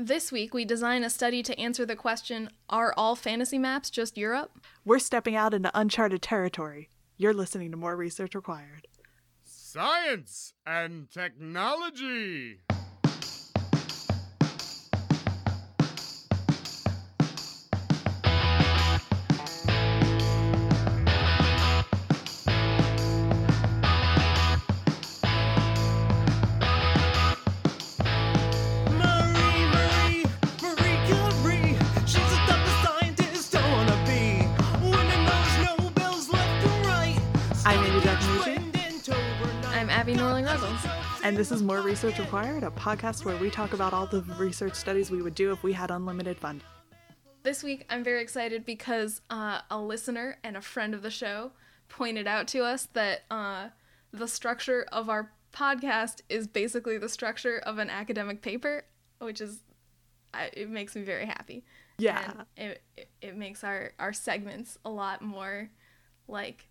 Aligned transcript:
This 0.00 0.30
week, 0.30 0.54
we 0.54 0.64
design 0.64 1.02
a 1.02 1.10
study 1.10 1.42
to 1.42 1.58
answer 1.58 1.84
the 1.84 1.96
question 1.96 2.50
Are 2.70 2.94
all 2.96 3.16
fantasy 3.16 3.58
maps 3.58 3.90
just 3.90 4.16
Europe? 4.16 4.52
We're 4.84 5.00
stepping 5.00 5.34
out 5.34 5.54
into 5.54 5.72
uncharted 5.74 6.22
territory. 6.22 6.88
You're 7.16 7.34
listening 7.34 7.72
to 7.72 7.76
More 7.76 7.96
Research 7.96 8.36
Required. 8.36 8.86
Science 9.42 10.52
and 10.64 11.10
technology. 11.10 12.60
Abby 40.08 40.18
Norling. 40.18 41.22
And 41.22 41.36
this 41.36 41.52
is 41.52 41.62
More 41.62 41.82
Research 41.82 42.18
Required, 42.18 42.62
a 42.62 42.70
podcast 42.70 43.26
where 43.26 43.36
we 43.36 43.50
talk 43.50 43.74
about 43.74 43.92
all 43.92 44.06
the 44.06 44.22
research 44.38 44.74
studies 44.74 45.10
we 45.10 45.20
would 45.20 45.34
do 45.34 45.52
if 45.52 45.62
we 45.62 45.74
had 45.74 45.90
unlimited 45.90 46.38
funding. 46.38 46.66
This 47.42 47.62
week, 47.62 47.84
I'm 47.90 48.02
very 48.02 48.22
excited 48.22 48.64
because 48.64 49.20
uh, 49.28 49.60
a 49.70 49.78
listener 49.78 50.38
and 50.42 50.56
a 50.56 50.62
friend 50.62 50.94
of 50.94 51.02
the 51.02 51.10
show 51.10 51.52
pointed 51.90 52.26
out 52.26 52.48
to 52.48 52.64
us 52.64 52.88
that 52.94 53.24
uh, 53.30 53.68
the 54.10 54.26
structure 54.26 54.86
of 54.92 55.10
our 55.10 55.30
podcast 55.52 56.22
is 56.30 56.46
basically 56.46 56.96
the 56.96 57.10
structure 57.10 57.58
of 57.58 57.76
an 57.76 57.90
academic 57.90 58.40
paper, 58.40 58.86
which 59.18 59.42
is, 59.42 59.58
I, 60.32 60.48
it 60.54 60.70
makes 60.70 60.96
me 60.96 61.02
very 61.02 61.26
happy. 61.26 61.66
Yeah. 61.98 62.32
And 62.56 62.70
it, 62.70 62.82
it, 62.96 63.10
it 63.20 63.36
makes 63.36 63.62
our, 63.62 63.92
our 63.98 64.14
segments 64.14 64.78
a 64.86 64.90
lot 64.90 65.20
more, 65.20 65.68
like, 66.28 66.67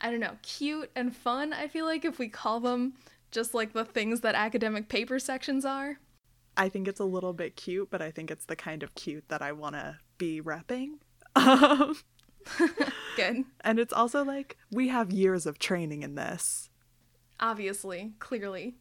I 0.00 0.10
don't 0.10 0.20
know, 0.20 0.36
cute 0.42 0.90
and 0.94 1.14
fun, 1.14 1.52
I 1.52 1.68
feel 1.68 1.84
like, 1.84 2.04
if 2.04 2.18
we 2.18 2.28
call 2.28 2.60
them 2.60 2.94
just 3.30 3.54
like 3.54 3.72
the 3.72 3.84
things 3.84 4.20
that 4.20 4.34
academic 4.34 4.88
paper 4.88 5.18
sections 5.18 5.64
are. 5.64 5.98
I 6.56 6.68
think 6.68 6.88
it's 6.88 7.00
a 7.00 7.04
little 7.04 7.32
bit 7.32 7.56
cute, 7.56 7.88
but 7.90 8.02
I 8.02 8.10
think 8.10 8.30
it's 8.30 8.44
the 8.46 8.56
kind 8.56 8.82
of 8.82 8.94
cute 8.94 9.28
that 9.28 9.42
I 9.42 9.52
want 9.52 9.74
to 9.74 9.98
be 10.18 10.40
repping. 10.40 10.98
Um, 11.36 11.96
Good. 13.16 13.44
and 13.60 13.78
it's 13.78 13.92
also 13.92 14.24
like 14.24 14.56
we 14.70 14.88
have 14.88 15.12
years 15.12 15.46
of 15.46 15.58
training 15.58 16.02
in 16.02 16.14
this. 16.14 16.70
Obviously, 17.38 18.12
clearly. 18.18 18.74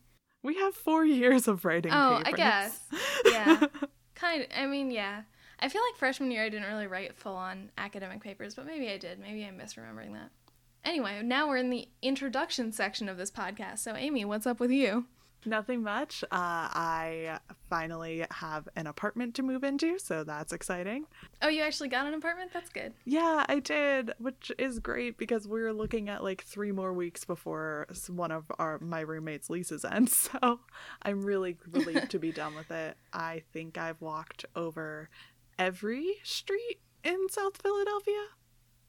We 0.43 0.55
have 0.55 0.73
four 0.73 1.05
years 1.05 1.47
of 1.47 1.65
writing 1.65 1.91
Oh, 1.93 2.21
papers. 2.23 2.33
I 2.33 2.37
guess. 2.37 2.79
Yeah. 3.25 3.65
kind 4.15 4.43
of. 4.43 4.47
I 4.55 4.65
mean, 4.65 4.89
yeah. 4.89 5.23
I 5.59 5.69
feel 5.69 5.81
like 5.81 5.99
freshman 5.99 6.31
year 6.31 6.43
I 6.43 6.49
didn't 6.49 6.67
really 6.67 6.87
write 6.87 7.15
full 7.15 7.35
on 7.35 7.69
academic 7.77 8.21
papers, 8.21 8.55
but 8.55 8.65
maybe 8.65 8.89
I 8.89 8.97
did. 8.97 9.19
Maybe 9.19 9.43
I'm 9.43 9.57
misremembering 9.57 10.13
that. 10.13 10.31
Anyway, 10.87 11.21
now 11.21 11.49
we're 11.49 11.57
in 11.57 11.69
the 11.69 11.85
introduction 12.01 12.71
section 12.71 13.09
of 13.09 13.17
this 13.17 13.29
podcast. 13.29 13.79
So, 13.79 13.93
Amy, 13.97 14.23
what's 14.23 14.47
up 14.47 14.61
with 14.61 14.71
you? 14.71 15.03
Nothing 15.45 15.83
much. 15.83 16.23
Uh, 16.23 16.27
I 16.31 17.39
finally 17.69 18.25
have 18.31 18.69
an 18.77 18.87
apartment 18.87 19.35
to 19.35 19.43
move 19.43 19.65
into, 19.65 19.99
so 19.99 20.23
that's 20.23 20.53
exciting. 20.53 21.05
Oh, 21.41 21.49
you 21.49 21.61
actually 21.61 21.89
got 21.89 22.07
an 22.07 22.13
apartment? 22.13 22.51
That's 22.53 22.69
good. 22.69 22.93
Yeah, 23.03 23.45
I 23.49 23.59
did, 23.59 24.13
which 24.17 24.49
is 24.57 24.79
great 24.79 25.17
because 25.17 25.45
we're 25.45 25.73
looking 25.73 26.07
at 26.07 26.23
like 26.23 26.45
three 26.45 26.71
more 26.71 26.93
weeks 26.93 27.25
before 27.25 27.87
one 28.07 28.31
of 28.31 28.49
our 28.57 28.79
my 28.79 29.01
roommates' 29.01 29.49
leases 29.49 29.83
ends. 29.83 30.29
So 30.41 30.61
I'm 31.01 31.21
really 31.21 31.57
relieved 31.69 32.11
to 32.11 32.19
be 32.19 32.31
done 32.31 32.55
with 32.55 32.71
it. 32.71 32.95
I 33.11 33.43
think 33.51 33.77
I've 33.77 33.99
walked 33.99 34.45
over 34.55 35.09
every 35.59 36.15
street 36.23 36.79
in 37.03 37.27
South 37.29 37.61
Philadelphia, 37.61 38.23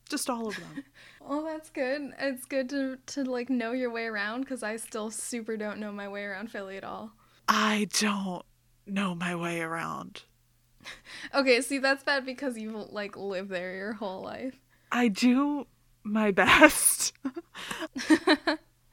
just 0.08 0.28
all 0.30 0.48
of 0.48 0.56
them. 0.56 0.84
Well, 1.20 1.44
that's 1.44 1.68
good. 1.68 2.14
It's 2.19 2.46
good 2.46 2.70
to, 2.70 2.96
to 3.08 3.24
like 3.24 3.50
know 3.50 3.72
your 3.72 3.91
way 3.91 4.06
around 4.06 4.41
because 4.41 4.62
I 4.62 4.76
still 4.76 5.10
super 5.10 5.58
don't 5.58 5.78
know 5.78 5.92
my 5.92 6.08
way 6.08 6.24
around 6.24 6.50
Philly 6.50 6.78
at 6.78 6.84
all. 6.84 7.12
I 7.46 7.86
don't 8.00 8.47
know 8.86 9.14
my 9.14 9.34
way 9.36 9.60
around. 9.60 10.22
Okay, 11.34 11.60
see, 11.60 11.76
that's 11.78 12.02
bad 12.02 12.24
because 12.24 12.56
you 12.56 12.70
like 12.91 13.14
live 13.14 13.48
there 13.48 13.74
your 13.74 13.92
whole 13.92 14.22
life. 14.22 14.54
I 14.91 15.08
do 15.08 15.66
my 16.02 16.30
best. 16.32 17.12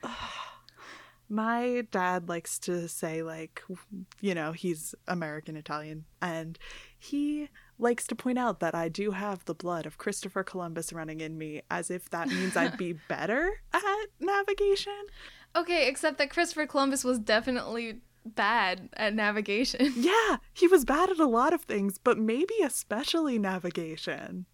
my 1.29 1.87
dad 1.91 2.29
likes 2.29 2.59
to 2.59 2.87
say 2.87 3.23
like 3.23 3.63
you 4.21 4.35
know 4.35 4.51
he's 4.51 4.93
american 5.07 5.55
italian 5.55 6.05
and 6.21 6.59
he 6.99 7.49
likes 7.77 8.07
to 8.07 8.15
point 8.15 8.37
out 8.37 8.59
that 8.59 8.73
i 8.75 8.87
do 8.87 9.11
have 9.11 9.43
the 9.45 9.53
blood 9.53 9.85
of 9.85 9.97
christopher 9.97 10.43
columbus 10.43 10.93
running 10.93 11.19
in 11.21 11.37
me 11.37 11.61
as 11.69 11.91
if 11.91 12.09
that 12.09 12.27
means 12.27 12.55
i'd 12.55 12.77
be 12.77 12.93
better 13.09 13.61
at 13.73 14.05
navigation 14.19 14.93
Okay, 15.57 15.87
except 15.87 16.17
that 16.17 16.29
Christopher 16.29 16.65
Columbus 16.67 17.05
was 17.05 17.17
definitely 17.17 18.01
bad 18.25 18.89
at 18.97 19.13
navigation. 19.13 19.93
yeah 19.95 20.37
he 20.51 20.67
was 20.67 20.83
bad 20.83 21.09
at 21.11 21.19
a 21.19 21.27
lot 21.27 21.53
of 21.53 21.61
things 21.61 21.99
but 21.99 22.17
maybe 22.17 22.55
especially 22.63 23.37
navigation 23.37 24.47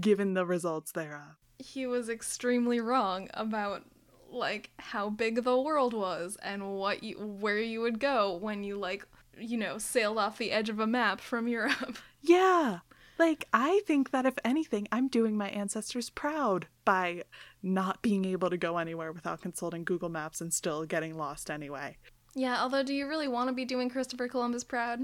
given 0.00 0.32
the 0.32 0.46
results 0.46 0.92
thereof 0.92 1.36
he 1.58 1.86
was 1.86 2.08
extremely 2.08 2.80
wrong 2.80 3.28
about 3.34 3.82
like 4.30 4.70
how 4.78 5.10
big 5.10 5.44
the 5.44 5.60
world 5.60 5.92
was 5.92 6.38
and 6.42 6.74
what 6.74 7.02
you 7.02 7.16
where 7.18 7.58
you 7.58 7.82
would 7.82 8.00
go 8.00 8.34
when 8.36 8.64
you 8.64 8.78
like 8.78 9.06
you 9.40 9.56
know 9.56 9.78
sailed 9.78 10.18
off 10.18 10.38
the 10.38 10.52
edge 10.52 10.68
of 10.68 10.80
a 10.80 10.86
map 10.86 11.20
from 11.20 11.48
Europe. 11.48 11.98
Yeah. 12.20 12.80
Like, 13.16 13.46
I 13.52 13.80
think 13.86 14.10
that 14.10 14.26
if 14.26 14.34
anything, 14.44 14.88
I'm 14.90 15.08
doing 15.08 15.36
my 15.36 15.48
ancestors 15.50 16.10
proud 16.10 16.66
by 16.84 17.22
not 17.62 18.02
being 18.02 18.24
able 18.24 18.50
to 18.50 18.56
go 18.56 18.78
anywhere 18.78 19.12
without 19.12 19.40
consulting 19.40 19.84
Google 19.84 20.08
Maps 20.08 20.40
and 20.40 20.52
still 20.52 20.84
getting 20.84 21.16
lost 21.16 21.48
anyway. 21.48 21.96
yeah, 22.34 22.60
although 22.60 22.82
do 22.82 22.92
you 22.94 23.08
really 23.08 23.28
want 23.28 23.48
to 23.48 23.54
be 23.54 23.64
doing 23.64 23.88
Christopher 23.88 24.28
Columbus 24.28 24.64
proud? 24.64 25.00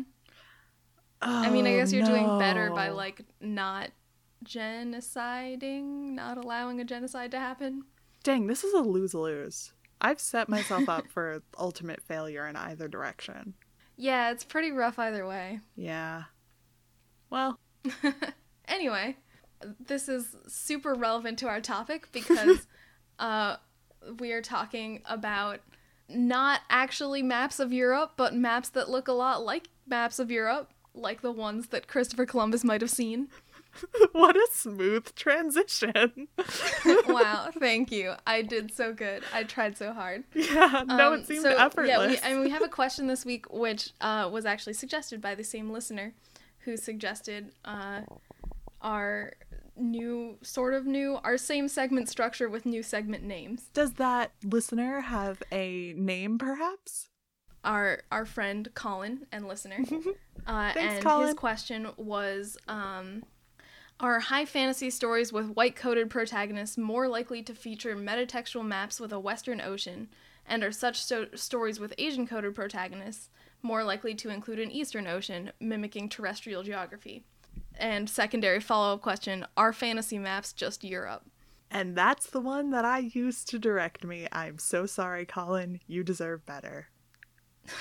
Oh, 1.22 1.43
I 1.43 1.51
mean, 1.51 1.66
I 1.66 1.75
oh, 1.75 1.77
guess 1.78 1.93
you're 1.93 2.05
doing 2.05 2.39
better 2.39 2.71
by 2.71 2.91
like 2.91 3.22
not 3.41 3.91
genociding, 4.45 6.12
not 6.15 6.37
allowing 6.37 6.81
a 6.81 6.84
genocide 6.84 7.31
to 7.31 7.39
happen. 7.39 7.84
Dang, 8.22 8.47
this 8.47 8.62
is 8.65 8.75
a 8.75 8.81
lose 8.81 9.15
lose. 9.15 9.72
I've 10.01 10.21
set 10.21 10.49
myself 10.49 10.89
up 10.89 11.09
for 11.09 11.43
ultimate 11.59 12.03
failure 12.03 12.47
in 12.47 12.56
either 12.56 12.89
direction. 12.89 13.55
Yeah, 13.97 14.31
it's 14.31 14.44
pretty 14.44 14.72
rough 14.72 14.99
either 14.99 15.27
way. 15.27 15.60
Yeah. 15.77 16.25
Well, 17.31 17.59
anyway, 18.69 19.16
this 19.84 20.09
is 20.09 20.37
super 20.47 20.94
relevant 20.94 21.38
to 21.41 21.49
our 21.49 21.60
topic 21.60 22.09
because 22.12 22.66
uh, 23.19 23.56
we 24.19 24.33
are 24.33 24.43
talking 24.43 25.03
about 25.04 25.60
not 26.09 26.60
actually 26.69 27.22
maps 27.22 27.59
of 27.59 27.72
Europe, 27.72 28.12
but 28.16 28.34
maps 28.34 28.69
that 28.71 28.91
look 28.91 29.09
a 29.09 29.12
lot 29.12 29.44
like 29.44 29.69
maps 29.87 30.19
of 30.19 30.31
Europe, 30.31 30.71
like 30.94 31.22
the 31.22 31.33
ones 31.33 31.69
that 31.69 31.88
Christopher 31.88 32.27
Columbus 32.27 32.65
might 32.65 32.81
have 32.81 32.91
seen. 32.91 33.28
what 34.12 34.36
a 34.36 34.46
smooth 34.52 35.14
transition. 35.14 36.28
wow, 37.06 37.50
thank 37.58 37.90
you. 37.92 38.14
I 38.26 38.42
did 38.42 38.72
so 38.72 38.92
good. 38.92 39.22
I 39.32 39.44
tried 39.44 39.76
so 39.76 39.92
hard. 39.92 40.24
yeah, 40.34 40.84
no, 40.86 41.12
Um, 41.12 41.20
it 41.20 41.26
seemed 41.26 41.42
so, 41.42 41.56
effortless. 41.56 41.88
Yeah, 41.88 42.06
we, 42.06 42.18
and 42.18 42.40
we 42.40 42.50
have 42.50 42.62
a 42.62 42.68
question 42.68 43.06
this 43.06 43.24
week, 43.24 43.52
which 43.52 43.90
uh, 44.00 44.28
was 44.32 44.44
actually 44.46 44.74
suggested 44.74 45.20
by 45.20 45.34
the 45.34 45.44
same 45.44 45.70
listener, 45.70 46.14
who 46.60 46.76
suggested 46.76 47.52
uh, 47.64 48.02
our 48.80 49.32
new, 49.76 50.38
sort 50.42 50.74
of 50.74 50.86
new, 50.86 51.18
our 51.24 51.36
same 51.36 51.68
segment 51.68 52.08
structure 52.08 52.48
with 52.48 52.66
new 52.66 52.82
segment 52.82 53.24
names. 53.24 53.70
Does 53.74 53.94
that 53.94 54.32
listener 54.44 55.00
have 55.00 55.42
a 55.52 55.94
name, 55.96 56.38
perhaps? 56.38 57.08
Our 57.64 58.02
our 58.12 58.26
friend 58.26 58.68
Colin 58.74 59.26
and 59.32 59.48
listener, 59.48 59.78
uh, 60.46 60.72
Thanks, 60.74 61.02
and 61.06 61.22
his 61.24 61.34
question 61.34 61.88
was. 61.97 62.59
Um, 62.68 63.22
are 64.00 64.20
high 64.20 64.44
fantasy 64.44 64.91
stories 64.91 65.32
with 65.32 65.50
white 65.50 65.76
coated 65.76 66.10
protagonists 66.10 66.76
more 66.76 67.08
likely 67.08 67.42
to 67.42 67.54
feature 67.54 67.96
metatextual 67.96 68.64
maps 68.64 69.00
with 69.00 69.12
a 69.12 69.20
Western 69.20 69.60
ocean? 69.60 70.08
And 70.46 70.62
are 70.62 70.72
such 70.72 71.02
sto- 71.02 71.28
stories 71.34 71.80
with 71.80 71.94
Asian 71.96 72.26
coded 72.26 72.54
protagonists 72.54 73.30
more 73.62 73.82
likely 73.82 74.14
to 74.16 74.28
include 74.28 74.58
an 74.58 74.70
Eastern 74.70 75.06
ocean, 75.06 75.52
mimicking 75.60 76.08
terrestrial 76.08 76.62
geography? 76.62 77.24
And 77.76 78.08
secondary 78.10 78.60
follow 78.60 78.94
up 78.94 79.02
question 79.02 79.46
Are 79.56 79.72
fantasy 79.72 80.18
maps 80.18 80.52
just 80.52 80.84
Europe? 80.84 81.22
And 81.70 81.96
that's 81.96 82.26
the 82.26 82.41
one 82.41 82.70
that 82.70 82.84
I 82.84 82.98
used 82.98 83.48
to 83.48 83.58
direct 83.58 84.04
me. 84.04 84.28
I'm 84.30 84.58
so 84.58 84.86
sorry, 84.86 85.26
Colin. 85.26 85.80
You 85.86 86.04
deserve 86.04 86.44
better. 86.46 86.88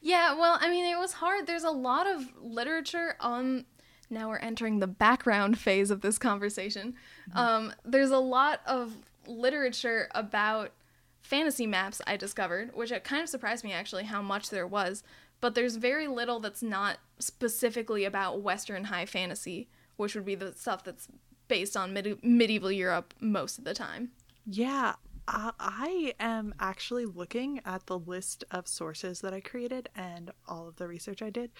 Yeah, 0.00 0.34
well, 0.34 0.58
I 0.60 0.70
mean, 0.70 0.84
it 0.86 0.98
was 0.98 1.12
hard. 1.12 1.46
There's 1.46 1.64
a 1.64 1.70
lot 1.70 2.06
of 2.06 2.22
literature 2.40 3.16
on. 3.20 3.64
Now 4.10 4.28
we're 4.28 4.38
entering 4.38 4.78
the 4.78 4.86
background 4.86 5.58
phase 5.66 5.90
of 5.90 6.00
this 6.00 6.18
conversation. 6.18 6.94
Um, 7.34 7.72
there's 7.84 8.10
a 8.10 8.18
lot 8.18 8.60
of 8.66 8.96
literature 9.26 10.08
about 10.14 10.72
fantasy 11.20 11.66
maps 11.66 12.00
I 12.06 12.16
discovered, 12.16 12.70
which 12.74 12.92
it 12.92 13.02
kind 13.02 13.22
of 13.22 13.28
surprised 13.28 13.64
me 13.64 13.72
actually 13.72 14.04
how 14.04 14.22
much 14.22 14.50
there 14.50 14.66
was. 14.66 15.02
but 15.40 15.54
there's 15.54 15.76
very 15.76 16.06
little 16.06 16.40
that's 16.40 16.62
not 16.62 16.98
specifically 17.18 18.04
about 18.04 18.40
Western 18.40 18.84
high 18.84 19.06
fantasy, 19.06 19.68
which 19.96 20.14
would 20.14 20.24
be 20.24 20.34
the 20.34 20.52
stuff 20.54 20.82
that's 20.84 21.08
based 21.48 21.76
on 21.76 21.92
medi- 21.92 22.18
medieval 22.22 22.72
Europe 22.72 23.12
most 23.20 23.58
of 23.58 23.64
the 23.64 23.74
time. 23.74 24.10
Yeah, 24.46 24.94
I 25.28 26.14
am 26.20 26.54
actually 26.60 27.04
looking 27.04 27.60
at 27.64 27.86
the 27.86 27.98
list 27.98 28.44
of 28.50 28.68
sources 28.68 29.20
that 29.20 29.34
I 29.34 29.40
created 29.40 29.88
and 29.94 30.30
all 30.46 30.68
of 30.68 30.76
the 30.76 30.86
research 30.86 31.20
I 31.20 31.30
did. 31.30 31.50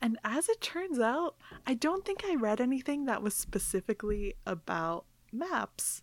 And 0.00 0.18
as 0.24 0.48
it 0.48 0.60
turns 0.60 0.98
out, 0.98 1.36
I 1.66 1.74
don't 1.74 2.04
think 2.04 2.24
I 2.24 2.34
read 2.34 2.60
anything 2.60 3.06
that 3.06 3.22
was 3.22 3.34
specifically 3.34 4.34
about 4.46 5.06
maps. 5.32 6.02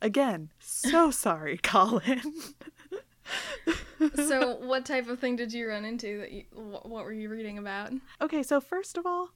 Again, 0.00 0.50
so 0.58 1.10
sorry, 1.12 1.58
Colin. 1.58 2.32
so, 4.14 4.56
what 4.60 4.84
type 4.84 5.08
of 5.08 5.18
thing 5.18 5.36
did 5.36 5.52
you 5.52 5.68
run 5.68 5.84
into 5.84 6.18
that 6.18 6.32
you, 6.32 6.44
what 6.52 7.04
were 7.04 7.12
you 7.12 7.28
reading 7.28 7.58
about? 7.58 7.92
Okay, 8.20 8.42
so 8.42 8.60
first 8.60 8.96
of 8.96 9.06
all, 9.06 9.30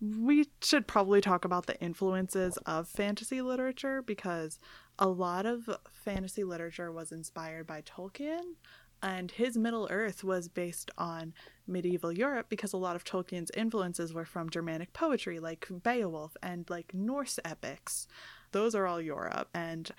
we 0.00 0.46
should 0.60 0.86
probably 0.86 1.20
talk 1.20 1.44
about 1.44 1.66
the 1.66 1.80
influences 1.80 2.56
of 2.66 2.88
fantasy 2.88 3.40
literature 3.40 4.02
because 4.02 4.58
a 4.98 5.08
lot 5.08 5.46
of 5.46 5.68
fantasy 5.92 6.44
literature 6.44 6.92
was 6.92 7.12
inspired 7.12 7.66
by 7.66 7.82
Tolkien, 7.82 8.54
and 9.02 9.30
his 9.30 9.56
Middle 9.56 9.88
Earth 9.90 10.24
was 10.24 10.48
based 10.48 10.90
on 10.98 11.34
medieval 11.66 12.12
Europe 12.12 12.46
because 12.48 12.72
a 12.72 12.78
lot 12.78 12.96
of 12.96 13.04
Tolkien's 13.04 13.50
influences 13.56 14.12
were 14.12 14.24
from 14.24 14.50
Germanic 14.50 14.92
poetry 14.92 15.38
like 15.38 15.66
Beowulf 15.82 16.36
and 16.42 16.68
like 16.68 16.94
Norse 16.94 17.38
epics. 17.44 18.06
Those 18.52 18.74
are 18.74 18.86
all 18.86 19.00
Europe, 19.00 19.48
and 19.54 19.90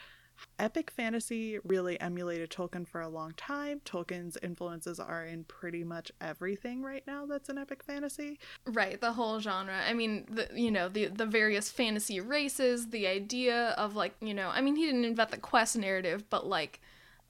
epic 0.60 0.92
fantasy 0.92 1.60
really 1.64 2.00
emulated 2.00 2.50
Tolkien 2.50 2.88
for 2.88 3.02
a 3.02 3.10
long 3.10 3.34
time. 3.36 3.82
Tolkien's 3.86 4.38
influences 4.42 5.00
are 5.00 5.26
in 5.26 5.44
pretty 5.46 5.84
much 5.84 6.12
everything 6.22 6.82
right 6.82 7.04
now 7.08 7.26
that's 7.26 7.50
an 7.50 7.58
epic 7.58 7.84
fantasy. 7.84 8.40
Right, 8.66 9.00
the 9.00 9.14
whole 9.14 9.40
genre. 9.40 9.82
I 9.88 9.94
mean, 9.94 10.26
the 10.30 10.48
you 10.54 10.72
know 10.72 10.90
the 10.90 11.08
the 11.08 11.26
various 11.26 11.70
fantasy 11.70 12.20
races, 12.20 12.90
the 12.90 13.08
idea 13.08 13.70
of 13.78 13.96
like 13.96 14.16
you 14.22 14.34
know, 14.34 14.50
I 14.50 14.62
mean, 14.62 14.76
he 14.76 14.86
didn't 14.86 15.06
invent 15.06 15.32
the 15.32 15.38
quest 15.38 15.78
narrative, 15.78 16.30
but 16.30 16.48
like 16.48 16.80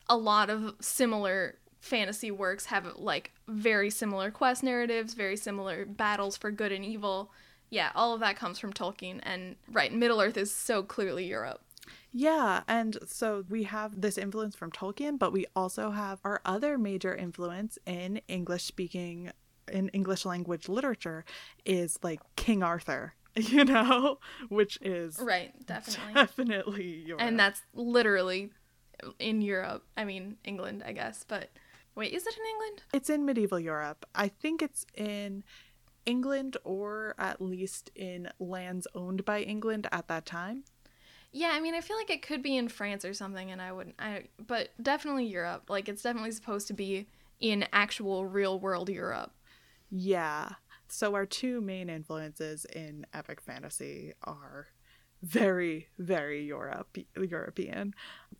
a 0.07 0.17
lot 0.17 0.49
of 0.49 0.75
similar 0.79 1.55
fantasy 1.85 2.31
works 2.31 2.65
have 2.65 2.95
like 2.97 3.31
very 3.47 3.89
similar 3.89 4.31
quest 4.31 4.63
narratives, 4.63 5.13
very 5.13 5.37
similar 5.37 5.85
battles 5.85 6.35
for 6.35 6.49
good 6.51 6.71
and 6.71 6.83
evil. 6.83 7.31
Yeah, 7.69 7.91
all 7.95 8.13
of 8.13 8.19
that 8.21 8.35
comes 8.37 8.59
from 8.59 8.73
Tolkien, 8.73 9.19
and 9.23 9.55
right, 9.71 9.93
Middle 9.93 10.21
Earth 10.21 10.37
is 10.37 10.53
so 10.53 10.83
clearly 10.83 11.25
Europe. 11.25 11.61
Yeah, 12.11 12.61
and 12.67 12.97
so 13.05 13.43
we 13.49 13.63
have 13.63 13.99
this 14.01 14.17
influence 14.17 14.55
from 14.55 14.71
Tolkien, 14.71 15.19
but 15.19 15.31
we 15.33 15.45
also 15.55 15.91
have 15.91 16.19
our 16.23 16.41
other 16.45 16.77
major 16.77 17.13
influence 17.13 17.77
in 17.85 18.21
English 18.27 18.63
speaking 18.63 19.31
in 19.71 19.89
English 19.89 20.25
language 20.25 20.69
literature 20.69 21.25
is 21.65 21.97
like 22.03 22.19
King 22.35 22.61
Arthur, 22.63 23.13
you 23.35 23.65
know, 23.65 24.19
which 24.49 24.77
is 24.81 25.19
Right, 25.19 25.53
definitely. 25.65 26.13
definitely 26.13 27.03
Europe. 27.07 27.21
and 27.23 27.39
that's 27.39 27.61
literally 27.73 28.51
in 29.19 29.41
Europe. 29.41 29.83
I 29.97 30.05
mean, 30.05 30.37
England, 30.43 30.83
I 30.85 30.93
guess, 30.93 31.25
but 31.27 31.49
wait, 31.95 32.13
is 32.13 32.27
it 32.27 32.35
in 32.37 32.45
England? 32.45 32.83
it's 32.93 33.09
in 33.09 33.25
medieval 33.25 33.59
Europe. 33.59 34.05
I 34.13 34.27
think 34.27 34.61
it's 34.61 34.85
in 34.93 35.43
England 36.05 36.57
or 36.63 37.15
at 37.17 37.41
least 37.41 37.91
in 37.95 38.29
lands 38.39 38.87
owned 38.93 39.25
by 39.25 39.41
England 39.41 39.87
at 39.91 40.07
that 40.07 40.25
time. 40.25 40.63
Yeah, 41.31 41.51
I 41.53 41.59
mean, 41.59 41.75
I 41.75 41.81
feel 41.81 41.97
like 41.97 42.09
it 42.09 42.21
could 42.21 42.41
be 42.41 42.55
in 42.55 42.69
France 42.69 43.03
or 43.03 43.13
something, 43.13 43.51
and 43.51 43.61
I 43.61 43.73
wouldn't. 43.73 43.95
I 43.99 44.25
but 44.47 44.69
definitely 44.81 45.25
Europe. 45.25 45.69
Like 45.69 45.89
it's 45.89 46.01
definitely 46.01 46.31
supposed 46.31 46.67
to 46.67 46.73
be 46.73 47.07
in 47.41 47.65
actual 47.73 48.25
real 48.25 48.57
world 48.59 48.89
Europe. 48.89 49.33
Yeah. 49.89 50.49
So 50.87 51.15
our 51.15 51.25
two 51.25 51.59
main 51.61 51.89
influences 51.89 52.65
in 52.65 53.05
epic 53.13 53.41
fantasy 53.41 54.13
are 54.23 54.67
very 55.25 55.87
very 55.97 56.45
Europe 56.45 56.97
European. 57.17 57.93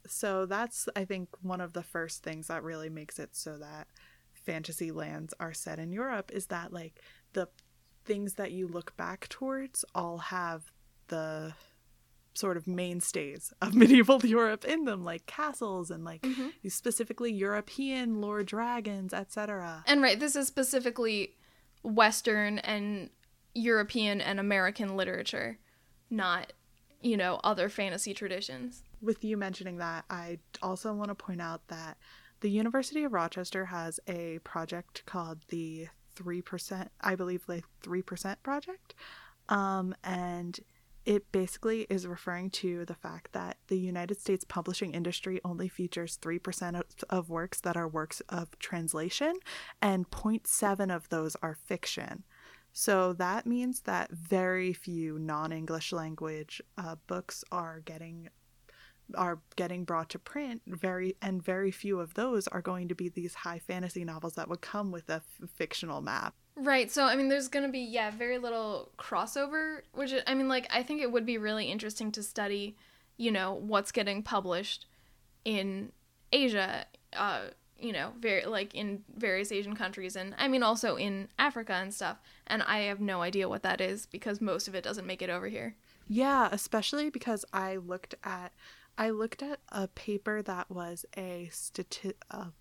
So 0.05 0.45
that's 0.45 0.87
I 0.95 1.03
think 1.03 1.29
one 1.41 1.59
of 1.59 1.73
the 1.73 1.83
first 1.83 2.23
things 2.23 2.47
that 2.47 2.63
really 2.63 2.89
makes 2.89 3.17
it 3.17 3.35
so 3.35 3.57
that 3.57 3.87
fantasy 4.33 4.91
lands 4.91 5.33
are 5.39 5.53
set 5.53 5.79
in 5.79 5.91
Europe 5.91 6.29
is 6.31 6.47
that 6.47 6.71
like 6.71 7.01
the 7.33 7.47
things 8.05 8.35
that 8.35 8.51
you 8.51 8.67
look 8.67 8.95
back 8.95 9.27
towards 9.29 9.83
all 9.95 10.19
have 10.19 10.71
the 11.07 11.53
sort 12.35 12.55
of 12.55 12.67
mainstays 12.67 13.51
of 13.63 13.73
medieval 13.81 14.23
Europe 14.23 14.63
in 14.63 14.85
them 14.85 15.03
like 15.03 15.25
castles 15.25 15.89
and 15.89 16.05
like 16.05 16.21
mm-hmm. 16.21 16.49
these 16.61 16.75
specifically 16.75 17.33
European 17.33 18.21
lore 18.21 18.43
dragons 18.43 19.11
etc. 19.11 19.83
And 19.87 20.03
right, 20.03 20.19
this 20.19 20.35
is 20.35 20.45
specifically 20.45 21.33
Western 21.81 22.59
and 22.59 23.09
European 23.55 24.21
and 24.21 24.39
American 24.39 24.95
literature, 24.95 25.57
not 26.11 26.53
you 27.05 27.17
know 27.17 27.39
other 27.43 27.69
fantasy 27.69 28.13
traditions. 28.13 28.83
with 29.01 29.23
you 29.23 29.37
mentioning 29.37 29.77
that, 29.77 30.05
I 30.09 30.39
also 30.61 30.93
want 30.93 31.09
to 31.09 31.15
point 31.15 31.41
out 31.41 31.67
that 31.67 31.97
the 32.41 32.49
University 32.49 33.03
of 33.03 33.13
Rochester 33.13 33.65
has 33.65 33.99
a 34.07 34.39
project 34.39 35.03
called 35.05 35.39
the 35.49 35.87
3%, 36.15 36.89
I 37.01 37.15
believe, 37.15 37.45
the 37.45 37.61
3% 37.83 38.35
project. 38.43 38.93
Um, 39.49 39.95
and 40.03 40.59
it 41.05 41.31
basically 41.31 41.85
is 41.89 42.07
referring 42.07 42.49
to 42.49 42.83
the 42.85 42.95
fact 42.95 43.31
that 43.33 43.57
the 43.67 43.77
United 43.77 44.19
States 44.19 44.43
publishing 44.43 44.93
industry 44.93 45.39
only 45.45 45.69
features 45.69 46.17
3% 46.19 46.79
of, 46.79 46.85
of 47.09 47.29
works 47.29 47.61
that 47.61 47.77
are 47.77 47.87
works 47.87 48.21
of 48.29 48.57
translation, 48.57 49.35
and 49.81 50.09
0.7 50.09 50.93
of 50.93 51.09
those 51.09 51.35
are 51.43 51.53
fiction. 51.53 52.23
So 52.77 53.13
that 53.13 53.45
means 53.45 53.81
that 53.81 54.11
very 54.11 54.73
few 54.73 55.17
non-English 55.17 55.93
language 55.93 56.61
uh, 56.77 56.95
books 57.07 57.43
are 57.51 57.81
getting 57.85 58.29
are 59.13 59.39
getting 59.55 59.83
brought 59.85 60.09
to 60.09 60.17
print 60.17 60.63
very 60.65 61.15
and 61.21 61.43
very 61.43 61.69
few 61.69 61.99
of 61.99 62.15
those 62.15 62.47
are 62.47 62.61
going 62.61 62.87
to 62.87 62.95
be 62.95 63.07
these 63.07 63.35
high 63.35 63.59
fantasy 63.59 64.03
novels 64.03 64.33
that 64.33 64.49
would 64.49 64.61
come 64.61 64.91
with 64.91 65.07
a 65.09 65.21
f- 65.21 65.47
fictional 65.47 66.01
map 66.01 66.33
Right. 66.55 66.89
So 66.89 67.03
I 67.03 67.15
mean, 67.15 67.27
there's 67.27 67.49
gonna 67.49 67.69
be 67.69 67.79
yeah 67.79 68.11
very 68.11 68.37
little 68.37 68.91
crossover, 68.97 69.81
which 69.93 70.13
I 70.25 70.33
mean, 70.33 70.47
like 70.47 70.67
I 70.73 70.83
think 70.83 71.01
it 71.01 71.11
would 71.11 71.25
be 71.25 71.37
really 71.37 71.65
interesting 71.65 72.11
to 72.13 72.23
study, 72.23 72.77
you 73.17 73.31
know, 73.31 73.53
what's 73.53 73.91
getting 73.91 74.23
published 74.23 74.85
in 75.43 75.91
Asia. 76.31 76.85
Uh, 77.13 77.47
you 77.77 77.91
know, 77.91 78.13
very 78.19 78.45
like 78.45 78.73
in 78.73 79.03
various 79.17 79.51
Asian 79.51 79.75
countries, 79.75 80.15
and 80.15 80.33
I 80.37 80.47
mean 80.47 80.63
also 80.63 80.95
in 80.95 81.27
Africa 81.37 81.73
and 81.73 81.93
stuff. 81.93 82.19
And 82.47 82.63
I 82.63 82.79
have 82.79 82.99
no 82.99 83.21
idea 83.21 83.49
what 83.49 83.63
that 83.63 83.81
is 83.81 84.05
because 84.05 84.39
most 84.41 84.67
of 84.67 84.75
it 84.75 84.83
doesn't 84.83 85.07
make 85.07 85.21
it 85.21 85.29
over 85.29 85.47
here. 85.47 85.75
yeah 86.07 86.47
especially 86.51 87.09
because 87.09 87.43
i 87.51 87.77
looked 87.77 88.13
at 88.23 88.53
i 88.97 89.09
looked 89.09 89.41
at 89.41 89.59
a 89.69 89.87
paper 89.87 90.41
that 90.43 90.69
was 90.69 91.03
a 91.17 91.49
stati- 91.51 92.13
uh, 92.29 92.51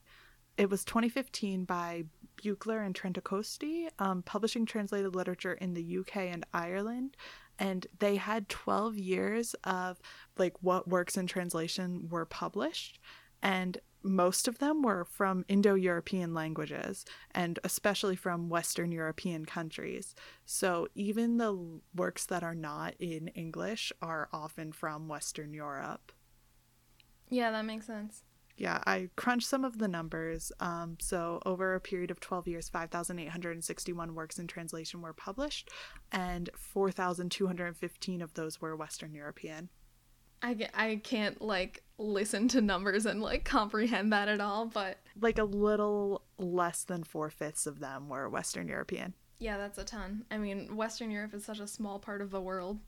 it 0.56 0.70
was 0.70 0.84
2015 0.84 1.64
by 1.64 2.04
Buchler 2.42 2.84
and 2.84 2.94
Trentacosti, 2.94 3.88
um, 3.98 4.22
publishing 4.22 4.66
translated 4.66 5.14
literature 5.16 5.52
in 5.54 5.74
the 5.74 5.98
UK 5.98 6.16
and 6.34 6.44
Ireland. 6.52 7.16
And 7.58 7.86
they 7.98 8.16
had 8.16 8.48
12 8.48 8.96
years 8.96 9.54
of 9.64 9.98
like 10.38 10.54
what 10.60 10.86
works 10.88 11.16
in 11.16 11.26
translation 11.26 12.08
were 12.08 12.24
published. 12.24 12.98
And 13.42 13.78
most 14.04 14.46
of 14.46 14.58
them 14.58 14.82
were 14.82 15.04
from 15.04 15.44
Indo 15.48 15.74
European 15.74 16.34
languages 16.34 17.04
and 17.30 17.58
especially 17.64 18.16
from 18.16 18.48
Western 18.48 18.92
European 18.92 19.46
countries. 19.46 20.14
So 20.44 20.88
even 20.94 21.38
the 21.38 21.80
works 21.94 22.26
that 22.26 22.42
are 22.42 22.54
not 22.54 22.94
in 22.98 23.28
English 23.28 23.92
are 24.02 24.28
often 24.32 24.72
from 24.72 25.08
Western 25.08 25.54
Europe. 25.54 26.12
Yeah, 27.30 27.50
that 27.50 27.64
makes 27.64 27.86
sense. 27.86 28.22
Yeah, 28.56 28.80
I 28.86 29.08
crunched 29.16 29.48
some 29.48 29.64
of 29.64 29.78
the 29.78 29.88
numbers. 29.88 30.52
Um, 30.60 30.96
so, 31.00 31.40
over 31.44 31.74
a 31.74 31.80
period 31.80 32.12
of 32.12 32.20
12 32.20 32.46
years, 32.46 32.68
5,861 32.68 34.14
works 34.14 34.38
in 34.38 34.46
translation 34.46 35.02
were 35.02 35.12
published, 35.12 35.70
and 36.12 36.48
4,215 36.56 38.22
of 38.22 38.34
those 38.34 38.60
were 38.60 38.76
Western 38.76 39.12
European. 39.12 39.70
I, 40.44 40.68
I 40.74 41.00
can't 41.02 41.40
like 41.42 41.82
listen 41.98 42.48
to 42.48 42.60
numbers 42.60 43.06
and 43.06 43.20
like 43.22 43.44
comprehend 43.44 44.12
that 44.12 44.28
at 44.28 44.40
all, 44.40 44.66
but 44.66 44.98
Like 45.20 45.38
a 45.38 45.44
little 45.44 46.22
less 46.38 46.84
than 46.84 47.02
four 47.04 47.30
fifths 47.30 47.66
of 47.66 47.80
them 47.80 48.08
were 48.08 48.28
Western 48.28 48.68
European. 48.68 49.14
yeah, 49.38 49.56
that's 49.56 49.78
a 49.78 49.84
ton. 49.84 50.24
I 50.30 50.38
mean, 50.38 50.76
Western 50.76 51.10
Europe 51.10 51.34
is 51.34 51.44
such 51.44 51.60
a 51.60 51.66
small 51.66 51.98
part 51.98 52.20
of 52.20 52.30
the 52.30 52.40
world. 52.40 52.78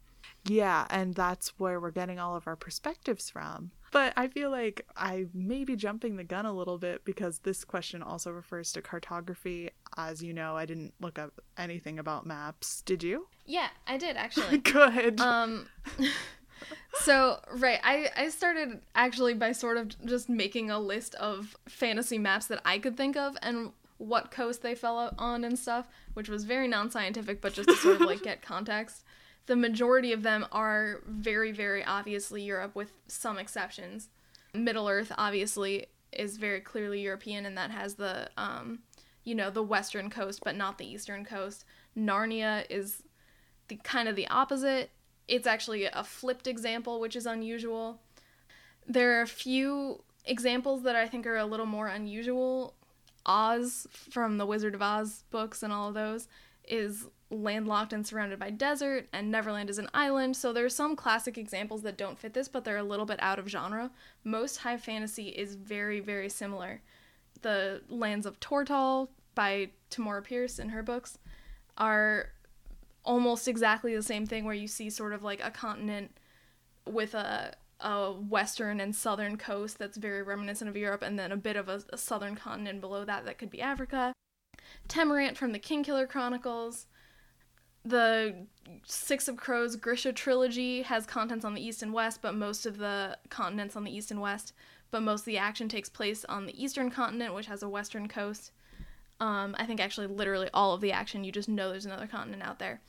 Yeah, 0.45 0.87
and 0.91 1.15
that's 1.15 1.51
where 1.59 1.79
we're 1.81 1.93
getting 1.93 2.19
all 2.19 2.35
of 2.35 2.47
our 2.49 2.57
perspectives 2.57 3.31
from. 3.31 3.71
But 3.93 4.13
I 4.17 4.27
feel 4.27 4.51
like 4.51 4.85
I 4.97 5.27
may 5.33 5.63
be 5.65 5.77
jumping 5.77 6.17
the 6.17 6.25
gun 6.25 6.45
a 6.47 6.53
little 6.53 6.79
bit 6.79 7.05
because 7.05 7.39
this 7.39 7.65
question 7.65 8.03
also 8.03 8.33
refers 8.33 8.73
to 8.73 8.83
cartography. 8.83 9.71
As 9.97 10.23
you 10.23 10.33
know, 10.35 10.57
I 10.57 10.67
didn't 10.67 10.95
look 11.01 11.19
up 11.19 11.41
anything 11.57 11.99
about 12.01 12.27
maps. 12.27 12.83
Did 12.83 13.03
you? 13.05 13.29
Yeah, 13.47 13.69
I 13.87 13.97
did 13.99 14.17
actually. 14.25 14.59
Good. 14.59 15.21
um 15.21 15.69
so 17.01 17.41
right 17.53 17.81
I, 17.83 18.09
I 18.17 18.29
started 18.31 18.81
actually 18.95 19.35
by 19.35 19.53
sort 19.53 19.77
of 19.77 20.05
just 20.07 20.29
making 20.29 20.71
a 20.71 20.79
list 20.79 21.15
of 21.17 21.57
fantasy 21.69 22.19
maps 22.19 22.47
that 22.47 22.61
i 22.65 22.79
could 22.79 22.97
think 22.97 23.17
of 23.17 23.37
and 23.43 23.73
what 23.99 24.31
coast 24.31 24.63
they 24.63 24.75
fell 24.75 25.15
on 25.19 25.45
and 25.45 25.59
stuff, 25.59 25.87
which 26.15 26.29
was 26.29 26.45
very 26.45 26.69
non-scientific, 26.69 27.41
but 27.41 27.55
just 27.55 27.69
to 27.69 27.77
sort 27.77 28.01
of 28.01 28.03
like 28.03 28.23
get 28.23 28.43
context. 28.43 29.05
The 29.47 29.57
majority 29.57 30.13
of 30.13 30.23
them 30.23 30.47
are 30.53 31.01
very, 31.07 31.53
very 31.53 31.85
obviously 31.85 32.43
Europe, 32.43 32.75
with 32.75 32.93
some 33.07 33.39
exceptions. 33.39 34.09
Middle 34.53 34.89
Earth 34.89 35.13
obviously 35.17 35.87
is 36.13 36.37
very 36.37 36.61
clearly 36.61 37.01
European, 37.01 37.47
and 37.47 37.57
that 37.57 37.71
has 37.71 37.95
the, 37.95 38.29
um, 38.37 38.81
you 39.25 39.35
know, 39.35 39.51
the 39.51 39.63
western 39.63 40.11
coast, 40.11 40.41
but 40.45 40.57
not 40.57 40.79
the 40.79 40.87
eastern 40.87 41.25
coast. 41.25 41.65
Narnia 41.97 42.65
is 42.69 43.03
the 43.69 43.77
kind 43.77 44.09
of 44.09 44.17
the 44.17 44.29
opposite. 44.29 44.91
It's 45.29 45.47
actually 45.47 45.85
a 45.85 46.05
flipped 46.05 46.47
example, 46.47 47.01
which 47.01 47.17
is 47.17 47.27
unusual. 47.27 48.01
There 48.87 49.19
are 49.19 49.23
a 49.23 49.27
few 49.27 50.03
examples 50.25 50.83
that 50.83 50.97
I 50.97 51.09
think 51.09 51.27
are 51.27 51.37
a 51.37 51.47
little 51.47 51.67
more 51.67 51.89
unusual. 51.89 52.75
Oz 53.25 53.89
from 53.91 54.39
the 54.39 54.47
Wizard 54.47 54.75
of 54.75 54.83
Oz 54.83 55.25
books 55.31 55.63
and 55.63 55.73
all 55.73 55.89
of 55.89 55.95
those 55.95 56.29
is 56.69 57.07
landlocked 57.31 57.93
and 57.93 58.07
surrounded 58.07 58.39
by 58.39 58.51
desert, 58.51 59.09
and 59.13 59.31
Neverland 59.31 59.69
is 59.69 59.79
an 59.79 59.89
island. 59.93 60.37
So 60.37 60.53
there 60.53 60.65
are 60.65 60.71
some 60.71 60.95
classic 60.95 61.37
examples 61.37 61.83
that 61.83 61.99
don't 61.99 62.19
fit 62.19 62.35
this, 62.35 62.49
but 62.49 62.65
they're 62.65 62.77
a 62.77 62.85
little 62.85 63.07
bit 63.07 63.19
out 63.21 63.39
of 63.39 63.49
genre. 63.49 63.91
Most 64.23 64.59
high 64.59 64.77
fantasy 64.77 65.29
is 65.29 65.57
very, 65.57 65.99
very 66.01 66.29
similar. 66.29 66.83
The 67.43 67.83
Lands 67.89 68.27
of 68.27 68.39
Tortall 68.39 69.09
by 69.35 69.71
Tamora 69.91 70.23
Pierce 70.23 70.59
in 70.59 70.69
her 70.71 70.83
books 70.83 71.19
are 71.77 72.31
almost 73.07 73.49
exactly 73.49 73.95
the 73.95 74.03
same 74.03 74.27
thing 74.27 74.45
where 74.45 74.55
you 74.55 74.69
see 74.69 74.91
sort 74.91 75.13
of 75.13 75.23
like 75.23 75.41
a 75.43 75.51
continent 75.51 76.11
with 76.85 77.15
a 77.15 77.55
a 77.81 78.11
western 78.11 78.81
and 78.81 78.97
southern 78.97 79.37
coast 79.37 79.79
that's 79.79 79.99
very 79.99 80.23
reminiscent 80.23 80.69
of 80.69 80.77
Europe 80.77 81.03
and 81.03 81.19
then 81.19 81.31
a 81.31 81.37
bit 81.37 81.57
of 81.57 81.69
a, 81.69 81.83
a 81.91 81.99
southern 81.99 82.35
continent 82.35 82.81
below 82.81 83.05
that 83.05 83.27
that 83.27 83.37
could 83.37 83.51
be 83.51 83.61
Africa. 83.61 84.15
Temerant 84.89 85.37
from 85.37 85.53
the 85.53 85.59
Kingkiller 85.59 86.09
Chronicles. 86.09 86.87
The 87.85 88.47
Six 88.87 89.29
of 89.29 89.37
Crows 89.37 89.77
Grisha 89.77 90.13
trilogy 90.13 90.83
has 90.83 91.07
contents 91.07 91.45
on 91.45 91.55
the 91.55 91.65
east 91.65 91.83
and 91.83 91.93
west, 91.93 92.21
but 92.23 92.35
most 92.35 92.67
of 92.67 92.79
the 92.79 93.19
continents 93.29 93.77
on 93.77 93.85
the 93.85 93.95
east 93.95 94.11
and 94.11 94.21
west. 94.21 94.53
But 94.91 95.03
most 95.03 95.21
of 95.21 95.27
the 95.27 95.39
action 95.39 95.69
takes 95.69 95.89
place 95.89 96.25
on 96.25 96.47
the 96.47 96.65
eastern 96.65 96.91
continent, 96.91 97.35
which 97.35 97.47
has 97.47 97.63
a 97.63 97.69
western 97.69 98.09
coast. 98.09 98.53
Um, 99.21 99.55
I 99.59 99.67
think 99.67 99.81
actually 99.81 100.09
literally 100.09 100.49
all 100.53 100.73
of 100.73 100.81
the 100.81 100.93
action, 100.93 101.25
you 101.25 101.33
just 101.33 101.49
know 101.49 101.71
there's 101.71 101.87
another 101.87 102.07
continent 102.07 102.43
out 102.43 102.59
there. 102.59 102.81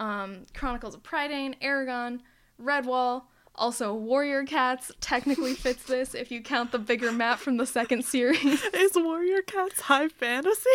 Um, 0.00 0.46
Chronicles 0.54 0.94
of 0.94 1.02
Prydain, 1.02 1.54
Eragon, 1.60 2.20
Redwall, 2.60 3.22
also 3.54 3.94
Warrior 3.94 4.44
Cats 4.44 4.90
technically 5.00 5.54
fits 5.54 5.84
this 5.84 6.14
if 6.14 6.30
you 6.30 6.42
count 6.42 6.72
the 6.72 6.78
bigger 6.78 7.12
map 7.12 7.38
from 7.38 7.58
the 7.58 7.66
second 7.66 8.04
series. 8.04 8.64
Is 8.74 8.92
Warrior 8.96 9.42
Cats 9.42 9.82
high 9.82 10.08
fantasy? 10.08 10.70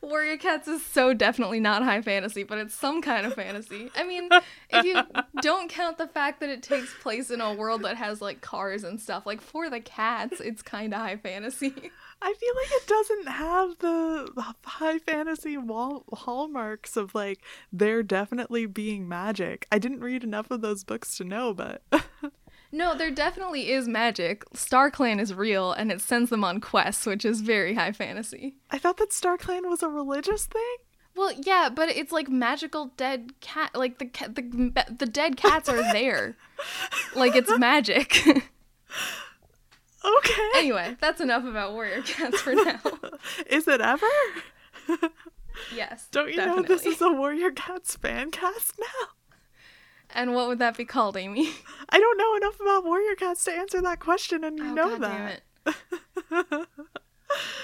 Warrior 0.00 0.36
Cats 0.36 0.66
is 0.66 0.84
so 0.84 1.14
definitely 1.14 1.60
not 1.60 1.82
high 1.84 2.02
fantasy, 2.02 2.42
but 2.42 2.58
it's 2.58 2.74
some 2.74 3.02
kind 3.02 3.24
of 3.24 3.34
fantasy. 3.34 3.88
I 3.94 4.04
mean, 4.04 4.28
if 4.68 4.84
you 4.84 5.00
don't 5.40 5.70
count 5.70 5.98
the 5.98 6.08
fact 6.08 6.40
that 6.40 6.50
it 6.50 6.62
takes 6.62 6.92
place 7.00 7.30
in 7.30 7.40
a 7.40 7.54
world 7.54 7.82
that 7.82 7.96
has 7.96 8.20
like 8.20 8.40
cars 8.40 8.82
and 8.82 9.00
stuff, 9.00 9.26
like 9.26 9.40
for 9.40 9.70
the 9.70 9.80
cats, 9.80 10.40
it's 10.40 10.60
kind 10.60 10.92
of 10.92 11.00
high 11.00 11.16
fantasy. 11.16 11.90
I 12.22 12.34
feel 12.34 12.54
like 12.56 12.70
it 12.70 12.86
doesn't 12.86 13.28
have 13.28 13.78
the 13.78 14.54
high 14.64 14.98
fantasy 14.98 15.56
wall 15.56 16.04
hallmarks 16.12 16.96
of 16.96 17.14
like 17.14 17.40
there 17.72 18.02
definitely 18.02 18.66
being 18.66 19.08
magic. 19.08 19.66
I 19.72 19.78
didn't 19.78 20.00
read 20.00 20.22
enough 20.22 20.50
of 20.50 20.60
those 20.60 20.84
books 20.84 21.16
to 21.16 21.24
know, 21.24 21.52
but 21.52 21.82
No, 22.74 22.94
there 22.94 23.10
definitely 23.10 23.70
is 23.70 23.86
magic. 23.86 24.44
Star 24.54 24.90
Clan 24.90 25.20
is 25.20 25.34
real 25.34 25.72
and 25.72 25.92
it 25.92 26.00
sends 26.00 26.30
them 26.30 26.42
on 26.42 26.58
quests, 26.58 27.04
which 27.04 27.24
is 27.24 27.42
very 27.42 27.74
high 27.74 27.92
fantasy. 27.92 28.56
I 28.70 28.78
thought 28.78 28.96
that 28.96 29.12
Star 29.12 29.36
Clan 29.36 29.68
was 29.68 29.82
a 29.82 29.88
religious 29.88 30.46
thing. 30.46 30.76
Well, 31.14 31.32
yeah, 31.36 31.68
but 31.68 31.90
it's 31.90 32.12
like 32.12 32.30
magical 32.30 32.92
dead 32.96 33.38
cat. 33.40 33.72
Like 33.74 33.98
the 33.98 34.06
ca- 34.06 34.28
the 34.28 34.72
the 34.98 35.04
dead 35.04 35.36
cats 35.36 35.68
are 35.68 35.82
there. 35.92 36.38
like 37.14 37.36
it's 37.36 37.56
magic. 37.58 38.16
Okay. 40.04 40.48
anyway, 40.56 40.96
that's 41.00 41.20
enough 41.20 41.44
about 41.44 41.72
warrior 41.72 42.02
cats 42.02 42.40
for 42.40 42.54
now. 42.54 42.80
Is 43.46 43.68
it 43.68 43.80
ever? 43.80 44.06
yes. 45.74 46.08
Don't 46.10 46.28
you 46.28 46.36
definitely. 46.36 46.62
know 46.62 46.68
this 46.68 46.86
is 46.86 47.00
a 47.00 47.12
Warrior 47.12 47.50
Cats 47.50 47.96
fan 47.96 48.30
cast 48.30 48.78
now? 48.78 49.08
And 50.14 50.34
what 50.34 50.48
would 50.48 50.58
that 50.58 50.76
be 50.76 50.84
called, 50.84 51.16
Amy? 51.16 51.50
I 51.88 51.98
don't 51.98 52.18
know 52.18 52.36
enough 52.36 52.60
about 52.60 52.84
Warrior 52.84 53.14
Cats 53.14 53.44
to 53.44 53.52
answer 53.52 53.80
that 53.82 54.00
question, 54.00 54.44
and 54.44 54.58
you 54.58 54.70
oh, 54.70 54.74
know 54.74 54.88
God 54.98 55.02
that. 55.02 55.42
damn 55.64 55.74
it. 55.74 56.68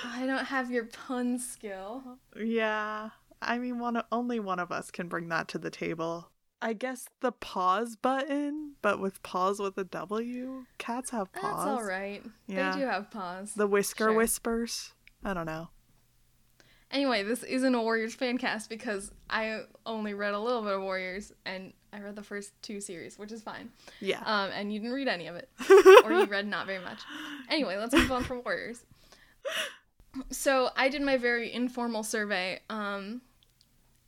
I 0.04 0.26
don't 0.26 0.46
have 0.46 0.70
your 0.70 0.86
pun 0.86 1.38
skill. 1.38 2.02
Yeah, 2.40 3.10
I 3.42 3.58
mean, 3.58 3.78
one 3.78 4.02
only 4.10 4.40
one 4.40 4.58
of 4.58 4.72
us 4.72 4.90
can 4.90 5.08
bring 5.08 5.28
that 5.28 5.48
to 5.48 5.58
the 5.58 5.70
table. 5.70 6.30
I 6.60 6.72
guess 6.72 7.06
the 7.20 7.30
pause 7.32 7.94
button, 7.96 8.72
but 8.82 9.00
with 9.00 9.22
pause 9.22 9.60
with 9.60 9.78
a 9.78 9.84
W. 9.84 10.64
Cats 10.78 11.10
have 11.10 11.28
That's 11.32 11.44
all 11.46 11.84
right. 11.84 12.22
Yeah. 12.46 12.72
They 12.72 12.80
do 12.80 12.86
have 12.86 13.10
paws. 13.10 13.54
The 13.54 13.66
whisker 13.66 14.06
Sure. 14.06 14.12
whispers. 14.12 14.92
I 15.24 15.34
don't 15.34 15.46
know. 15.46 15.68
Anyway, 16.90 17.22
this 17.22 17.42
isn't 17.42 17.74
a 17.74 17.82
Warriors 17.82 18.14
fan 18.14 18.38
cast 18.38 18.70
because 18.70 19.12
I 19.28 19.60
only 19.84 20.14
read 20.14 20.32
a 20.34 20.40
little 20.40 20.62
bit 20.62 20.72
of 20.72 20.80
Warriors 20.82 21.32
and 21.44 21.74
I 21.92 22.00
read 22.00 22.16
the 22.16 22.22
first 22.22 22.52
two 22.62 22.80
series, 22.80 23.18
which 23.18 23.30
is 23.30 23.42
fine. 23.42 23.70
Yeah. 24.00 24.20
Um, 24.24 24.50
and 24.52 24.72
you 24.72 24.80
didn't 24.80 24.94
read 24.94 25.08
any 25.08 25.26
of 25.26 25.36
it, 25.36 25.50
or 26.04 26.12
you 26.12 26.24
read 26.24 26.46
not 26.46 26.66
very 26.66 26.82
much. 26.82 27.00
Anyway, 27.50 27.76
let's 27.76 27.94
move 27.94 28.10
on 28.10 28.24
from 28.24 28.42
Warriors. 28.42 28.84
So 30.30 30.70
I 30.76 30.88
did 30.88 31.02
my 31.02 31.18
very 31.18 31.52
informal 31.52 32.02
survey, 32.02 32.60
um, 32.70 33.20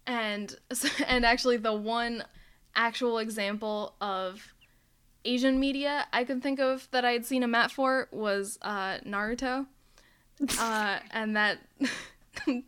and 0.06 0.56
and 1.06 1.24
actually 1.24 1.58
the 1.58 1.74
one 1.74 2.24
actual 2.74 3.18
example 3.18 3.94
of 4.00 4.54
Asian 5.24 5.60
media 5.60 6.06
I 6.12 6.24
could 6.24 6.42
think 6.42 6.60
of 6.60 6.88
that 6.92 7.04
I 7.04 7.12
had 7.12 7.26
seen 7.26 7.42
a 7.42 7.48
map 7.48 7.70
for 7.70 8.08
was 8.10 8.58
uh, 8.62 8.98
Naruto, 9.06 9.66
uh, 10.58 10.98
and 11.10 11.36
that. 11.36 11.58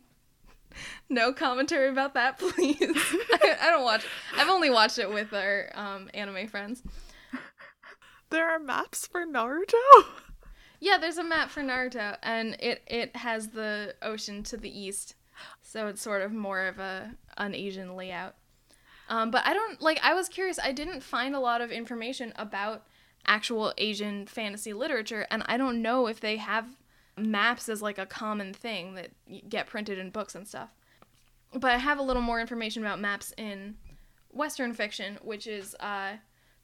no 1.09 1.33
commentary 1.33 1.89
about 1.89 2.13
that, 2.13 2.39
please. 2.39 2.79
I, 2.81 3.57
I 3.61 3.69
don't 3.71 3.83
watch. 3.83 4.05
I've 4.35 4.49
only 4.49 4.69
watched 4.69 4.99
it 4.99 5.11
with 5.11 5.33
our 5.33 5.69
um, 5.73 6.09
anime 6.13 6.47
friends. 6.47 6.83
there 8.29 8.49
are 8.49 8.59
maps 8.59 9.07
for 9.07 9.25
Naruto. 9.25 10.05
Yeah, 10.79 10.97
there's 10.97 11.17
a 11.17 11.23
map 11.23 11.49
for 11.49 11.61
Naruto, 11.61 12.17
and 12.21 12.57
it 12.59 12.83
it 12.87 13.15
has 13.15 13.49
the 13.49 13.95
ocean 14.01 14.43
to 14.43 14.57
the 14.57 14.69
east, 14.69 15.15
so 15.61 15.87
it's 15.87 16.01
sort 16.01 16.21
of 16.21 16.33
more 16.33 16.65
of 16.65 16.77
a 16.77 17.15
an 17.37 17.55
Asian 17.55 17.95
layout. 17.95 18.35
Um, 19.09 19.31
but 19.31 19.45
I 19.45 19.53
don't 19.53 19.81
like. 19.81 19.99
I 20.01 20.13
was 20.13 20.29
curious. 20.29 20.59
I 20.59 20.71
didn't 20.71 21.01
find 21.01 21.35
a 21.35 21.39
lot 21.39 21.61
of 21.61 21.71
information 21.71 22.33
about 22.35 22.83
actual 23.25 23.73
Asian 23.77 24.25
fantasy 24.27 24.73
literature, 24.73 25.27
and 25.29 25.43
I 25.45 25.57
don't 25.57 25.81
know 25.81 26.07
if 26.07 26.19
they 26.19 26.37
have 26.37 26.67
maps 27.17 27.69
as 27.69 27.81
like 27.81 27.97
a 27.97 28.05
common 28.05 28.53
thing 28.53 28.95
that 28.95 29.11
get 29.49 29.67
printed 29.67 29.99
in 29.99 30.09
books 30.09 30.35
and 30.35 30.47
stuff. 30.47 30.73
But 31.53 31.71
I 31.71 31.77
have 31.77 31.99
a 31.99 32.03
little 32.03 32.21
more 32.21 32.41
information 32.41 32.83
about 32.83 32.99
maps 32.99 33.33
in 33.37 33.75
Western 34.31 34.73
fiction, 34.73 35.19
which 35.21 35.45
is 35.45 35.75
uh, 35.79 36.13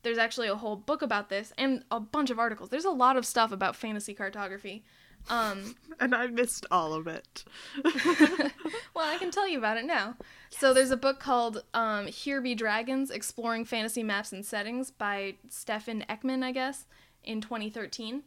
there's 0.01 0.17
actually 0.17 0.48
a 0.48 0.55
whole 0.55 0.75
book 0.75 1.01
about 1.01 1.29
this 1.29 1.53
and 1.58 1.84
a 1.91 2.00
bunch 2.00 2.29
of 2.29 2.39
articles. 2.39 2.69
There's 2.69 2.86
a 2.86 2.89
lot 2.89 3.17
of 3.17 3.25
stuff 3.25 3.51
about 3.51 3.75
fantasy 3.75 4.13
cartography. 4.13 4.84
Um, 5.29 5.75
and 6.00 6.15
I 6.15 6.27
missed 6.27 6.65
all 6.71 6.93
of 6.93 7.07
it. 7.07 7.43
well, 7.83 9.05
I 9.05 9.17
can 9.19 9.31
tell 9.31 9.48
you 9.48 9.57
about 9.57 9.77
it 9.77 9.86
now. 9.86 10.15
So 10.50 10.74
there's 10.74 10.91
a 10.91 10.98
book 10.98 11.19
called 11.19 11.63
um, 11.74 12.07
Here 12.07 12.41
Be 12.41 12.55
Dragons: 12.55 13.12
Exploring 13.12 13.65
Fantasy 13.65 14.03
Maps 14.03 14.31
and 14.31 14.45
Settings 14.45 14.91
by 14.91 15.36
Stefan 15.48 16.03
Ekman, 16.09 16.43
I 16.43 16.51
guess, 16.51 16.86
in 17.24 17.41
2013. 17.41 18.24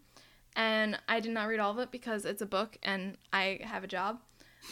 And 0.54 0.98
I 1.08 1.20
did 1.20 1.32
not 1.32 1.48
read 1.48 1.60
all 1.60 1.72
of 1.72 1.78
it 1.78 1.90
because 1.90 2.24
it's 2.24 2.42
a 2.42 2.46
book 2.46 2.76
and 2.82 3.16
I 3.32 3.60
have 3.62 3.84
a 3.84 3.88
job. 3.88 4.20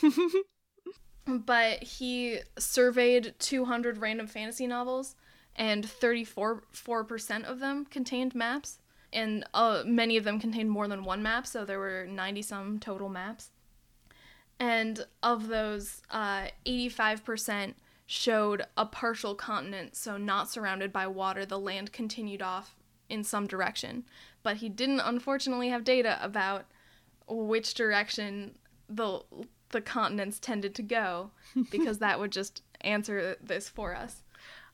but 1.26 1.82
he 1.82 2.40
surveyed 2.58 3.34
200 3.38 3.98
random 3.98 4.26
fantasy 4.26 4.66
novels, 4.66 5.16
and 5.56 5.88
34 5.88 6.62
4% 6.72 7.44
of 7.44 7.60
them 7.60 7.84
contained 7.86 8.34
maps. 8.34 8.78
And 9.12 9.44
uh, 9.54 9.82
many 9.84 10.16
of 10.16 10.24
them 10.24 10.38
contained 10.38 10.70
more 10.70 10.86
than 10.86 11.02
one 11.04 11.22
map, 11.22 11.46
so 11.46 11.64
there 11.64 11.78
were 11.78 12.06
90 12.08 12.42
some 12.42 12.78
total 12.78 13.08
maps. 13.08 13.50
And 14.58 15.04
of 15.22 15.48
those, 15.48 16.02
uh, 16.10 16.48
85% 16.66 17.74
showed 18.06 18.64
a 18.76 18.84
partial 18.86 19.34
continent, 19.34 19.96
so 19.96 20.16
not 20.16 20.50
surrounded 20.50 20.92
by 20.92 21.06
water. 21.06 21.46
The 21.46 21.58
land 21.58 21.92
continued 21.92 22.42
off 22.42 22.76
in 23.08 23.24
some 23.24 23.46
direction. 23.46 24.04
But 24.42 24.58
he 24.58 24.68
didn't, 24.68 25.00
unfortunately, 25.00 25.68
have 25.70 25.84
data 25.84 26.18
about 26.22 26.66
which 27.28 27.74
direction 27.74 28.56
the 28.88 29.20
the 29.70 29.80
continents 29.80 30.40
tended 30.40 30.74
to 30.74 30.82
go, 30.82 31.30
because 31.70 31.98
that 32.00 32.18
would 32.18 32.32
just 32.32 32.62
answer 32.80 33.36
this 33.40 33.68
for 33.68 33.94
us. 33.94 34.24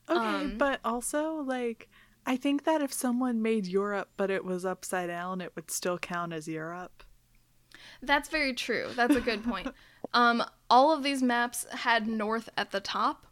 Okay, 0.09 0.19
Um, 0.19 0.57
but 0.57 0.79
also 0.83 1.35
like 1.35 1.87
I 2.27 2.35
think 2.35 2.65
that 2.65 2.81
if 2.81 2.91
someone 2.91 3.41
made 3.41 3.65
Europe 3.65 4.09
but 4.17 4.29
it 4.29 4.45
was 4.45 4.65
upside 4.65 5.07
down, 5.07 5.41
it 5.41 5.53
would 5.55 5.71
still 5.71 5.97
count 5.97 6.33
as 6.33 6.47
Europe. 6.47 7.03
That's 8.01 8.29
very 8.29 8.53
true. 8.53 8.89
That's 8.95 9.15
a 9.15 9.21
good 9.21 9.43
point. 9.43 9.69
um, 10.13 10.43
all 10.69 10.91
of 10.91 11.03
these 11.03 11.23
maps 11.23 11.65
had 11.71 12.05
north 12.05 12.49
at 12.57 12.71
the 12.71 12.81
top, 12.81 13.25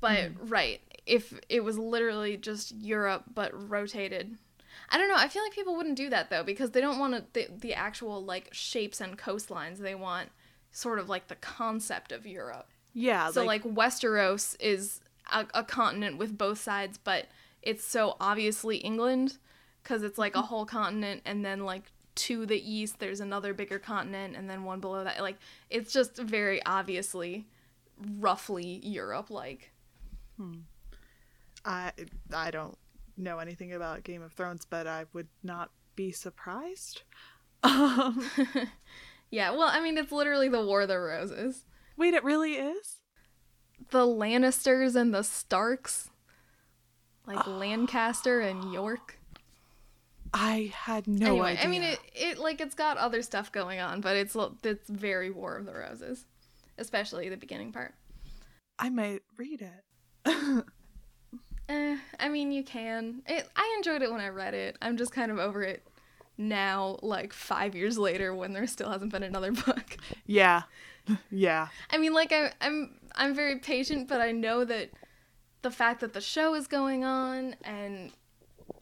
but 0.00 0.32
right, 0.48 0.80
if 1.06 1.38
it 1.48 1.62
was 1.62 1.78
literally 1.78 2.36
just 2.36 2.74
Europe 2.74 3.24
but 3.32 3.52
rotated. 3.70 4.36
I 4.90 4.98
don't 4.98 5.08
know. 5.08 5.16
I 5.16 5.28
feel 5.28 5.42
like 5.42 5.52
people 5.52 5.76
wouldn't 5.76 5.96
do 5.96 6.10
that 6.10 6.28
though 6.28 6.42
because 6.42 6.72
they 6.72 6.80
don't 6.80 6.98
want 6.98 7.14
to, 7.14 7.24
the, 7.32 7.46
the 7.56 7.74
actual 7.74 8.22
like 8.22 8.48
shapes 8.52 9.00
and 9.00 9.16
coastlines. 9.16 9.78
They 9.78 9.94
want 9.94 10.30
sort 10.72 10.98
of 10.98 11.08
like 11.08 11.28
the 11.28 11.36
concept 11.36 12.10
of 12.10 12.26
Europe. 12.26 12.68
Yeah, 12.92 13.30
So 13.30 13.44
like, 13.44 13.64
Westeros 13.64 14.56
is 14.60 15.00
a, 15.32 15.46
a 15.54 15.64
continent 15.64 16.18
with 16.18 16.36
both 16.36 16.58
sides, 16.58 16.98
but 16.98 17.26
it's 17.64 17.84
so 17.84 18.16
obviously 18.20 18.76
England 18.78 19.38
because 19.82 20.02
it's 20.02 20.18
like 20.18 20.34
a 20.36 20.42
whole 20.42 20.66
continent, 20.66 21.22
and 21.24 21.44
then 21.44 21.64
like 21.64 21.90
to 22.16 22.46
the 22.46 22.70
east 22.70 23.00
there's 23.00 23.20
another 23.20 23.52
bigger 23.54 23.78
continent, 23.78 24.36
and 24.36 24.48
then 24.48 24.64
one 24.64 24.80
below 24.80 25.04
that. 25.04 25.20
Like 25.20 25.36
it's 25.70 25.92
just 25.92 26.16
very 26.16 26.64
obviously, 26.64 27.46
roughly 28.18 28.80
Europe 28.82 29.30
like. 29.30 29.72
I 31.64 31.92
I 32.32 32.50
don't 32.50 32.76
know 33.16 33.38
anything 33.38 33.72
about 33.72 34.02
Game 34.04 34.22
of 34.22 34.32
Thrones, 34.32 34.64
but 34.68 34.86
I 34.86 35.06
would 35.12 35.28
not 35.42 35.70
be 35.96 36.10
surprised. 36.12 37.02
Um, 37.64 38.22
Yeah, 39.30 39.50
well, 39.52 39.68
I 39.72 39.80
mean 39.80 39.96
it's 39.98 40.12
literally 40.12 40.48
the 40.48 40.64
War 40.64 40.82
of 40.82 40.88
the 40.88 40.98
Roses. 40.98 41.64
wait, 41.96 42.14
it 42.14 42.22
really 42.22 42.52
is? 42.52 43.00
The 43.90 44.06
Lannisters 44.06 44.94
and 44.94 45.12
the 45.14 45.22
Starks, 45.24 46.10
like 47.26 47.46
Lancaster 47.46 48.40
and 48.40 48.72
York. 48.72 49.18
I 50.32 50.72
had 50.74 51.06
no 51.06 51.26
anyway, 51.26 51.52
idea. 51.52 51.64
I 51.64 51.66
mean, 51.68 51.82
it, 51.82 51.98
it 52.12 52.38
like 52.38 52.60
it's 52.60 52.74
got 52.74 52.96
other 52.96 53.22
stuff 53.22 53.52
going 53.52 53.80
on, 53.80 54.00
but 54.00 54.16
it's 54.16 54.36
it's 54.64 54.88
very 54.90 55.30
War 55.30 55.56
of 55.56 55.66
the 55.66 55.74
Roses, 55.74 56.24
especially 56.76 57.28
the 57.28 57.36
beginning 57.36 57.72
part. 57.72 57.94
I 58.78 58.90
might 58.90 59.22
read 59.36 59.62
it. 59.62 60.64
Eh, 61.68 61.96
I 62.20 62.28
mean, 62.28 62.52
you 62.52 62.62
can. 62.62 63.22
It, 63.26 63.48
I 63.56 63.74
enjoyed 63.78 64.02
it 64.02 64.10
when 64.10 64.20
I 64.20 64.28
read 64.28 64.54
it. 64.54 64.76
I'm 64.82 64.96
just 64.96 65.12
kind 65.12 65.30
of 65.30 65.38
over 65.38 65.62
it 65.62 65.82
now, 66.36 66.98
like 67.02 67.32
five 67.32 67.74
years 67.74 67.96
later, 67.96 68.34
when 68.34 68.52
there 68.52 68.66
still 68.66 68.90
hasn't 68.90 69.12
been 69.12 69.22
another 69.22 69.52
book. 69.66 69.96
yeah, 70.26 70.62
yeah. 71.30 71.68
I 71.90 71.98
mean, 71.98 72.12
like 72.12 72.32
I, 72.32 72.52
I'm 72.60 72.98
I'm 73.14 73.34
very 73.34 73.58
patient, 73.60 74.08
but 74.08 74.20
I 74.20 74.32
know 74.32 74.64
that 74.64 74.90
the 75.64 75.70
fact 75.70 76.00
that 76.00 76.12
the 76.12 76.20
show 76.20 76.54
is 76.54 76.68
going 76.68 77.04
on 77.04 77.56
and 77.64 78.12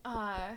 uh 0.04 0.50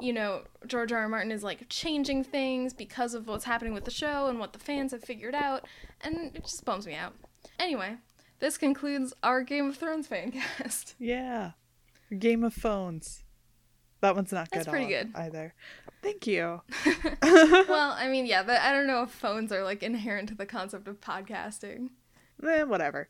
you 0.00 0.12
know, 0.12 0.42
George 0.64 0.92
R. 0.92 1.00
R. 1.00 1.08
Martin 1.08 1.32
is 1.32 1.42
like 1.42 1.68
changing 1.68 2.22
things 2.22 2.72
because 2.72 3.14
of 3.14 3.26
what's 3.26 3.44
happening 3.44 3.74
with 3.74 3.84
the 3.84 3.90
show 3.90 4.28
and 4.28 4.38
what 4.38 4.52
the 4.52 4.58
fans 4.58 4.92
have 4.92 5.02
figured 5.02 5.34
out, 5.34 5.66
and 6.00 6.36
it 6.36 6.44
just 6.44 6.64
bums 6.64 6.86
me 6.86 6.94
out. 6.94 7.14
Anyway, 7.58 7.96
this 8.38 8.56
concludes 8.56 9.12
our 9.24 9.42
Game 9.42 9.68
of 9.68 9.76
Thrones 9.76 10.06
fan 10.06 10.30
cast. 10.58 10.94
Yeah. 11.00 11.52
Game 12.16 12.44
of 12.44 12.54
Phones. 12.54 13.24
That 14.00 14.14
one's 14.14 14.30
not 14.30 14.50
good 14.50 14.60
That's 14.60 14.68
pretty 14.68 14.86
good. 14.86 15.10
either. 15.16 15.52
Thank 16.00 16.28
you. 16.28 16.62
well, 17.22 17.90
I 17.98 18.06
mean, 18.08 18.26
yeah, 18.26 18.44
but 18.44 18.60
I 18.60 18.72
don't 18.72 18.86
know 18.86 19.02
if 19.02 19.10
phones 19.10 19.50
are 19.50 19.64
like 19.64 19.82
inherent 19.82 20.28
to 20.28 20.36
the 20.36 20.46
concept 20.46 20.86
of 20.86 21.00
podcasting. 21.00 21.88
Eh, 22.46 22.62
whatever. 22.62 23.08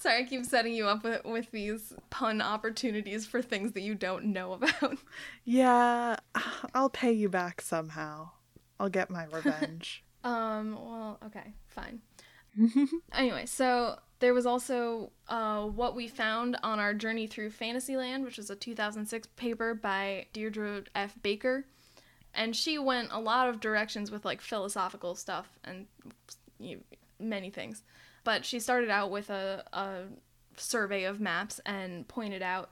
Sorry, 0.00 0.22
I 0.22 0.24
keep 0.24 0.46
setting 0.46 0.72
you 0.72 0.86
up 0.86 1.04
with, 1.04 1.22
with 1.26 1.50
these 1.50 1.92
pun 2.08 2.40
opportunities 2.40 3.26
for 3.26 3.42
things 3.42 3.72
that 3.72 3.82
you 3.82 3.94
don't 3.94 4.24
know 4.24 4.52
about. 4.80 4.96
yeah, 5.44 6.16
I'll 6.74 6.88
pay 6.88 7.12
you 7.12 7.28
back 7.28 7.60
somehow. 7.60 8.30
I'll 8.80 8.88
get 8.88 9.10
my 9.10 9.24
revenge. 9.26 10.02
Um, 10.22 10.74
well, 10.74 11.18
okay, 11.24 11.54
fine. 11.68 12.00
anyway, 13.14 13.46
so 13.46 13.98
there 14.18 14.34
was 14.34 14.44
also 14.44 15.12
uh, 15.28 15.62
what 15.62 15.96
we 15.96 16.08
found 16.08 16.58
on 16.62 16.78
our 16.78 16.92
journey 16.92 17.26
through 17.26 17.48
Fantasyland, 17.48 18.22
which 18.22 18.36
was 18.36 18.50
a 18.50 18.54
2006 18.54 19.28
paper 19.36 19.72
by 19.72 20.26
Deirdre 20.34 20.82
F. 20.94 21.16
Baker. 21.22 21.64
And 22.34 22.54
she 22.54 22.78
went 22.78 23.08
a 23.12 23.18
lot 23.18 23.48
of 23.48 23.60
directions 23.60 24.10
with 24.10 24.26
like 24.26 24.42
philosophical 24.42 25.14
stuff 25.14 25.58
and 25.64 25.86
you 26.58 26.80
many 27.20 27.50
things. 27.50 27.82
But 28.24 28.44
she 28.44 28.60
started 28.60 28.90
out 28.90 29.10
with 29.10 29.30
a, 29.30 29.64
a 29.72 30.02
survey 30.56 31.04
of 31.04 31.20
maps 31.20 31.60
and 31.64 32.06
pointed 32.06 32.42
out 32.42 32.70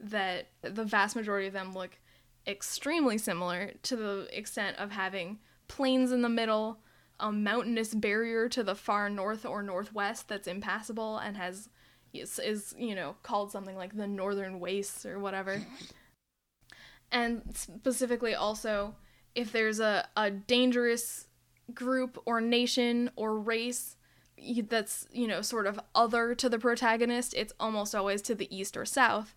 that 0.00 0.48
the 0.62 0.84
vast 0.84 1.16
majority 1.16 1.46
of 1.46 1.52
them 1.52 1.72
look 1.72 1.98
extremely 2.46 3.18
similar 3.18 3.72
to 3.82 3.96
the 3.96 4.28
extent 4.32 4.76
of 4.78 4.90
having 4.90 5.38
plains 5.68 6.12
in 6.12 6.22
the 6.22 6.28
middle, 6.28 6.78
a 7.18 7.32
mountainous 7.32 7.94
barrier 7.94 8.48
to 8.50 8.62
the 8.62 8.74
far 8.74 9.08
north 9.08 9.46
or 9.46 9.62
northwest 9.62 10.28
that's 10.28 10.48
impassable 10.48 11.18
and 11.18 11.36
has 11.36 11.68
is, 12.12 12.38
is 12.38 12.74
you 12.78 12.94
know 12.94 13.16
called 13.22 13.50
something 13.50 13.76
like 13.76 13.96
the 13.96 14.06
northern 14.06 14.60
wastes 14.60 15.04
or 15.06 15.18
whatever. 15.18 15.60
and 17.10 17.42
specifically 17.54 18.34
also 18.34 18.94
if 19.34 19.50
there's 19.52 19.80
a, 19.80 20.06
a 20.16 20.30
dangerous 20.30 21.26
group 21.72 22.20
or 22.26 22.40
nation 22.40 23.10
or 23.16 23.38
race 23.38 23.96
that's 24.68 25.06
you 25.12 25.26
know 25.26 25.40
sort 25.40 25.66
of 25.66 25.80
other 25.94 26.34
to 26.34 26.48
the 26.48 26.58
protagonist 26.58 27.32
it's 27.34 27.52
almost 27.58 27.94
always 27.94 28.20
to 28.20 28.34
the 28.34 28.54
east 28.54 28.76
or 28.76 28.84
south 28.84 29.34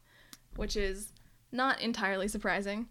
which 0.55 0.75
is 0.75 1.13
not 1.51 1.79
entirely 1.79 2.27
surprising 2.27 2.87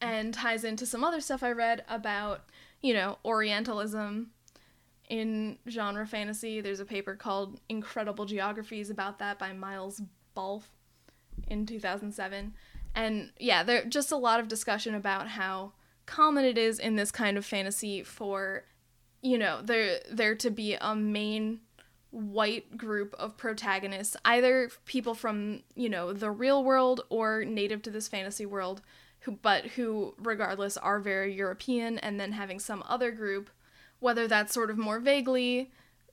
and 0.00 0.34
ties 0.34 0.64
into 0.64 0.84
some 0.84 1.02
other 1.02 1.20
stuff 1.20 1.42
i 1.42 1.50
read 1.50 1.82
about 1.88 2.44
you 2.82 2.92
know 2.92 3.18
orientalism 3.24 4.30
in 5.08 5.58
genre 5.68 6.06
fantasy. 6.06 6.60
There's 6.60 6.80
a 6.80 6.84
paper 6.84 7.14
called 7.14 7.60
incredible 7.68 8.26
geographies 8.26 8.90
about 8.90 9.18
that 9.18 9.38
by 9.38 9.52
Myles 9.52 10.02
Balfe 10.34 10.70
in 11.46 11.66
2007 11.66 12.52
and 12.96 13.30
yeah 13.38 13.62
there 13.62 13.84
just 13.84 14.10
a 14.10 14.16
lot 14.16 14.40
of 14.40 14.48
discussion 14.48 14.92
about 14.92 15.28
how 15.28 15.72
common 16.08 16.44
it 16.44 16.56
is 16.56 16.78
in 16.78 16.96
this 16.96 17.12
kind 17.12 17.36
of 17.36 17.44
fantasy 17.44 18.02
for 18.02 18.64
you 19.20 19.36
know 19.36 19.60
there 19.62 20.00
there 20.10 20.34
to 20.34 20.50
be 20.50 20.74
a 20.74 20.96
main 20.96 21.60
white 22.10 22.76
group 22.78 23.14
of 23.18 23.36
protagonists 23.36 24.16
either 24.24 24.70
people 24.86 25.14
from 25.14 25.62
you 25.74 25.88
know 25.88 26.14
the 26.14 26.30
real 26.30 26.64
world 26.64 27.02
or 27.10 27.44
native 27.44 27.82
to 27.82 27.90
this 27.90 28.08
fantasy 28.08 28.46
world 28.46 28.80
who 29.20 29.32
but 29.32 29.66
who 29.66 30.14
regardless 30.18 30.78
are 30.78 30.98
very 30.98 31.34
european 31.34 31.98
and 31.98 32.18
then 32.18 32.32
having 32.32 32.58
some 32.58 32.82
other 32.88 33.10
group 33.10 33.50
whether 34.00 34.26
that's 34.26 34.54
sort 34.54 34.70
of 34.70 34.78
more 34.78 35.00
vaguely 35.00 35.70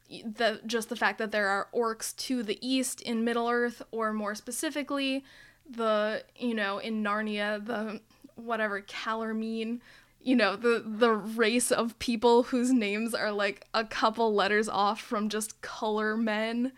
the 0.09 0.59
just 0.65 0.89
the 0.89 0.95
fact 0.95 1.17
that 1.17 1.31
there 1.31 1.47
are 1.47 1.69
orcs 1.73 2.13
to 2.17 2.43
the 2.43 2.59
east 2.67 3.01
in 3.01 3.23
middle 3.23 3.49
earth 3.49 3.81
or 3.91 4.11
more 4.11 4.35
specifically 4.35 5.23
the 5.69 6.21
you 6.35 6.53
know 6.53 6.79
in 6.79 7.01
narnia 7.01 7.65
the 7.65 8.01
whatever 8.35 8.81
Calormene, 8.81 9.79
you 10.21 10.35
know, 10.35 10.55
the 10.55 10.83
the 10.85 11.11
race 11.11 11.71
of 11.71 11.97
people 11.99 12.43
whose 12.43 12.71
names 12.71 13.13
are 13.13 13.31
like 13.31 13.65
a 13.73 13.83
couple 13.83 14.33
letters 14.33 14.67
off 14.67 14.99
from 15.01 15.29
just 15.29 15.61
color 15.61 16.17
men 16.17 16.71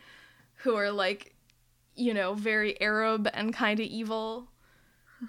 who 0.63 0.76
are 0.76 0.91
like, 0.91 1.34
you 1.96 2.13
know, 2.13 2.34
very 2.34 2.80
Arab 2.82 3.30
and 3.34 3.54
kind 3.54 3.80
of 3.80 3.86
evil. 3.86 4.50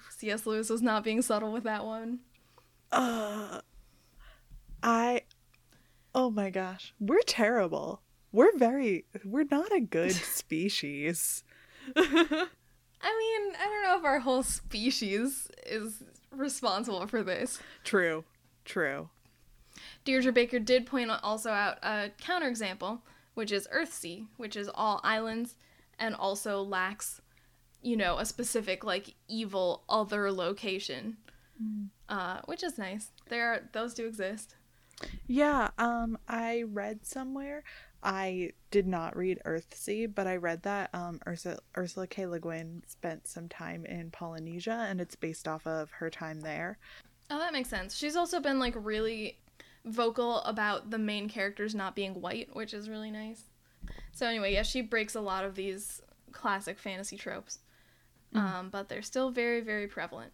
C.S. 0.09 0.45
Lewis 0.45 0.69
was 0.69 0.81
not 0.81 1.03
being 1.03 1.21
subtle 1.21 1.51
with 1.51 1.63
that 1.63 1.85
one. 1.85 2.19
uh, 2.91 3.61
I. 4.83 5.21
Oh 6.13 6.29
my 6.29 6.49
gosh. 6.49 6.93
We're 6.99 7.21
terrible. 7.25 8.01
We're 8.31 8.55
very. 8.57 9.05
We're 9.23 9.45
not 9.49 9.71
a 9.73 9.79
good 9.79 10.11
species. 10.35 11.43
I 11.95 12.01
mean, 12.03 13.55
I 13.55 13.65
don't 13.65 13.83
know 13.83 13.97
if 13.97 14.05
our 14.05 14.19
whole 14.19 14.43
species 14.43 15.47
is 15.65 16.03
responsible 16.31 17.05
for 17.07 17.23
this. 17.23 17.59
True. 17.83 18.23
True. 18.65 19.09
Deirdre 20.05 20.31
Baker 20.31 20.59
did 20.59 20.85
point 20.85 21.09
also 21.23 21.51
out 21.51 21.77
a 21.83 22.11
counterexample, 22.21 22.99
which 23.33 23.51
is 23.51 23.67
Earthsea, 23.73 24.27
which 24.37 24.55
is 24.55 24.69
all 24.73 24.99
islands 25.03 25.55
and 25.97 26.15
also 26.15 26.61
lacks, 26.61 27.21
you 27.81 27.95
know, 27.95 28.17
a 28.17 28.25
specific 28.25 28.83
like 28.83 29.15
evil 29.27 29.83
other 29.89 30.31
location, 30.31 31.17
uh, 32.07 32.39
which 32.45 32.63
is 32.63 32.77
nice. 32.77 33.11
There, 33.29 33.51
are, 33.51 33.69
those 33.71 33.93
do 33.93 34.05
exist. 34.05 34.55
Yeah, 35.27 35.69
um 35.77 36.17
I 36.27 36.63
read 36.63 37.05
somewhere 37.05 37.63
I 38.03 38.51
did 38.71 38.87
not 38.87 39.15
read 39.15 39.41
Earthsea, 39.45 40.13
but 40.13 40.27
I 40.27 40.37
read 40.37 40.63
that 40.63 40.89
um 40.93 41.19
Ursula, 41.27 41.57
Ursula 41.77 42.07
K. 42.07 42.25
Le 42.25 42.39
Guin 42.39 42.83
spent 42.87 43.27
some 43.27 43.49
time 43.49 43.85
in 43.85 44.11
Polynesia 44.11 44.87
and 44.89 45.01
it's 45.01 45.15
based 45.15 45.47
off 45.47 45.65
of 45.67 45.91
her 45.91 46.09
time 46.09 46.41
there. 46.41 46.77
Oh, 47.29 47.37
that 47.37 47.53
makes 47.53 47.69
sense. 47.69 47.95
She's 47.95 48.15
also 48.15 48.39
been 48.39 48.59
like 48.59 48.73
really 48.75 49.39
vocal 49.85 50.39
about 50.41 50.89
the 50.89 50.97
main 50.97 51.29
characters 51.29 51.75
not 51.75 51.95
being 51.95 52.21
white, 52.21 52.55
which 52.55 52.73
is 52.73 52.89
really 52.89 53.11
nice. 53.11 53.43
So 54.11 54.25
anyway, 54.27 54.53
yeah, 54.53 54.63
she 54.63 54.81
breaks 54.81 55.15
a 55.15 55.21
lot 55.21 55.45
of 55.45 55.55
these 55.55 56.01
classic 56.31 56.77
fantasy 56.77 57.17
tropes, 57.17 57.59
um, 58.35 58.69
but 58.71 58.89
they're 58.89 59.01
still 59.01 59.31
very, 59.31 59.61
very 59.61 59.87
prevalent. 59.87 60.33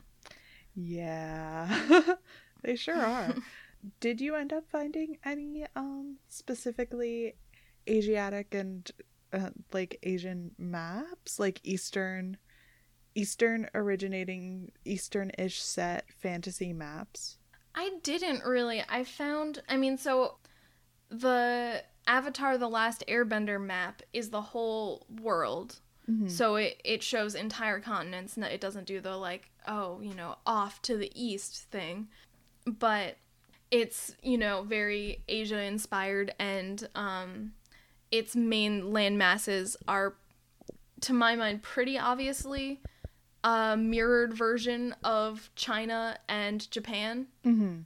Yeah. 0.75 2.03
they 2.63 2.75
sure 2.75 2.95
are. 2.95 3.35
did 3.99 4.19
you 4.19 4.35
end 4.35 4.51
up 4.51 4.63
finding 4.67 5.17
any 5.23 5.65
um 5.75 6.17
specifically 6.27 7.35
Asiatic 7.89 8.53
and 8.53 8.89
uh, 9.33 9.49
like 9.73 9.99
Asian 10.03 10.51
maps, 10.57 11.39
like 11.39 11.59
Eastern, 11.63 12.37
Eastern 13.15 13.69
originating 13.73 14.71
Eastern-ish 14.85 15.61
set 15.61 16.05
fantasy 16.19 16.73
maps? 16.73 17.37
I 17.73 17.91
didn't 18.03 18.43
really. 18.45 18.83
I 18.87 19.03
found, 19.03 19.61
I 19.67 19.77
mean, 19.77 19.97
so 19.97 20.37
the 21.09 21.83
Avatar 22.07 22.57
The 22.57 22.69
Last 22.69 23.03
Airbender 23.07 23.61
map 23.61 24.01
is 24.13 24.29
the 24.29 24.41
whole 24.41 25.05
world. 25.21 25.79
Mhm. 26.09 26.29
So 26.29 26.55
it, 26.55 26.79
it 26.85 27.03
shows 27.03 27.35
entire 27.35 27.79
continents. 27.79 28.35
and 28.37 28.45
It 28.45 28.61
doesn't 28.61 28.85
do 28.85 29.01
the, 29.01 29.17
like, 29.17 29.49
oh, 29.67 29.99
you 30.01 30.13
know, 30.13 30.37
off 30.45 30.81
to 30.83 30.97
the 30.97 31.11
east 31.15 31.63
thing. 31.71 32.07
But 32.65 33.17
it's, 33.71 34.15
you 34.21 34.37
know, 34.37 34.63
very 34.63 35.23
Asia 35.27 35.59
inspired 35.59 36.33
and 36.39 36.87
um, 36.95 37.53
its 38.17 38.35
main 38.35 38.91
land 38.93 39.17
masses 39.17 39.77
are, 39.87 40.15
to 41.01 41.13
my 41.13 41.35
mind, 41.35 41.63
pretty 41.63 41.97
obviously 41.97 42.81
a 43.43 43.75
mirrored 43.77 44.33
version 44.33 44.95
of 45.03 45.49
China 45.55 46.17
and 46.27 46.69
Japan 46.71 47.27
Mm-hmm. 47.45 47.81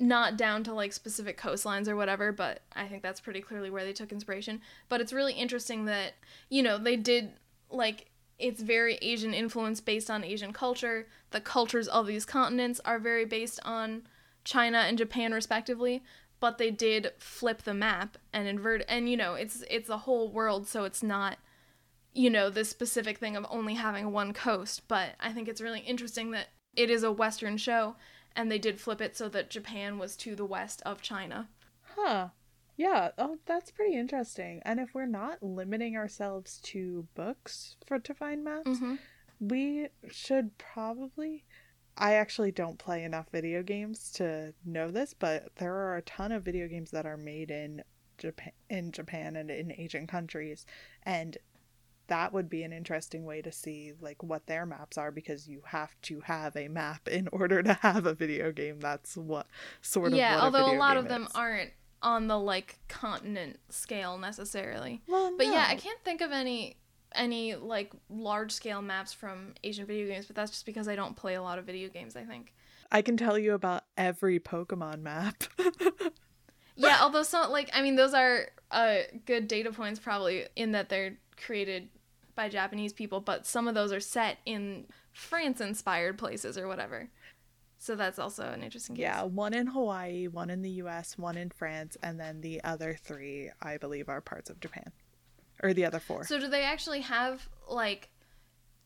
not 0.00 0.36
down 0.36 0.64
to 0.64 0.72
like 0.72 0.92
specific 0.92 1.38
coastlines 1.38 1.86
or 1.86 1.94
whatever, 1.94 2.32
but 2.32 2.62
I 2.74 2.86
think 2.88 3.02
that's 3.02 3.20
pretty 3.20 3.40
clearly 3.42 3.70
where 3.70 3.84
they 3.84 3.92
took 3.92 4.12
inspiration. 4.12 4.60
But 4.88 5.00
it's 5.00 5.12
really 5.12 5.34
interesting 5.34 5.84
that, 5.84 6.14
you 6.48 6.62
know, 6.62 6.78
they 6.78 6.96
did 6.96 7.32
like 7.70 8.06
it's 8.38 8.62
very 8.62 8.94
Asian 9.02 9.34
influence 9.34 9.82
based 9.82 10.10
on 10.10 10.24
Asian 10.24 10.52
culture. 10.54 11.06
The 11.30 11.40
cultures 11.42 11.86
of 11.88 12.06
these 12.06 12.24
continents 12.24 12.80
are 12.86 12.98
very 12.98 13.26
based 13.26 13.60
on 13.64 14.02
China 14.44 14.78
and 14.78 14.96
Japan 14.96 15.32
respectively, 15.32 16.02
but 16.40 16.58
they 16.58 16.70
did 16.70 17.12
flip 17.18 17.62
the 17.62 17.74
map 17.74 18.16
and 18.32 18.48
invert 18.48 18.82
and 18.88 19.08
you 19.08 19.16
know, 19.16 19.34
it's 19.34 19.62
it's 19.70 19.88
a 19.88 19.98
whole 19.98 20.30
world 20.30 20.66
so 20.66 20.84
it's 20.84 21.02
not 21.02 21.38
you 22.12 22.28
know, 22.28 22.50
this 22.50 22.68
specific 22.68 23.18
thing 23.18 23.36
of 23.36 23.46
only 23.48 23.74
having 23.74 24.10
one 24.10 24.32
coast, 24.32 24.82
but 24.88 25.10
I 25.20 25.32
think 25.32 25.46
it's 25.46 25.60
really 25.60 25.78
interesting 25.80 26.32
that 26.32 26.48
it 26.74 26.90
is 26.90 27.04
a 27.04 27.12
western 27.12 27.56
show 27.56 27.94
and 28.34 28.50
they 28.50 28.58
did 28.58 28.80
flip 28.80 29.00
it 29.00 29.16
so 29.16 29.28
that 29.28 29.48
Japan 29.48 29.96
was 29.96 30.16
to 30.16 30.34
the 30.34 30.44
west 30.44 30.82
of 30.84 31.00
China. 31.02 31.48
Huh. 31.94 32.28
Yeah, 32.76 33.10
oh 33.18 33.38
that's 33.46 33.70
pretty 33.70 33.94
interesting. 33.96 34.60
And 34.64 34.80
if 34.80 34.92
we're 34.94 35.06
not 35.06 35.40
limiting 35.42 35.96
ourselves 35.96 36.58
to 36.64 37.06
books 37.14 37.76
for 37.86 37.98
to 38.00 38.12
find 38.14 38.42
maps, 38.42 38.66
Mm-hmm. 38.68 38.94
we 39.38 39.88
should 40.10 40.58
probably 40.58 41.44
I 41.96 42.14
actually 42.14 42.52
don't 42.52 42.78
play 42.78 43.04
enough 43.04 43.26
video 43.30 43.62
games 43.62 44.10
to 44.12 44.54
know 44.64 44.90
this, 44.90 45.14
but 45.14 45.48
there 45.56 45.74
are 45.74 45.96
a 45.96 46.02
ton 46.02 46.32
of 46.32 46.42
video 46.42 46.66
games 46.66 46.90
that 46.92 47.06
are 47.06 47.16
made 47.16 47.50
in 47.50 47.82
Japan 48.18 48.52
in 48.68 48.92
Japan 48.92 49.36
and 49.36 49.50
in 49.50 49.72
Asian 49.72 50.06
countries 50.06 50.66
and 51.04 51.38
that 52.10 52.32
would 52.32 52.50
be 52.50 52.64
an 52.64 52.72
interesting 52.72 53.24
way 53.24 53.40
to 53.40 53.52
see 53.52 53.92
like 54.00 54.20
what 54.22 54.44
their 54.46 54.66
maps 54.66 54.98
are 54.98 55.12
because 55.12 55.48
you 55.48 55.62
have 55.64 55.94
to 56.02 56.20
have 56.20 56.56
a 56.56 56.66
map 56.68 57.06
in 57.08 57.28
order 57.32 57.62
to 57.62 57.72
have 57.74 58.04
a 58.04 58.12
video 58.14 58.50
game. 58.52 58.80
That's 58.80 59.16
what 59.16 59.46
sort 59.80 60.08
of 60.12 60.18
Yeah, 60.18 60.40
although 60.40 60.64
a 60.64 60.64
video 60.66 60.80
lot 60.80 60.96
of 60.96 61.08
them 61.08 61.22
is. 61.24 61.32
aren't 61.34 61.70
on 62.02 62.26
the 62.26 62.38
like 62.38 62.80
continent 62.88 63.60
scale 63.68 64.18
necessarily. 64.18 65.02
Well, 65.06 65.34
But 65.36 65.46
yeah, 65.46 65.66
I 65.68 65.76
can't 65.76 66.02
think 66.04 66.20
of 66.20 66.32
any 66.32 66.76
any 67.14 67.54
like 67.54 67.92
large 68.08 68.52
scale 68.52 68.82
maps 68.82 69.12
from 69.12 69.54
Asian 69.64 69.86
video 69.86 70.06
games, 70.06 70.26
but 70.26 70.36
that's 70.36 70.50
just 70.50 70.66
because 70.66 70.88
I 70.88 70.96
don't 70.96 71.16
play 71.16 71.34
a 71.34 71.42
lot 71.42 71.58
of 71.58 71.64
video 71.64 71.88
games, 71.88 72.16
I 72.16 72.24
think. 72.24 72.52
I 72.92 73.02
can 73.02 73.16
tell 73.16 73.38
you 73.38 73.54
about 73.54 73.84
every 73.96 74.40
Pokemon 74.40 75.02
map. 75.02 75.44
Yeah, 76.80 76.98
although 77.02 77.22
some 77.22 77.50
like 77.50 77.70
I 77.74 77.82
mean 77.82 77.96
those 77.96 78.14
are 78.14 78.46
uh 78.70 78.98
good 79.26 79.48
data 79.48 79.70
points 79.70 80.00
probably 80.00 80.46
in 80.56 80.72
that 80.72 80.88
they're 80.88 81.18
created 81.36 81.88
by 82.34 82.48
Japanese 82.48 82.92
people, 82.92 83.20
but 83.20 83.46
some 83.46 83.68
of 83.68 83.74
those 83.74 83.92
are 83.92 84.00
set 84.00 84.38
in 84.46 84.86
France 85.12 85.60
inspired 85.60 86.16
places 86.16 86.56
or 86.56 86.68
whatever. 86.68 87.10
So 87.78 87.96
that's 87.96 88.18
also 88.18 88.44
an 88.44 88.62
interesting 88.62 88.96
case. 88.96 89.02
yeah, 89.02 89.22
one 89.22 89.54
in 89.54 89.66
Hawaii, 89.66 90.28
one 90.28 90.50
in 90.50 90.62
the 90.62 90.70
US, 90.82 91.18
one 91.18 91.36
in 91.36 91.50
France, 91.50 91.96
and 92.02 92.20
then 92.20 92.40
the 92.40 92.62
other 92.62 92.96
three, 93.02 93.50
I 93.60 93.78
believe, 93.78 94.08
are 94.08 94.20
parts 94.20 94.50
of 94.50 94.60
Japan. 94.60 94.92
Or 95.62 95.72
the 95.74 95.84
other 95.84 96.00
four. 96.00 96.24
So 96.24 96.38
do 96.38 96.48
they 96.48 96.62
actually 96.62 97.00
have 97.02 97.48
like 97.68 98.08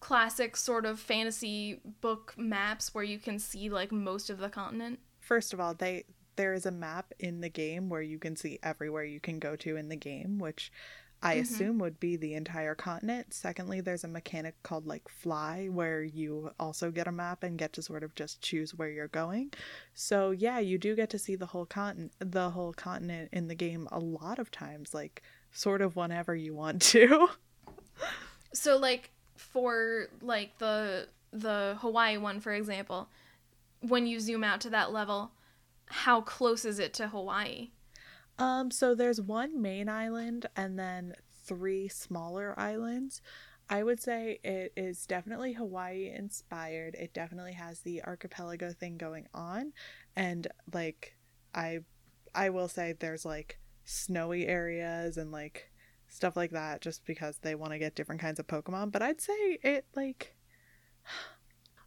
classic 0.01 0.57
sort 0.57 0.85
of 0.85 1.01
fantasy 1.01 1.81
book 2.01 2.35
maps 2.37 2.95
where 2.95 3.05
you 3.05 3.19
can 3.19 3.39
see 3.39 3.71
like 3.71 3.91
most 3.93 4.29
of 4.31 4.39
the 4.39 4.49
continent? 4.49 4.99
First 5.21 5.53
of 5.53 5.61
all, 5.61 5.75
they 5.75 6.05
there 6.37 6.53
is 6.53 6.67
a 6.67 6.71
map 6.73 7.13
in 7.21 7.41
the 7.41 7.49
game 7.49 7.89
where 7.89 8.03
you 8.03 8.19
can 8.19 8.35
see 8.35 8.59
everywhere 8.63 9.05
you 9.05 9.21
can 9.21 9.39
go 9.39 9.55
to 9.55 9.77
in 9.77 9.89
the 9.89 9.97
game, 9.97 10.39
which 10.39 10.73
I 11.23 11.37
Mhm. 11.37 11.41
assume 11.43 11.79
would 11.79 12.01
be 12.01 12.17
the 12.17 12.35
entire 12.35 12.75
continent. 12.75 13.33
Secondly, 13.33 13.81
there's 13.81 14.05
a 14.05 14.09
mechanic 14.09 14.61
called 14.65 14.85
like 14.87 15.09
Fly 15.09 15.69
where 15.69 16.03
you 16.03 16.51
also 16.59 16.91
get 16.91 17.07
a 17.07 17.13
map 17.13 17.43
and 17.45 17.57
get 17.57 17.73
to 17.75 17.83
sort 17.83 18.03
of 18.03 18.15
just 18.15 18.43
choose 18.43 18.75
where 18.75 18.91
you're 18.91 19.09
going. 19.09 19.53
So 19.95 20.33
yeah, 20.33 20.59
you 20.59 20.77
do 20.77 20.95
get 20.97 21.09
to 21.11 21.19
see 21.19 21.37
the 21.37 21.47
whole 21.47 21.67
continent 21.67 22.13
the 22.19 22.51
whole 22.51 22.73
continent 22.75 23.31
in 23.33 23.47
the 23.49 23.55
game 23.55 23.89
a 23.91 24.01
lot 24.01 24.39
of 24.39 24.51
times, 24.51 24.93
like 24.93 25.23
sort 25.55 25.81
of 25.81 25.97
whenever 25.97 26.35
you 26.35 26.55
want 26.55 26.83
to. 26.83 27.29
So 28.57 28.77
like 28.77 29.11
for 29.37 30.07
like 30.23 30.59
the 30.59 31.09
the 31.33 31.77
Hawaii 31.81 32.17
one 32.17 32.39
for 32.41 32.53
example, 32.53 33.09
when 33.81 34.07
you 34.07 34.21
zoom 34.21 34.45
out 34.45 34.61
to 34.61 34.71
that 34.71 34.93
level, 34.93 35.33
how 35.87 36.21
close 36.21 36.65
is 36.65 36.79
it 36.79 36.95
to 36.95 37.09
Hawaii? 37.09 37.71
Um, 38.39 38.71
so 38.71 38.95
there's 38.95 39.21
one 39.21 39.61
main 39.61 39.89
island 39.89 40.47
and 40.57 40.79
then 40.79 41.15
three 41.45 41.89
smaller 41.89 42.55
islands. 42.57 43.21
I 43.69 43.83
would 43.83 44.01
say 44.01 44.39
it 44.45 44.73
is 44.77 45.05
definitely 45.07 45.55
Hawaii 45.55 46.13
inspired. 46.15 46.95
It 46.95 47.13
definitely 47.13 47.55
has 47.55 47.81
the 47.81 48.05
archipelago 48.05 48.73
thing 48.73 48.99
going 48.99 49.27
on 49.35 49.73
and 50.15 50.47
like 50.73 51.17
I 51.55 51.81
I 52.35 52.51
will 52.51 52.69
say 52.69 52.93
there's 52.93 53.25
like 53.25 53.59
snowy 53.85 54.47
areas 54.47 55.17
and 55.17 55.31
like 55.33 55.71
stuff 56.09 56.37
like 56.37 56.51
that 56.53 56.81
just 56.81 57.05
because 57.05 57.39
they 57.39 57.55
want 57.55 57.73
to 57.73 57.79
get 57.79 57.95
different 57.95 58.21
kinds 58.21 58.39
of 58.39 58.47
Pokemon, 58.47 58.93
but 58.93 59.03
I'd 59.03 59.21
say 59.21 59.59
it 59.63 59.87
like 59.95 60.37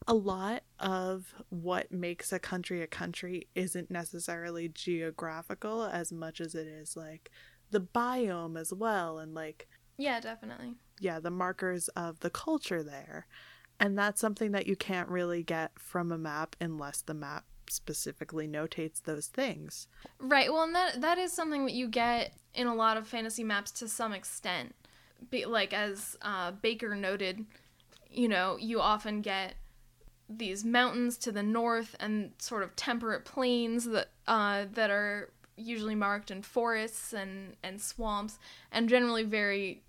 a 0.07 0.13
lot 0.13 0.63
of 0.79 1.33
what 1.49 1.91
makes 1.91 2.31
a 2.31 2.39
country 2.39 2.81
a 2.81 2.87
country 2.87 3.47
isn't 3.55 3.91
necessarily 3.91 4.69
geographical 4.69 5.83
as 5.83 6.11
much 6.13 6.39
as 6.39 6.55
it 6.55 6.67
is 6.67 6.95
like 6.95 7.29
the 7.71 7.81
biome 7.81 8.57
as 8.59 8.71
well 8.73 9.19
and 9.19 9.33
like 9.33 9.67
Yeah, 9.97 10.19
definitely. 10.21 10.75
yeah 10.99 11.19
the 11.19 11.31
markers 11.31 11.89
of 11.89 12.21
the 12.21 12.29
culture 12.29 12.83
there 12.83 13.27
and 13.79 13.97
that's 13.97 14.21
something 14.21 14.51
that 14.53 14.65
you 14.67 14.75
can't 14.77 15.09
really 15.09 15.43
get 15.43 15.71
from 15.77 16.11
a 16.11 16.17
map 16.17 16.55
unless 16.61 17.01
the 17.01 17.13
map 17.13 17.43
specifically 17.69 18.47
notates 18.47 19.01
those 19.03 19.27
things 19.27 19.87
Right. 20.19 20.51
Well, 20.51 20.63
and 20.63 20.75
that 20.75 21.01
that 21.01 21.17
is 21.17 21.31
something 21.31 21.65
that 21.65 21.73
you 21.73 21.87
get 21.87 22.33
in 22.53 22.67
a 22.67 22.75
lot 22.75 22.97
of 22.97 23.07
fantasy 23.07 23.43
maps 23.43 23.71
to 23.71 23.87
some 23.87 24.13
extent. 24.13 24.75
Be, 25.29 25.45
like 25.45 25.73
as 25.73 26.17
uh, 26.21 26.51
Baker 26.51 26.95
noted, 26.95 27.45
you 28.09 28.27
know, 28.27 28.57
you 28.57 28.79
often 28.79 29.21
get 29.21 29.55
these 30.29 30.65
mountains 30.65 31.17
to 31.17 31.31
the 31.31 31.43
north 31.43 31.95
and 31.99 32.31
sort 32.37 32.63
of 32.63 32.75
temperate 32.75 33.25
plains 33.25 33.85
that 33.85 34.09
uh, 34.27 34.65
that 34.73 34.89
are 34.89 35.31
usually 35.55 35.95
marked 35.95 36.29
in 36.29 36.41
forests 36.41 37.13
and 37.13 37.55
and 37.63 37.81
swamps 37.81 38.37
and 38.71 38.89
generally 38.89 39.23
very, 39.23 39.83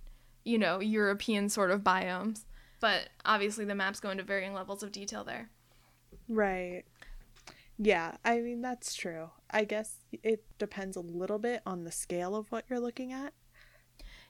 you 0.44 0.58
know, 0.58 0.80
European 0.80 1.48
sort 1.48 1.70
of 1.70 1.80
biomes. 1.80 2.44
But 2.80 3.08
obviously, 3.24 3.64
the 3.64 3.74
maps 3.74 3.98
go 3.98 4.10
into 4.10 4.22
varying 4.22 4.54
levels 4.54 4.82
of 4.82 4.92
detail 4.92 5.24
there. 5.24 5.50
right 6.28 6.84
yeah 7.78 8.16
i 8.24 8.40
mean 8.40 8.60
that's 8.60 8.94
true. 8.94 9.30
I 9.50 9.64
guess 9.64 9.96
it 10.22 10.44
depends 10.58 10.96
a 10.96 11.00
little 11.00 11.38
bit 11.38 11.62
on 11.64 11.84
the 11.84 11.92
scale 11.92 12.36
of 12.36 12.50
what 12.52 12.64
you're 12.68 12.80
looking 12.80 13.12
at. 13.12 13.32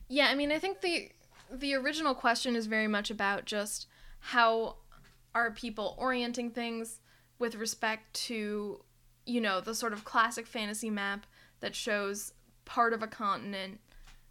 Yeah, 0.09 0.29
I 0.29 0.35
mean, 0.35 0.53
I 0.53 0.59
think 0.59 0.81
the 0.81 1.11
the 1.51 1.75
original 1.75 2.15
question 2.15 2.55
is 2.55 2.67
very 2.67 2.89
much 2.89 3.11
about 3.11 3.47
just 3.47 3.87
how 4.21 4.77
are 5.35 5.51
people 5.51 5.95
orienting 5.99 6.51
things 6.51 7.01
with 7.39 7.55
respect 7.55 8.13
to, 8.13 8.83
you 9.25 9.41
know, 9.41 9.61
the 9.61 9.75
sort 9.75 9.93
of 9.93 10.05
classic 10.05 10.47
fantasy 10.47 10.91
map 10.91 11.27
that 11.61 11.75
shows 11.75 12.33
part 12.65 12.93
of 12.93 13.03
a 13.03 13.07
continent, 13.07 13.81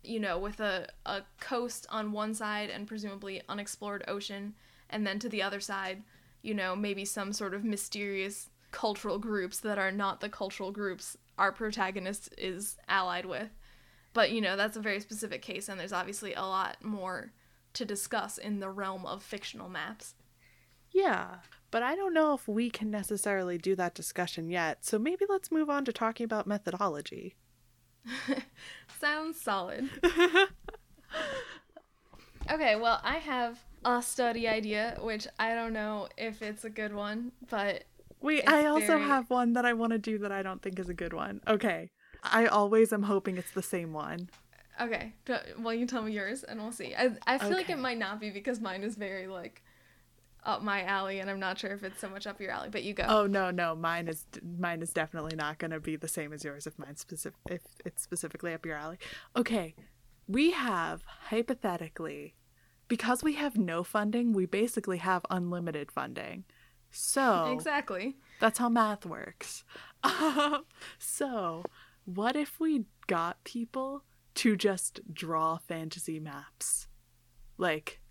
you 0.04 0.20
know, 0.20 0.38
with 0.38 0.60
a, 0.60 0.88
a 1.06 1.22
coast 1.40 1.88
on 1.90 2.12
one 2.12 2.34
side 2.34 2.70
and 2.70 2.88
presumably 2.88 3.42
unexplored 3.50 4.04
ocean, 4.08 4.54
and 4.90 5.06
then 5.06 5.20
to 5.20 5.30
the 5.30 5.42
other 5.42 5.60
side, 5.60 6.04
you 6.42 6.54
know, 6.54 6.76
maybe 6.76 7.04
some 7.04 7.34
sort 7.34 7.54
of 7.54 7.64
mysterious 7.64 8.50
cultural 8.72 9.18
groups 9.18 9.60
that 9.60 9.78
are 9.78 9.92
not 9.92 10.22
the 10.22 10.30
cultural 10.30 10.72
groups 10.72 11.18
our 11.38 11.52
protagonist 11.52 12.34
is 12.38 12.78
allied 12.88 13.26
with. 13.26 13.50
But 14.14 14.32
you 14.32 14.42
know, 14.42 14.56
that's 14.56 14.78
a 14.78 14.82
very 14.82 15.00
specific 15.00 15.42
case, 15.42 15.70
and 15.70 15.80
there's 15.80 15.94
obviously 15.94 16.34
a 16.34 16.42
lot 16.42 16.84
more 16.84 17.32
to 17.74 17.86
discuss 17.86 18.38
in 18.38 18.60
the 18.60 18.70
realm 18.70 19.06
of 19.06 19.22
fictional 19.22 19.70
maps. 19.70 20.16
Yeah. 20.92 21.36
But 21.70 21.84
I 21.84 21.96
don't 21.96 22.14
know 22.14 22.34
if 22.34 22.48
we 22.48 22.70
can 22.70 22.90
necessarily 22.90 23.58
do 23.58 23.76
that 23.76 23.94
discussion 23.94 24.50
yet. 24.50 24.86
So 24.86 24.98
maybe 24.98 25.26
let's 25.30 25.52
move 25.52 25.70
on 25.70 25.86
to 25.86 25.94
talking 25.94 26.24
about 26.24 26.48
methodology. 26.48 27.36
Sounds 29.00 29.40
solid. 29.40 29.90
okay, 32.52 32.76
well, 32.78 33.00
I 33.04 33.18
have 33.18 33.60
a 33.86 34.02
study 34.02 34.48
idea, 34.48 34.98
which 35.02 35.28
I 35.38 35.54
don't 35.54 35.74
know 35.74 36.08
if 36.18 36.42
it's 36.42 36.66
a 36.66 36.70
good 36.70 36.96
one, 36.96 37.32
but 37.50 37.84
Wait, 38.22 38.40
It's 38.40 38.50
I 38.52 38.66
also 38.66 38.88
very- 38.88 39.02
have 39.04 39.30
one 39.30 39.54
that 39.54 39.66
I 39.66 39.74
want 39.74 39.92
to 39.94 40.00
do 40.00 40.18
that 40.20 40.32
I 40.32 40.42
don't 40.42 40.62
think 40.62 40.80
is 40.80 40.90
a 40.90 40.94
good 40.94 41.14
one. 41.14 41.42
Okay. 41.48 41.92
I 42.24 42.48
always 42.48 42.92
am 42.92 43.04
hoping 43.04 43.38
it's 43.38 43.52
the 43.52 43.62
same 43.62 43.94
one. 43.94 44.30
okay. 44.82 45.14
Well, 45.60 45.74
you 45.74 45.86
tell 45.86 46.02
me 46.04 46.12
yours, 46.14 46.44
and 46.44 46.60
we'll 46.62 46.72
see. 46.72 46.96
I 46.96 47.12
I 47.26 47.38
feel 47.38 47.52
like 47.52 47.70
it 47.70 47.80
might 47.80 47.98
not 47.98 48.20
be 48.20 48.30
because 48.32 48.60
mine 48.60 48.84
is 48.84 48.96
very 48.96 49.28
like 49.28 49.64
up 50.44 50.62
my 50.64 50.84
alley, 50.84 51.20
and 51.20 51.30
I'm 51.30 51.40
not 51.40 51.60
sure 51.60 51.72
if 51.72 51.84
it's 51.84 52.00
so 52.00 52.10
much 52.10 52.26
up 52.26 52.40
your 52.42 52.52
alley. 52.52 52.70
But 52.70 52.84
you 52.84 52.94
go. 52.94 53.06
Oh 53.08 53.28
no, 53.28 53.52
no, 53.52 53.76
mine 53.76 54.08
is 54.08 54.26
mine 54.60 54.82
is 54.82 54.92
definitely 54.92 55.36
not 55.36 55.58
going 55.60 55.72
to 55.72 55.80
be 55.80 55.96
the 55.96 56.08
same 56.08 56.34
as 56.34 56.44
yours 56.44 56.66
if 56.68 56.78
mine's 56.80 57.02
specific 57.02 57.40
if 57.50 57.62
it's 57.86 58.02
specifically 58.04 58.54
up 58.54 58.66
your 58.66 58.76
alley. 58.76 58.98
Okay. 59.36 59.76
We 60.28 60.52
have 60.52 61.04
hypothetically 61.30 62.36
because 62.88 63.24
we 63.24 63.34
have 63.34 63.58
no 63.58 63.84
funding, 63.84 64.34
we 64.34 64.46
basically 64.46 64.98
have 64.98 65.26
unlimited 65.30 65.92
funding. 65.92 66.44
So, 67.00 67.54
Exactly. 67.54 68.18
That's 68.40 68.58
how 68.58 68.70
math 68.70 69.06
works. 69.06 69.64
Um, 70.04 70.66
so, 70.98 71.64
what 72.06 72.36
if 72.36 72.60
we 72.60 72.86
got 73.06 73.44
people 73.44 74.04
to 74.36 74.56
just 74.56 75.02
draw 75.14 75.58
fantasy 75.58 76.20
maps? 76.20 76.88
Like, 77.60 78.02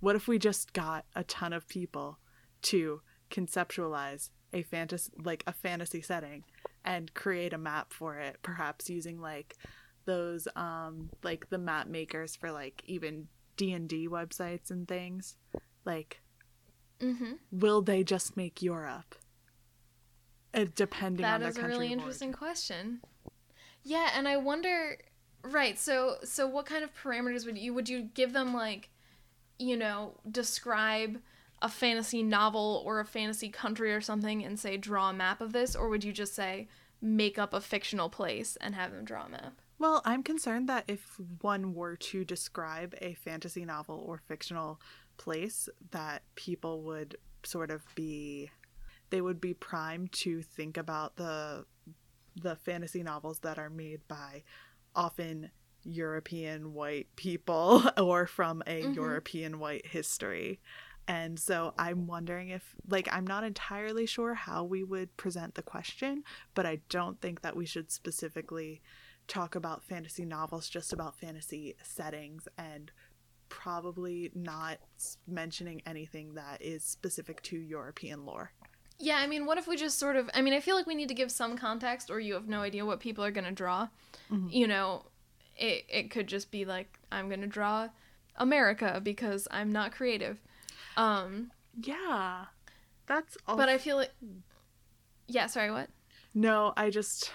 what 0.00 0.16
if 0.16 0.26
we 0.26 0.40
just 0.40 0.72
got 0.72 1.04
a 1.14 1.22
ton 1.22 1.52
of 1.52 1.68
people 1.68 2.18
to 2.62 3.02
conceptualize 3.30 4.30
a 4.52 4.62
fantasy 4.62 5.12
like 5.24 5.44
a 5.46 5.52
fantasy 5.52 6.00
setting 6.00 6.44
and 6.84 7.14
create 7.14 7.52
a 7.52 7.58
map 7.58 7.92
for 7.92 8.18
it, 8.18 8.38
perhaps 8.42 8.90
using 8.90 9.20
like 9.20 9.56
those 10.06 10.48
um 10.56 11.08
like 11.22 11.48
the 11.50 11.58
map 11.58 11.86
makers 11.86 12.34
for 12.34 12.50
like 12.50 12.82
even 12.86 13.28
D&D 13.56 14.08
websites 14.08 14.72
and 14.72 14.88
things. 14.88 15.36
Like 15.84 16.20
Mm-hmm. 17.04 17.32
will 17.52 17.82
they 17.82 18.02
just 18.02 18.36
make 18.36 18.62
Europe? 18.62 19.14
Uh, 20.54 20.66
depending 20.74 21.24
on 21.26 21.40
That 21.40 21.40
their 21.40 21.50
is 21.50 21.58
a 21.58 21.68
really 21.76 21.92
interesting 21.92 22.32
question. 22.32 23.00
Yeah, 23.82 24.10
and 24.16 24.26
I 24.26 24.36
wonder 24.38 24.98
right, 25.42 25.78
so 25.78 26.16
so 26.24 26.46
what 26.46 26.64
kind 26.64 26.82
of 26.82 26.90
parameters 26.94 27.44
would 27.44 27.58
you 27.58 27.74
would 27.74 27.88
you 27.88 28.02
give 28.14 28.32
them 28.32 28.54
like 28.54 28.90
you 29.58 29.76
know, 29.76 30.14
describe 30.30 31.20
a 31.62 31.68
fantasy 31.68 32.22
novel 32.22 32.82
or 32.84 33.00
a 33.00 33.04
fantasy 33.04 33.48
country 33.48 33.92
or 33.94 34.00
something 34.00 34.44
and 34.44 34.58
say 34.58 34.76
draw 34.76 35.10
a 35.10 35.12
map 35.12 35.40
of 35.40 35.52
this 35.52 35.74
or 35.76 35.88
would 35.88 36.04
you 36.04 36.12
just 36.12 36.34
say 36.34 36.68
make 37.00 37.38
up 37.38 37.54
a 37.54 37.60
fictional 37.60 38.08
place 38.08 38.56
and 38.60 38.74
have 38.74 38.92
them 38.92 39.04
draw 39.04 39.26
a 39.26 39.28
map? 39.28 39.60
Well, 39.78 40.02
I'm 40.04 40.22
concerned 40.22 40.68
that 40.68 40.84
if 40.88 41.18
one 41.40 41.74
were 41.74 41.96
to 41.96 42.24
describe 42.24 42.94
a 43.00 43.14
fantasy 43.14 43.64
novel 43.64 44.02
or 44.06 44.18
fictional 44.18 44.80
place, 45.16 45.68
that 45.90 46.22
people 46.34 46.82
would 46.82 47.16
sort 47.44 47.70
of 47.70 47.82
be 47.94 48.50
they 49.10 49.20
would 49.20 49.40
be 49.40 49.54
primed 49.54 50.12
to 50.12 50.42
think 50.42 50.76
about 50.76 51.16
the 51.16 51.66
the 52.36 52.56
fantasy 52.56 53.02
novels 53.02 53.40
that 53.40 53.58
are 53.58 53.70
made 53.70 54.06
by 54.08 54.42
often 54.94 55.50
European 55.84 56.72
white 56.72 57.08
people 57.16 57.82
or 57.98 58.26
from 58.26 58.62
a 58.66 58.82
Mhm. 58.82 58.94
European 58.94 59.58
white 59.58 59.86
history. 59.86 60.60
And 61.06 61.38
so 61.38 61.74
I'm 61.78 62.06
wondering 62.06 62.48
if, 62.48 62.74
like, 62.88 63.08
I'm 63.12 63.26
not 63.26 63.44
entirely 63.44 64.06
sure 64.06 64.34
how 64.34 64.64
we 64.64 64.82
would 64.82 65.14
present 65.18 65.54
the 65.54 65.62
question, 65.62 66.24
but 66.54 66.64
I 66.64 66.80
don't 66.88 67.20
think 67.20 67.42
that 67.42 67.56
we 67.56 67.66
should 67.66 67.90
specifically 67.92 68.80
talk 69.28 69.54
about 69.54 69.84
fantasy 69.84 70.24
novels, 70.24 70.68
just 70.68 70.92
about 70.94 71.18
fantasy 71.18 71.74
settings, 71.82 72.48
and 72.56 72.90
probably 73.48 74.30
not 74.34 74.78
mentioning 75.26 75.82
anything 75.86 76.34
that 76.34 76.60
is 76.62 76.82
specific 76.84 77.42
to 77.42 77.56
European 77.58 78.24
lore. 78.26 78.52
Yeah, 78.98 79.16
I 79.16 79.26
mean, 79.26 79.44
what 79.46 79.58
if 79.58 79.66
we 79.66 79.76
just 79.76 79.98
sort 79.98 80.16
of 80.16 80.30
I 80.34 80.40
mean, 80.42 80.54
I 80.54 80.60
feel 80.60 80.76
like 80.76 80.86
we 80.86 80.94
need 80.94 81.08
to 81.08 81.14
give 81.14 81.30
some 81.32 81.56
context 81.56 82.10
or 82.10 82.20
you 82.20 82.34
have 82.34 82.48
no 82.48 82.60
idea 82.60 82.84
what 82.86 83.00
people 83.00 83.24
are 83.24 83.30
going 83.30 83.44
to 83.44 83.52
draw. 83.52 83.88
Mhm. 84.30 84.52
You 84.52 84.66
know, 84.68 85.06
it 85.56 85.84
it 85.88 86.10
could 86.10 86.26
just 86.28 86.50
be 86.50 86.64
like 86.64 86.98
I'm 87.10 87.28
going 87.28 87.40
to 87.40 87.46
draw 87.46 87.88
America 88.36 89.00
because 89.02 89.46
I'm 89.50 89.70
not 89.72 89.92
creative. 89.92 90.40
Um, 90.96 91.50
Yeah. 91.80 92.46
That's 93.06 93.36
all. 93.46 93.56
but 93.56 93.68
I 93.68 93.78
feel 93.78 93.96
like 93.96 94.12
Yeah, 95.26 95.46
sorry, 95.46 95.70
what? 95.70 95.90
No, 96.34 96.72
I 96.76 96.90
just 96.90 97.30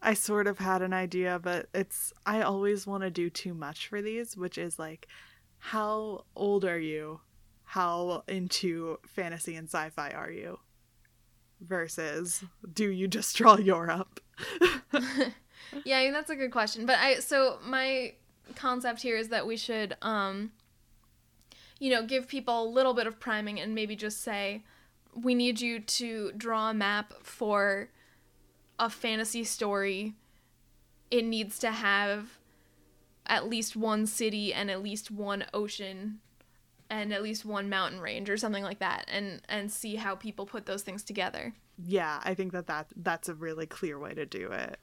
I 0.00 0.14
sort 0.14 0.46
of 0.46 0.58
had 0.58 0.82
an 0.82 0.92
idea, 0.92 1.40
but 1.42 1.68
it's 1.74 2.12
I 2.24 2.42
always 2.42 2.86
want 2.86 3.02
to 3.02 3.10
do 3.10 3.30
too 3.30 3.54
much 3.54 3.88
for 3.88 4.00
these, 4.00 4.36
which 4.36 4.58
is 4.58 4.78
like 4.78 5.08
how 5.58 6.24
old 6.36 6.64
are 6.64 6.78
you? 6.78 7.20
How 7.64 8.22
into 8.28 8.98
fantasy 9.06 9.56
and 9.56 9.68
sci-fi 9.68 10.10
are 10.10 10.30
you? 10.30 10.58
Versus 11.60 12.44
do 12.72 12.88
you 12.90 13.08
just 13.08 13.36
draw 13.36 13.56
Europe? 13.56 14.20
yeah, 15.84 15.98
I 15.98 16.04
mean, 16.04 16.12
that's 16.12 16.30
a 16.30 16.36
good 16.36 16.52
question. 16.52 16.86
But 16.86 16.98
I 16.98 17.16
so 17.16 17.58
my 17.64 18.14
concept 18.54 19.02
here 19.02 19.16
is 19.16 19.28
that 19.28 19.46
we 19.46 19.56
should 19.56 19.96
um 20.00 20.52
you 21.78 21.90
know, 21.90 22.02
give 22.02 22.26
people 22.28 22.64
a 22.64 22.68
little 22.68 22.94
bit 22.94 23.06
of 23.06 23.20
priming 23.20 23.60
and 23.60 23.74
maybe 23.74 23.94
just 23.94 24.22
say 24.22 24.64
we 25.14 25.34
need 25.34 25.60
you 25.60 25.80
to 25.80 26.32
draw 26.32 26.70
a 26.70 26.74
map 26.74 27.14
for 27.22 27.88
a 28.78 28.90
fantasy 28.90 29.44
story. 29.44 30.14
It 31.10 31.24
needs 31.24 31.58
to 31.60 31.70
have 31.70 32.38
at 33.26 33.48
least 33.48 33.76
one 33.76 34.06
city 34.06 34.54
and 34.54 34.70
at 34.70 34.82
least 34.82 35.10
one 35.10 35.44
ocean 35.52 36.20
and 36.90 37.12
at 37.12 37.22
least 37.22 37.44
one 37.44 37.68
mountain 37.68 38.00
range 38.00 38.30
or 38.30 38.36
something 38.38 38.64
like 38.64 38.78
that 38.78 39.04
and 39.08 39.42
and 39.48 39.70
see 39.70 39.96
how 39.96 40.14
people 40.14 40.46
put 40.46 40.64
those 40.64 40.82
things 40.82 41.02
together. 41.02 41.52
yeah, 41.84 42.20
I 42.24 42.34
think 42.34 42.52
that, 42.52 42.66
that 42.66 42.88
that's 42.96 43.28
a 43.28 43.34
really 43.34 43.66
clear 43.66 43.98
way 43.98 44.14
to 44.14 44.26
do 44.26 44.50
it. 44.50 44.78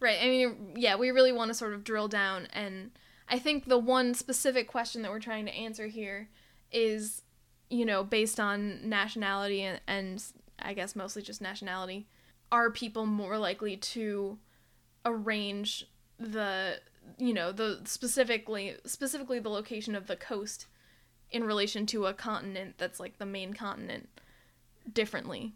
Right. 0.00 0.18
I 0.20 0.26
mean, 0.26 0.72
yeah, 0.76 0.96
we 0.96 1.10
really 1.10 1.32
want 1.32 1.50
to 1.50 1.54
sort 1.54 1.74
of 1.74 1.84
drill 1.84 2.08
down. 2.08 2.48
And 2.52 2.90
I 3.28 3.38
think 3.38 3.66
the 3.66 3.78
one 3.78 4.14
specific 4.14 4.66
question 4.66 5.02
that 5.02 5.10
we're 5.12 5.20
trying 5.20 5.46
to 5.46 5.52
answer 5.52 5.86
here 5.86 6.28
is, 6.72 7.22
you 7.70 7.84
know, 7.84 8.02
based 8.02 8.40
on 8.40 8.88
nationality 8.88 9.62
and, 9.62 9.80
and 9.86 10.24
I 10.58 10.74
guess 10.74 10.96
mostly 10.96 11.22
just 11.22 11.40
nationality. 11.40 12.08
Are 12.52 12.70
people 12.70 13.06
more 13.06 13.38
likely 13.38 13.76
to 13.76 14.38
arrange 15.04 15.86
the, 16.20 16.80
you 17.18 17.34
know, 17.34 17.50
the 17.50 17.80
specifically 17.84 18.76
specifically 18.86 19.40
the 19.40 19.50
location 19.50 19.96
of 19.96 20.06
the 20.06 20.16
coast 20.16 20.66
in 21.32 21.44
relation 21.44 21.86
to 21.86 22.06
a 22.06 22.14
continent 22.14 22.76
that's 22.78 23.00
like 23.00 23.18
the 23.18 23.26
main 23.26 23.54
continent 23.54 24.08
differently? 24.92 25.54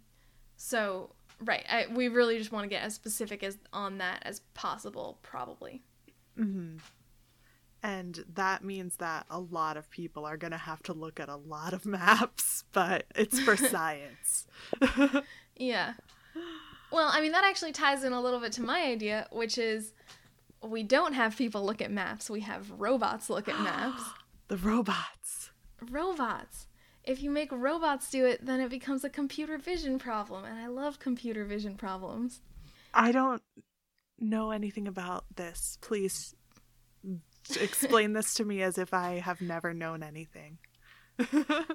So 0.57 1.11
Right. 1.41 1.67
I, 1.69 1.87
we 1.93 2.09
really 2.09 2.39
just 2.39 2.51
want 2.53 2.65
to 2.65 2.69
get 2.69 2.83
as 2.83 2.95
specific 2.95 3.43
as 3.43 3.59
on 3.73 3.99
that 3.99 4.23
as 4.25 4.41
possible, 4.55 5.19
probably. 5.23 5.83
hmm 6.37 6.79
And 7.83 8.25
that 8.35 8.65
means 8.65 8.97
that 8.97 9.27
a 9.31 9.39
lot 9.39 9.77
of 9.77 9.91
people 9.91 10.25
are 10.25 10.37
going 10.37 10.53
to 10.53 10.57
have 10.59 10.83
to 10.85 10.93
look 10.95 11.21
at 11.21 11.29
a 11.29 11.37
lot 11.37 11.73
of 11.75 11.87
maps, 11.87 12.65
but 12.73 13.07
it's 13.15 13.39
for 13.39 13.57
science. 13.57 14.47
Yeah. 15.57 15.95
Well, 16.97 17.11
I 17.13 17.21
mean, 17.21 17.33
that 17.33 17.45
actually 17.45 17.73
ties 17.73 18.05
in 18.05 18.15
a 18.15 18.21
little 18.23 18.41
bit 18.41 18.53
to 18.53 18.63
my 18.63 18.81
idea, 18.85 19.27
which 19.31 19.59
is 19.59 19.93
we 20.63 20.83
don't 20.83 21.13
have 21.13 21.37
people 21.37 21.63
look 21.63 21.83
at 21.83 21.91
maps, 21.91 22.31
we 22.31 22.41
have 22.41 22.71
robots 22.71 23.29
look 23.29 23.51
at 23.51 23.61
maps. 23.61 24.03
the 24.49 24.57
robots. 24.57 25.51
robots. 25.91 26.69
If 27.05 27.23
you 27.23 27.29
make 27.29 27.53
robots 27.53 28.11
do 28.11 28.25
it, 28.25 28.47
then 28.47 28.61
it 28.61 28.71
becomes 28.71 29.05
a 29.05 29.11
computer 29.11 29.59
vision 29.59 29.99
problem, 29.99 30.47
and 30.47 30.59
I 30.59 30.69
love 30.69 30.99
computer 30.99 31.45
vision 31.45 31.75
problems. 31.75 32.41
I 32.95 33.13
don't 33.13 33.43
know 34.19 34.51
anything 34.51 34.89
about 34.89 35.27
this. 35.37 35.77
Please 35.83 36.35
explain 37.61 38.15
this 38.15 38.33
to 38.35 38.45
me 38.47 38.63
as 38.63 38.79
if 38.79 38.95
I 38.95 39.19
have 39.19 39.43
never 39.43 39.75
known 39.75 40.03
anything. 40.03 40.57
I 41.19 41.67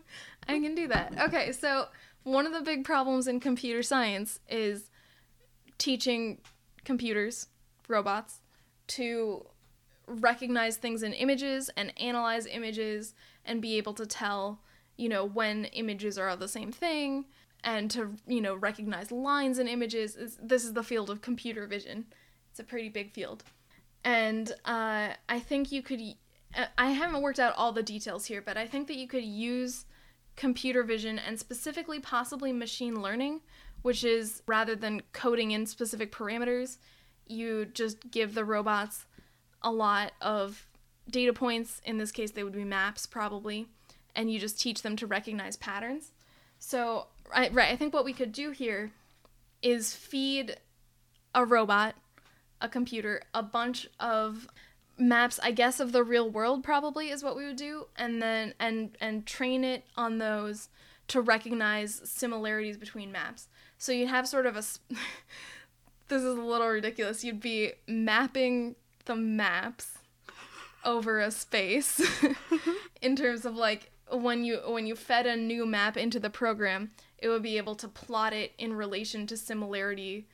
can 0.47 0.73
do 0.73 0.87
that. 0.87 1.13
Okay, 1.27 1.51
so 1.51 1.89
one 2.23 2.47
of 2.47 2.53
the 2.53 2.61
big 2.61 2.85
problems 2.85 3.27
in 3.27 3.39
computer 3.39 3.83
science 3.83 4.39
is 4.49 4.89
teaching 5.81 6.37
computers, 6.85 7.47
robots, 7.87 8.41
to 8.85 9.43
recognize 10.05 10.77
things 10.77 11.01
in 11.01 11.11
images 11.13 11.71
and 11.75 11.91
analyze 11.99 12.45
images 12.45 13.15
and 13.45 13.63
be 13.63 13.77
able 13.77 13.93
to 13.95 14.05
tell, 14.05 14.61
you 14.95 15.09
know, 15.09 15.25
when 15.25 15.65
images 15.65 16.19
are 16.19 16.35
the 16.35 16.47
same 16.47 16.71
thing 16.71 17.25
and 17.63 17.89
to, 17.89 18.11
you 18.27 18.41
know, 18.41 18.53
recognize 18.53 19.11
lines 19.11 19.57
in 19.57 19.67
images. 19.67 20.37
This 20.39 20.63
is 20.63 20.73
the 20.73 20.83
field 20.83 21.09
of 21.09 21.21
computer 21.21 21.65
vision. 21.65 22.05
It's 22.51 22.59
a 22.59 22.63
pretty 22.63 22.89
big 22.89 23.11
field. 23.11 23.43
And 24.03 24.51
uh, 24.65 25.09
I 25.29 25.39
think 25.39 25.71
you 25.71 25.81
could. 25.81 26.01
uh, 26.55 26.65
I 26.77 26.91
haven't 26.91 27.23
worked 27.23 27.39
out 27.39 27.55
all 27.57 27.71
the 27.71 27.81
details 27.81 28.25
here, 28.25 28.41
but 28.41 28.55
I 28.55 28.67
think 28.67 28.87
that 28.87 28.97
you 28.97 29.07
could 29.07 29.23
use 29.23 29.85
computer 30.35 30.83
vision 30.83 31.19
and 31.19 31.39
specifically 31.39 31.99
possibly 31.99 32.51
machine 32.51 33.01
learning, 33.01 33.41
which 33.81 34.03
is 34.03 34.41
rather 34.47 34.75
than 34.75 35.01
coding 35.13 35.51
in 35.51 35.65
specific 35.65 36.11
parameters, 36.11 36.77
you 37.27 37.65
just 37.65 38.11
give 38.11 38.33
the 38.33 38.45
robots 38.45 39.05
a 39.61 39.71
lot 39.71 40.13
of 40.21 40.67
data 41.09 41.33
points. 41.33 41.81
In 41.85 41.97
this 41.97 42.11
case, 42.11 42.31
they 42.31 42.43
would 42.43 42.53
be 42.53 42.63
maps 42.63 43.05
probably, 43.05 43.67
and 44.15 44.31
you 44.31 44.39
just 44.39 44.59
teach 44.59 44.81
them 44.81 44.95
to 44.97 45.07
recognize 45.07 45.55
patterns. 45.55 46.11
So, 46.59 47.07
right, 47.31 47.53
right, 47.53 47.71
I 47.71 47.75
think 47.75 47.93
what 47.93 48.05
we 48.05 48.13
could 48.13 48.31
do 48.31 48.51
here 48.51 48.91
is 49.61 49.93
feed 49.93 50.57
a 51.33 51.45
robot, 51.45 51.95
a 52.59 52.69
computer, 52.69 53.21
a 53.33 53.41
bunch 53.41 53.87
of 53.99 54.47
maps 55.01 55.39
i 55.41 55.51
guess 55.51 55.79
of 55.79 55.91
the 55.91 56.03
real 56.03 56.29
world 56.29 56.63
probably 56.63 57.09
is 57.09 57.23
what 57.23 57.35
we 57.35 57.45
would 57.45 57.55
do 57.55 57.87
and 57.97 58.21
then 58.21 58.53
and 58.59 58.95
and 59.01 59.25
train 59.25 59.63
it 59.63 59.83
on 59.97 60.19
those 60.19 60.69
to 61.07 61.19
recognize 61.19 62.01
similarities 62.05 62.77
between 62.77 63.11
maps 63.11 63.47
so 63.81 63.91
you'd 63.91 64.09
have 64.09 64.27
sort 64.27 64.45
of 64.45 64.55
a. 64.55 64.63
this 66.07 66.21
is 66.21 66.37
a 66.37 66.41
little 66.41 66.67
ridiculous 66.67 67.23
you'd 67.23 67.39
be 67.39 67.71
mapping 67.87 68.75
the 69.05 69.15
maps 69.15 69.97
over 70.83 71.19
a 71.19 71.31
space 71.31 72.01
in 73.01 73.15
terms 73.15 73.45
of 73.45 73.55
like 73.55 73.91
when 74.11 74.43
you 74.43 74.57
when 74.67 74.85
you 74.85 74.95
fed 74.95 75.25
a 75.25 75.37
new 75.37 75.65
map 75.65 75.95
into 75.95 76.19
the 76.19 76.29
program 76.29 76.91
it 77.17 77.29
would 77.29 77.41
be 77.43 77.57
able 77.57 77.75
to 77.75 77.87
plot 77.87 78.33
it 78.33 78.51
in 78.57 78.73
relation 78.73 79.25
to 79.25 79.37
similarity 79.37 80.27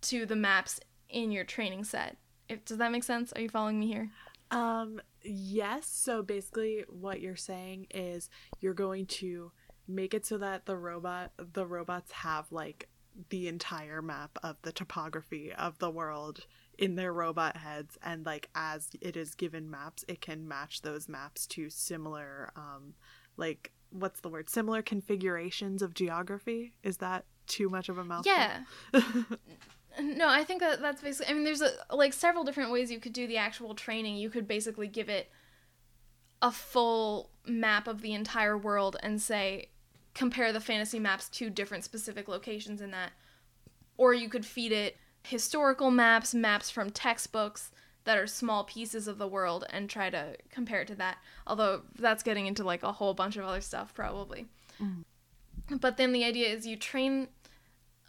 to 0.00 0.26
the 0.26 0.34
maps 0.34 0.80
in 1.08 1.30
your 1.30 1.44
training 1.44 1.84
set 1.84 2.16
if, 2.48 2.64
does 2.64 2.78
that 2.78 2.90
make 2.90 3.04
sense 3.04 3.32
are 3.34 3.40
you 3.40 3.48
following 3.48 3.78
me 3.78 3.86
here 3.86 4.10
Um, 4.50 5.00
yes. 5.22 5.86
So 5.86 6.22
basically, 6.22 6.84
what 6.88 7.20
you're 7.20 7.36
saying 7.36 7.86
is 7.94 8.28
you're 8.60 8.74
going 8.74 9.06
to 9.06 9.52
make 9.86 10.14
it 10.14 10.26
so 10.26 10.38
that 10.38 10.66
the 10.66 10.76
robot, 10.76 11.32
the 11.38 11.66
robots 11.66 12.12
have 12.12 12.50
like 12.50 12.88
the 13.30 13.48
entire 13.48 14.00
map 14.00 14.38
of 14.42 14.56
the 14.62 14.72
topography 14.72 15.52
of 15.52 15.78
the 15.78 15.90
world 15.90 16.46
in 16.78 16.94
their 16.94 17.12
robot 17.12 17.56
heads, 17.56 17.98
and 18.02 18.24
like 18.24 18.48
as 18.54 18.90
it 19.00 19.16
is 19.16 19.34
given 19.34 19.70
maps, 19.70 20.04
it 20.08 20.20
can 20.20 20.48
match 20.48 20.82
those 20.82 21.08
maps 21.08 21.46
to 21.48 21.68
similar, 21.68 22.50
um, 22.56 22.94
like 23.36 23.72
what's 23.90 24.20
the 24.20 24.28
word? 24.28 24.48
Similar 24.48 24.82
configurations 24.82 25.82
of 25.82 25.94
geography. 25.94 26.72
Is 26.82 26.98
that 26.98 27.24
too 27.46 27.68
much 27.68 27.88
of 27.88 27.98
a 27.98 28.04
mouthful? 28.04 28.32
yeah 28.32 28.60
no 30.00 30.28
i 30.28 30.44
think 30.44 30.60
that 30.60 30.80
that's 30.80 31.02
basically 31.02 31.32
i 31.32 31.34
mean 31.34 31.42
there's 31.42 31.60
a, 31.60 31.72
like 31.92 32.12
several 32.12 32.44
different 32.44 32.70
ways 32.70 32.92
you 32.92 33.00
could 33.00 33.12
do 33.12 33.26
the 33.26 33.36
actual 33.36 33.74
training 33.74 34.16
you 34.16 34.30
could 34.30 34.46
basically 34.46 34.86
give 34.86 35.08
it 35.08 35.30
a 36.40 36.50
full 36.50 37.30
map 37.44 37.88
of 37.88 38.02
the 38.02 38.12
entire 38.12 38.56
world 38.56 38.96
and 39.02 39.20
say 39.20 39.68
compare 40.14 40.52
the 40.52 40.60
fantasy 40.60 40.98
maps 40.98 41.28
to 41.28 41.50
different 41.50 41.84
specific 41.84 42.28
locations 42.28 42.80
in 42.80 42.90
that 42.90 43.12
or 43.96 44.14
you 44.14 44.28
could 44.28 44.46
feed 44.46 44.72
it 44.72 44.96
historical 45.22 45.90
maps 45.90 46.34
maps 46.34 46.70
from 46.70 46.90
textbooks 46.90 47.70
that 48.04 48.18
are 48.18 48.26
small 48.26 48.64
pieces 48.64 49.06
of 49.06 49.18
the 49.18 49.28
world 49.28 49.64
and 49.70 49.88
try 49.88 50.10
to 50.10 50.36
compare 50.50 50.80
it 50.80 50.88
to 50.88 50.94
that. 50.94 51.18
Although 51.46 51.82
that's 51.98 52.22
getting 52.22 52.46
into 52.46 52.64
like 52.64 52.82
a 52.82 52.92
whole 52.92 53.14
bunch 53.14 53.36
of 53.36 53.44
other 53.44 53.60
stuff 53.60 53.94
probably. 53.94 54.46
Mm. 54.80 55.04
But 55.80 55.96
then 55.96 56.12
the 56.12 56.24
idea 56.24 56.48
is 56.48 56.66
you 56.66 56.76
train 56.76 57.28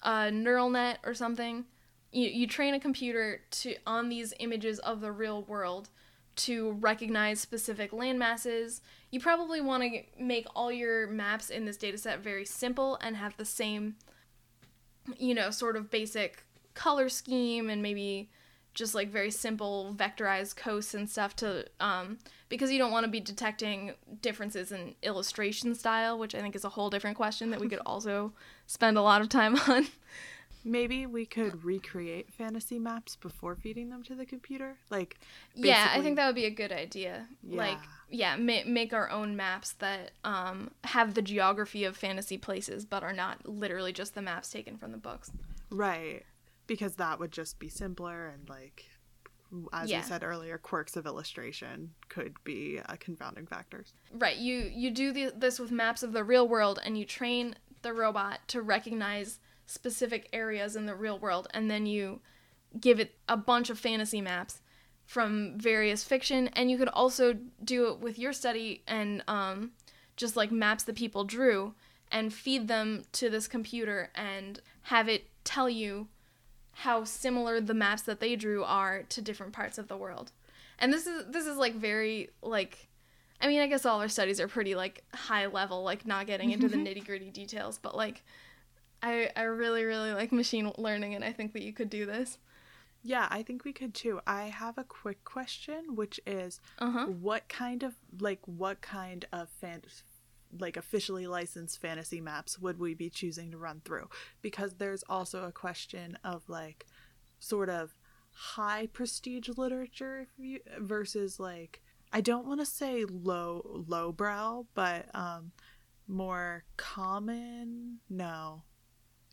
a 0.02 0.32
neural 0.32 0.70
net 0.70 1.00
or 1.06 1.14
something. 1.14 1.66
You, 2.12 2.30
you 2.30 2.48
train 2.48 2.74
a 2.74 2.80
computer 2.80 3.42
to 3.52 3.76
on 3.86 4.10
these 4.10 4.34
images 4.40 4.80
of 4.80 5.02
the 5.02 5.12
real 5.12 5.44
world 5.44 5.90
to 6.36 6.72
recognize 6.74 7.40
specific 7.40 7.92
land 7.92 8.18
masses 8.18 8.82
you 9.12 9.20
probably 9.20 9.60
want 9.60 9.84
to 9.84 10.02
make 10.18 10.48
all 10.56 10.72
your 10.72 11.08
maps 11.08 11.50
in 11.50 11.66
this 11.66 11.78
data 11.78 11.98
set 11.98 12.20
very 12.20 12.46
simple 12.46 12.98
and 13.02 13.16
have 13.16 13.36
the 13.38 13.46
same 13.46 13.96
you 15.18 15.34
know 15.34 15.52
sort 15.52 15.76
of 15.76 15.90
basic 15.90 16.46
color 16.74 17.10
scheme 17.10 17.70
and 17.70 17.82
maybe 17.82 18.30
just 18.74 18.96
like 18.96 19.10
very 19.10 19.32
simple 19.32 19.94
vectorized 19.98 20.56
coasts 20.56 20.94
and 20.94 21.10
stuff 21.10 21.36
to 21.36 21.66
um 21.80 22.18
because 22.48 22.72
you 22.72 22.78
don't 22.78 22.92
want 22.92 23.06
to 23.06 23.12
be 23.12 23.20
detecting 23.20 23.94
differences 24.22 24.72
in 24.72 24.96
illustration 25.04 25.76
style 25.76 26.18
which 26.18 26.34
i 26.34 26.40
think 26.40 26.56
is 26.56 26.64
a 26.64 26.70
whole 26.70 26.90
different 26.90 27.18
question 27.18 27.50
that 27.50 27.60
we 27.60 27.68
could 27.68 27.82
also 27.86 28.32
spend 28.68 28.98
a 28.98 29.02
lot 29.02 29.22
of 29.22 29.28
time 29.28 29.58
on 29.68 29.86
Maybe 30.64 31.06
we 31.06 31.26
could 31.26 31.64
recreate 31.64 32.32
fantasy 32.34 32.78
maps 32.80 33.16
before 33.16 33.56
feeding 33.56 33.90
them 33.90 34.04
to 34.04 34.16
the 34.16 34.26
computer. 34.26 34.78
Like, 34.90 35.20
yeah 35.56 35.90
i 35.92 36.02
think 36.02 36.16
that 36.16 36.26
would 36.28 36.36
be 36.36 36.46
a 36.46 36.50
good 36.50 36.72
idea 36.72 37.28
like 37.44 37.78
Yeah. 38.10 38.36
yeah 38.36 38.36
ma- 38.38 38.66
make 38.72 38.94
our 38.94 39.10
own 39.10 39.36
maps 39.36 39.74
that 39.80 40.12
um 40.24 40.72
have 40.86 41.14
the 41.14 41.22
geography 41.22 41.84
of 41.84 41.98
fantasy 41.98 42.38
places 42.38 42.86
but 42.86 43.04
are 43.04 43.12
not 43.14 43.48
literally 43.48 43.92
just 43.92 44.16
the 44.16 44.22
maps 44.22 44.50
taken 44.50 44.78
from 44.78 44.92
the 44.92 44.98
books 44.98 45.32
Right. 45.70 46.24
Because 46.68 46.96
that 46.96 47.20
would 47.20 47.32
just 47.32 47.60
be 47.60 47.70
simpler 47.70 48.28
and 48.28 48.48
like 48.50 48.86
as 49.74 49.90
Yeah. 49.90 49.98
you 49.98 50.04
said 50.04 50.24
earlier, 50.24 50.58
quirks 50.58 50.96
of 50.96 51.06
illustration 51.06 51.92
could 52.08 52.36
be 52.46 52.80
uh, 52.88 52.96
confounding 53.00 53.46
factors. 53.48 53.94
Right. 54.14 54.38
You 54.38 54.72
you 54.74 54.92
do 54.92 55.12
the, 55.12 55.34
this 55.36 55.60
with 55.60 55.72
maps 55.72 56.04
of 56.04 56.14
the 56.14 56.24
real 56.24 56.48
world, 56.48 56.80
and 56.86 56.98
you 56.98 57.04
train 57.04 57.56
the 57.82 57.92
robot 57.94 58.40
to 58.48 58.62
recognize 58.62 59.40
specific 59.66 60.28
areas 60.34 60.76
in 60.76 60.86
the 60.86 60.96
real 60.96 61.18
world, 61.18 61.48
and 61.54 61.70
then 61.70 61.86
you 61.86 62.22
give 62.80 63.00
it 63.00 63.16
a 63.28 63.38
bunch 63.38 63.70
of 63.70 63.80
fantasy 63.80 64.22
maps 64.22 64.62
from 65.06 65.58
various 65.58 66.04
fiction, 66.04 66.48
and 66.50 66.72
you 66.72 66.78
could 66.78 66.90
also 66.90 67.38
do 67.64 67.88
it 67.90 68.00
with 68.00 68.18
your 68.18 68.34
study 68.34 68.84
and 68.88 69.24
um, 69.28 69.72
just 70.16 70.36
like 70.36 70.52
maps 70.52 70.84
that 70.84 70.96
people 70.96 71.24
drew, 71.24 71.74
and 72.12 72.34
feed 72.34 72.68
them 72.68 73.04
to 73.14 73.30
this 73.30 73.48
computer 73.48 74.10
and 74.16 74.60
have 74.84 75.08
it 75.08 75.30
tell 75.44 75.70
you 75.70 76.08
how 76.74 77.04
similar 77.04 77.62
the 77.62 77.74
maps 77.74 78.02
that 78.04 78.20
they 78.20 78.36
drew 78.36 78.64
are 78.64 79.04
to 79.04 79.22
different 79.22 79.54
parts 79.54 79.78
of 79.78 79.88
the 79.88 79.98
world. 79.98 80.32
And 80.80 80.92
this 80.92 81.06
is 81.06 81.26
this 81.30 81.46
is 81.46 81.58
like 81.58 81.76
very 81.76 82.30
like 82.42 82.90
I 83.40 83.48
mean, 83.48 83.60
I 83.60 83.68
guess 83.68 83.86
all 83.86 84.02
our 84.02 84.08
studies 84.08 84.40
are 84.40 84.48
pretty 84.48 84.76
like 84.76 85.04
high 85.14 85.48
level, 85.48 85.84
like 85.84 86.06
not 86.06 86.28
getting 86.28 86.52
into 86.52 86.68
the 86.68 86.78
nitty 86.78 87.06
gritty 87.06 87.30
details, 87.30 87.80
but 87.82 87.96
like 87.96 88.24
I 89.02 89.30
I 89.36 89.44
really 89.44 89.84
really 89.84 90.12
like 90.12 90.32
machine 90.32 90.72
learning, 90.78 91.16
and 91.16 91.24
I 91.24 91.32
think 91.34 91.54
that 91.54 91.64
you 91.64 91.74
could 91.74 91.90
do 91.90 92.06
this. 92.06 92.38
Yeah, 93.04 93.28
I 93.32 93.42
think 93.42 93.66
we 93.66 93.74
could 93.74 93.94
too. 93.96 94.20
I 94.28 94.44
have 94.46 94.78
a 94.78 94.84
quick 94.84 95.24
question, 95.24 95.96
which 95.96 96.20
is 96.28 96.60
Uh 96.80 96.92
huh. 96.92 97.06
what 97.08 97.50
kind 97.50 97.82
of 97.84 97.96
like 98.20 98.40
what 98.46 98.82
kind 98.82 99.26
of 99.34 99.50
fan 99.50 99.82
like 100.60 100.76
officially 100.78 101.26
licensed 101.28 101.80
fantasy 101.82 102.20
maps 102.22 102.60
would 102.60 102.78
we 102.78 102.94
be 102.94 103.10
choosing 103.10 103.52
to 103.52 103.58
run 103.58 103.82
through? 103.86 104.10
Because 104.42 104.76
there's 104.76 105.04
also 105.10 105.46
a 105.46 105.52
question 105.52 106.18
of 106.24 106.44
like 106.48 106.86
sort 107.40 107.70
of 107.70 107.96
high 108.34 108.88
prestige 108.88 109.50
literature 109.58 110.28
you, 110.38 110.60
versus 110.80 111.40
like 111.40 111.82
I 112.14 112.22
don't 112.22 112.46
want 112.46 112.60
to 112.60 112.66
say 112.66 113.06
low 113.06 113.84
lowbrow, 113.88 114.68
but 114.76 115.08
um 115.16 115.54
more 116.08 116.66
common. 116.78 118.00
No. 118.10 118.64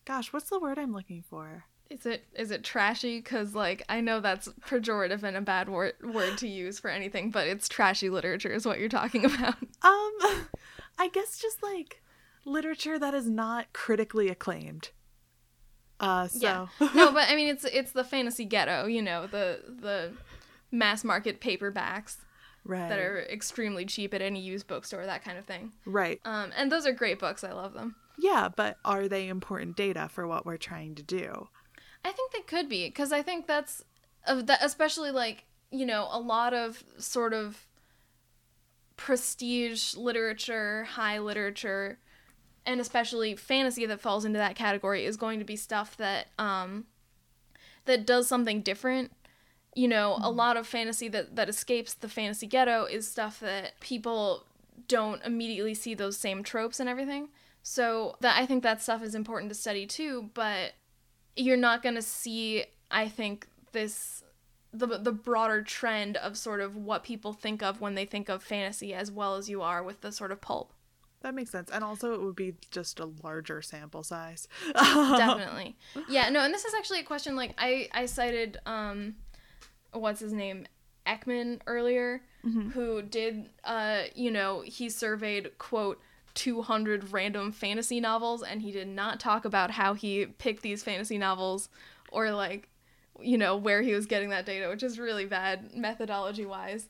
Gosh, 0.09 0.33
what's 0.33 0.49
the 0.49 0.59
word 0.59 0.79
I'm 0.79 0.94
looking 0.94 1.23
for? 1.23 1.64
Is 1.90 2.07
it 2.07 2.25
is 2.35 2.51
it 2.51 2.64
trashy? 2.64 3.21
Cause 3.21 3.55
like 3.55 3.83
I 3.90 4.01
know 4.01 4.21
that's 4.21 4.49
pejorative 4.66 5.23
and 5.23 5.37
a 5.37 5.42
bad 5.42 5.68
word 5.68 5.92
word 6.03 6.38
to 6.38 6.49
use 6.49 6.79
for 6.79 6.88
anything, 6.88 7.31
but 7.31 7.47
it's 7.47 7.68
trashy 7.68 8.09
literature 8.09 8.51
is 8.51 8.64
what 8.64 8.79
you're 8.79 8.88
talking 8.88 9.25
about. 9.27 9.57
Um, 9.83 10.47
I 10.99 11.09
guess 11.12 11.38
just 11.38 11.62
like 11.62 12.03
literature 12.47 12.99
that 12.99 13.12
is 13.12 13.29
not 13.29 13.73
critically 13.75 14.31
acclaimed. 14.31 14.92
Uh, 16.01 16.27
so 16.27 16.38
Yeah. 16.40 16.66
no, 16.94 17.12
but 17.12 17.29
I 17.29 17.37
mean 17.37 17.49
it's 17.49 17.64
it's 17.64 17.92
the 17.92 18.05
fantasy 18.05 18.47
ghetto, 18.47 18.87
you 18.87 19.03
know, 19.03 19.27
the 19.27 19.61
the 19.68 20.12
mass 20.71 21.05
market 21.05 21.38
paperbacks 21.38 22.16
right, 22.64 22.88
that 22.88 22.99
are 22.99 23.21
extremely 23.31 23.85
cheap 23.85 24.14
at 24.14 24.23
any 24.23 24.40
used 24.40 24.66
bookstore, 24.68 25.05
that 25.05 25.23
kind 25.23 25.37
of 25.37 25.44
thing. 25.44 25.73
right, 25.85 26.18
Um, 26.25 26.51
and 26.57 26.73
those 26.73 26.87
are 26.87 26.92
great 26.92 27.18
books. 27.18 27.44
I 27.44 27.53
love 27.53 27.75
them. 27.75 27.97
Yeah, 28.19 28.49
but 28.55 28.77
are 28.85 29.09
they 29.09 29.29
important 29.29 29.77
data 29.77 30.09
for 30.11 30.27
what 30.27 30.45
we're 30.45 30.57
trying 30.57 30.95
to 30.97 31.03
do? 31.03 31.49
I 32.05 32.12
think 32.12 32.33
they 32.33 32.41
could 32.41 32.69
be 32.69 32.87
because 32.89 33.12
I 33.12 33.23
think 33.23 33.47
that's 33.47 33.85
that, 34.27 34.59
especially 34.61 35.11
like 35.11 35.45
you 35.71 35.87
know 35.87 36.09
a 36.11 36.19
lot 36.19 36.53
of 36.53 36.83
sort 36.99 37.33
of 37.33 37.66
prestige 38.97 39.95
literature, 39.95 40.85
high 40.85 41.19
literature, 41.19 41.99
and 42.66 42.81
especially 42.81 43.37
fantasy 43.37 43.87
that 43.87 44.01
falls 44.01 44.25
into 44.25 44.39
that 44.39 44.57
category 44.57 45.05
is 45.05 45.16
going 45.16 45.39
to 45.39 45.45
be 45.45 45.57
stuff 45.57 45.97
that 45.97 46.29
um 46.39 46.87
that 47.85 48.07
does 48.07 48.29
something 48.29 48.62
different. 48.62 49.12
You 49.75 49.87
know, 49.87 50.19
a 50.21 50.31
lot 50.31 50.57
of 50.57 50.66
fantasy 50.66 51.09
that 51.09 51.37
that 51.37 51.49
escapes 51.49 51.95
the 51.95 52.09
fantasy 52.09 52.47
ghetto 52.47 52.85
is 52.85 53.09
stuff 53.09 53.39
that 53.41 53.79
people 53.81 54.45
don't 54.89 55.23
immediately 55.25 55.75
see 55.75 55.95
those 55.95 56.16
same 56.16 56.43
tropes 56.43 56.81
and 56.81 56.89
everything. 56.89 57.29
So 57.69 58.16
that 58.21 58.41
I 58.41 58.47
think 58.47 58.62
that 58.62 58.81
stuff 58.81 59.03
is 59.03 59.14
important 59.14 59.51
to 59.51 59.55
study 59.55 59.87
too, 59.87 60.31
but 60.33 60.73
you're 61.37 61.59
not 61.59 61.83
going 61.83 61.97
to 61.97 62.03
see 62.03 62.64
I 62.91 63.09
think 63.09 63.47
this 63.73 64.25
the 64.73 64.87
the 64.87 65.12
broader 65.12 65.61
trend 65.62 66.16
of 66.16 66.39
sort 66.39 66.62
of 66.62 66.77
what 66.77 67.05
people 67.05 67.35
think 67.35 67.62
of 67.62 67.83
when 67.83 67.95
they 67.95 68.07
think 68.07 68.31
of 68.31 68.43
fantasy 68.43 68.95
as 68.95 69.12
well 69.12 69.35
as 69.35 69.51
you 69.51 69.61
are 69.61 69.83
with 69.83 70.01
the 70.01 70.11
sort 70.12 70.33
of 70.33 70.41
pulp. 70.41 70.73
that 71.21 71.35
makes 71.35 71.51
sense. 71.51 71.69
And 71.71 71.85
also, 71.85 72.14
it 72.14 72.23
would 72.23 72.37
be 72.37 72.55
just 72.71 73.01
a 73.01 73.11
larger 73.23 73.61
sample 73.61 74.03
size. 74.03 74.49
definitely 74.73 75.77
yeah 76.09 76.31
no 76.31 76.41
and 76.41 76.55
this 76.55 76.64
is 76.64 76.73
actually 76.73 77.01
a 77.01 77.05
question 77.05 77.37
like 77.37 77.53
i 77.59 77.87
i 77.93 78.07
cited 78.07 78.57
um 78.64 79.14
what's 79.93 80.21
his 80.21 80.33
name 80.33 80.66
ekman 81.07 81.61
earlier 81.66 82.23
who 82.73 83.03
did 83.03 83.51
uh 83.64 84.05
you 84.14 84.31
know 84.31 84.62
he 84.62 84.89
surveyed 84.89 85.59
quote 85.59 86.01
200 86.39 87.12
random 87.12 87.51
fantasy 87.51 88.01
novels 88.01 88.43
and 88.43 88.62
he 88.62 88.70
did 88.70 88.86
not 88.86 89.18
talk 89.18 89.45
about 89.45 89.72
how 89.72 89.93
he 89.93 90.24
picked 90.24 90.62
these 90.62 90.82
fantasy 90.82 91.18
novels 91.18 91.68
or 92.12 92.30
like 92.30 92.68
you 93.20 93.36
know 93.36 93.57
where 93.57 93.82
he 93.82 93.93
was 93.93 94.07
getting 94.07 94.30
that 94.30 94.47
data 94.47 94.68
which 94.68 94.84
is 94.84 94.99
really 94.99 95.26
bad 95.26 95.74
methodology 95.74 96.47
wise 96.47 96.89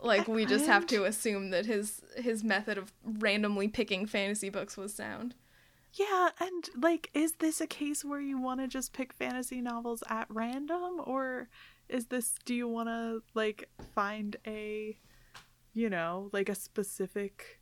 like 0.00 0.28
we 0.28 0.44
just 0.44 0.66
have 0.66 0.86
to 0.88 1.04
assume 1.04 1.50
that 1.50 1.66
his 1.66 2.02
his 2.16 2.44
method 2.44 2.78
of 2.78 2.92
randomly 3.04 3.68
picking 3.68 4.06
fantasy 4.06 4.50
books 4.50 4.76
was 4.76 4.94
sound. 4.94 5.34
Yeah, 5.92 6.30
and 6.38 6.68
like, 6.78 7.10
is 7.14 7.32
this 7.38 7.60
a 7.60 7.66
case 7.66 8.04
where 8.04 8.20
you 8.20 8.38
want 8.38 8.60
to 8.60 8.68
just 8.68 8.92
pick 8.92 9.14
fantasy 9.14 9.62
novels 9.62 10.02
at 10.08 10.26
random, 10.28 11.00
or 11.02 11.48
is 11.88 12.06
this, 12.06 12.34
do 12.44 12.54
you 12.54 12.68
want 12.68 12.90
to 12.90 13.22
like 13.34 13.70
find 13.94 14.36
a, 14.46 14.98
you 15.72 15.88
know, 15.88 16.28
like 16.32 16.50
a 16.50 16.54
specific 16.54 17.60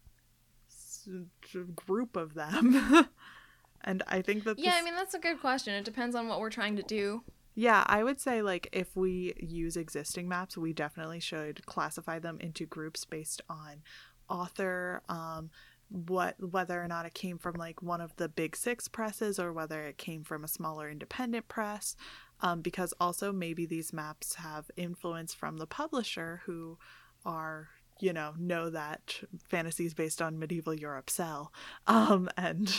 group 1.75 2.17
of 2.17 2.35
them? 2.35 3.09
and 3.85 4.03
I 4.09 4.23
think 4.23 4.45
that 4.45 4.59
Yeah, 4.59 4.73
this- 4.73 4.81
I 4.81 4.85
mean 4.85 4.95
that's 4.97 5.15
a 5.15 5.19
good 5.19 5.41
question. 5.41 5.75
It 5.75 5.85
depends 5.85 6.15
on 6.15 6.29
what 6.29 6.41
we're 6.41 6.51
trying 6.51 6.77
to 6.77 6.83
do. 6.83 7.23
Yeah, 7.55 7.85
I 7.87 8.03
would 8.03 8.21
say 8.21 8.43
like 8.43 8.69
if 8.73 8.97
we 8.97 9.35
use 9.39 9.77
existing 9.77 10.29
maps, 10.29 10.57
we 10.59 10.73
definitely 10.73 11.21
should 11.21 11.65
classify 11.67 12.19
them 12.19 12.39
into 12.41 12.67
groups 12.67 13.05
based 13.05 13.43
on 13.49 13.83
author, 14.29 15.03
um, 15.09 15.51
what 15.89 16.35
whether 16.41 16.83
or 16.83 16.89
not 16.89 17.07
it 17.07 17.15
came 17.15 17.39
from 17.39 17.55
like 17.55 17.81
one 17.83 18.01
of 18.01 18.17
the 18.17 18.29
big 18.29 18.57
six 18.57 18.89
presses 18.89 19.39
or 19.39 19.53
whether 19.53 19.85
it 19.85 19.99
came 19.99 20.25
from 20.25 20.43
a 20.43 20.49
smaller 20.49 20.91
independent 20.91 21.47
press. 21.47 21.95
Um, 22.41 22.61
because 22.63 22.93
also 22.99 23.33
maybe 23.33 23.65
these 23.65 23.93
maps 23.93 24.35
have 24.35 24.71
influence 24.77 25.33
from 25.33 25.59
the 25.59 25.67
publisher 25.69 26.43
who 26.47 26.79
are 27.25 27.69
you 28.01 28.13
know 28.13 28.33
know 28.39 28.71
that 28.71 29.21
fantasies 29.49 29.95
based 29.95 30.21
on 30.21 30.39
medieval 30.39 30.75
Europe 30.75 31.11
sell. 31.11 31.53
Um, 31.87 32.29
and 32.37 32.73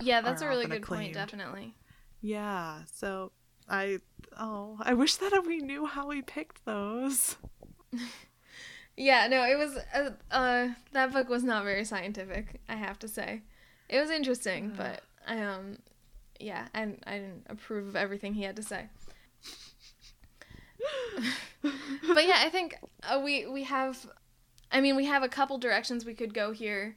Yeah, 0.00 0.20
that's 0.20 0.42
a 0.42 0.48
really 0.48 0.66
good 0.66 0.82
point, 0.82 1.14
definitely. 1.14 1.74
Yeah, 2.20 2.80
so 2.92 3.32
I 3.68 4.00
oh, 4.38 4.78
I 4.82 4.94
wish 4.94 5.16
that 5.16 5.44
we 5.46 5.58
knew 5.58 5.86
how 5.86 6.06
we 6.06 6.22
picked 6.22 6.64
those. 6.64 7.36
Yeah, 8.96 9.28
no, 9.28 9.44
it 9.44 9.56
was 9.56 9.78
uh, 9.94 10.10
uh 10.30 10.68
that 10.92 11.12
book 11.12 11.30
was 11.30 11.42
not 11.42 11.64
very 11.64 11.86
scientific, 11.86 12.60
I 12.68 12.74
have 12.74 12.98
to 12.98 13.08
say. 13.08 13.40
It 13.88 13.98
was 13.98 14.10
interesting, 14.10 14.74
but 14.76 15.00
I 15.26 15.40
um 15.40 15.78
yeah, 16.38 16.68
and 16.74 17.02
I 17.06 17.12
didn't 17.12 17.46
approve 17.48 17.88
of 17.88 17.96
everything 17.96 18.34
he 18.34 18.42
had 18.42 18.56
to 18.56 18.62
say. 18.62 18.90
but 21.62 22.26
yeah, 22.26 22.42
I 22.44 22.50
think 22.50 22.76
uh, 23.02 23.22
we 23.24 23.46
we 23.46 23.62
have 23.62 24.06
I 24.70 24.80
mean, 24.80 24.96
we 24.96 25.06
have 25.06 25.22
a 25.22 25.28
couple 25.28 25.58
directions 25.58 26.04
we 26.04 26.14
could 26.14 26.34
go 26.34 26.52
here. 26.52 26.96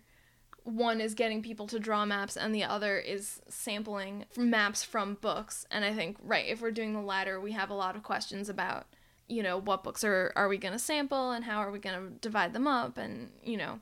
One 0.63 1.01
is 1.01 1.13
getting 1.13 1.41
people 1.41 1.67
to 1.67 1.79
draw 1.79 2.05
maps 2.05 2.37
and 2.37 2.53
the 2.53 2.63
other 2.63 2.97
is 2.97 3.41
sampling 3.49 4.25
maps 4.37 4.83
from 4.83 5.15
books. 5.15 5.65
And 5.69 5.83
I 5.83 5.93
think 5.93 6.17
right, 6.21 6.45
if 6.47 6.61
we're 6.61 6.71
doing 6.71 6.93
the 6.93 7.01
latter, 7.01 7.39
we 7.41 7.51
have 7.51 7.69
a 7.69 7.75
lot 7.75 7.95
of 7.95 8.03
questions 8.03 8.47
about 8.49 8.87
you 9.27 9.41
know 9.41 9.57
what 9.57 9.83
books 9.83 10.03
are 10.03 10.33
are 10.35 10.47
we 10.47 10.57
going 10.57 10.73
to 10.73 10.79
sample 10.79 11.31
and 11.31 11.45
how 11.45 11.59
are 11.59 11.71
we 11.71 11.79
going 11.79 11.95
to 11.97 12.19
divide 12.19 12.53
them 12.53 12.67
up 12.67 12.97
and 12.97 13.29
you 13.43 13.57
know 13.57 13.79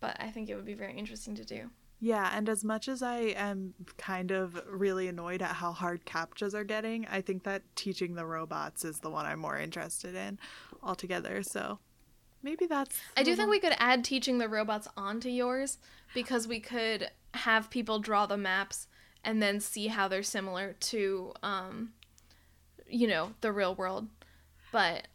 but 0.00 0.16
i 0.20 0.30
think 0.30 0.48
it 0.48 0.54
would 0.54 0.64
be 0.64 0.74
very 0.74 0.96
interesting 0.96 1.34
to 1.34 1.44
do 1.44 1.70
Yeah, 2.02 2.30
and 2.34 2.48
as 2.48 2.64
much 2.64 2.88
as 2.88 3.02
I 3.02 3.34
am 3.36 3.74
kind 3.98 4.30
of 4.30 4.58
really 4.66 5.06
annoyed 5.06 5.42
at 5.42 5.56
how 5.56 5.72
hard 5.72 6.06
captchas 6.06 6.54
are 6.54 6.64
getting, 6.64 7.06
I 7.06 7.20
think 7.20 7.44
that 7.44 7.62
teaching 7.76 8.14
the 8.14 8.24
robots 8.24 8.86
is 8.86 9.00
the 9.00 9.10
one 9.10 9.26
I'm 9.26 9.38
more 9.38 9.58
interested 9.58 10.14
in 10.14 10.38
altogether. 10.82 11.42
So 11.42 11.78
maybe 12.42 12.66
that's 12.66 13.00
i 13.16 13.22
do 13.22 13.34
think 13.36 13.50
we 13.50 13.60
could 13.60 13.74
add 13.78 14.04
teaching 14.04 14.38
the 14.38 14.48
robots 14.48 14.88
onto 14.96 15.28
yours 15.28 15.78
because 16.14 16.48
we 16.48 16.60
could 16.60 17.10
have 17.34 17.70
people 17.70 17.98
draw 17.98 18.26
the 18.26 18.36
maps 18.36 18.88
and 19.24 19.42
then 19.42 19.60
see 19.60 19.88
how 19.88 20.08
they're 20.08 20.22
similar 20.22 20.74
to 20.80 21.32
um 21.42 21.92
you 22.88 23.06
know 23.06 23.32
the 23.40 23.52
real 23.52 23.74
world. 23.74 24.08
But 24.72 25.08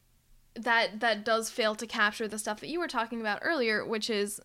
that 0.55 0.99
that 1.01 1.25
does 1.25 1.49
fail 1.49 1.75
to 1.75 1.85
capture 1.85 2.27
the 2.27 2.39
stuff 2.39 2.61
that 2.61 2.69
you 2.69 2.79
were 2.79 2.87
talking 2.87 3.19
about 3.19 3.39
earlier 3.41 3.85
which 3.85 4.09
is 4.09 4.39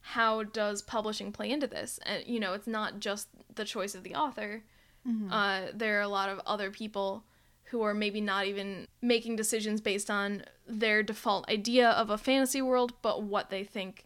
how 0.00 0.44
does 0.44 0.82
publishing 0.82 1.32
play 1.32 1.50
into 1.50 1.66
this? 1.66 1.98
And 2.04 2.24
you 2.26 2.40
know 2.40 2.52
it's 2.52 2.66
not 2.66 3.00
just 3.00 3.28
the 3.54 3.64
choice 3.64 3.94
of 3.94 4.02
the 4.02 4.14
author. 4.14 4.62
Uh, 5.32 5.66
there 5.72 5.98
are 5.98 6.02
a 6.02 6.08
lot 6.08 6.28
of 6.28 6.40
other 6.46 6.70
people 6.70 7.24
who 7.66 7.82
are 7.82 7.94
maybe 7.94 8.20
not 8.20 8.46
even 8.46 8.86
making 9.00 9.36
decisions 9.36 9.80
based 9.80 10.10
on 10.10 10.42
their 10.66 11.02
default 11.02 11.48
idea 11.48 11.88
of 11.90 12.10
a 12.10 12.18
fantasy 12.18 12.60
world 12.60 12.92
but 13.02 13.22
what 13.22 13.50
they 13.50 13.64
think 13.64 14.04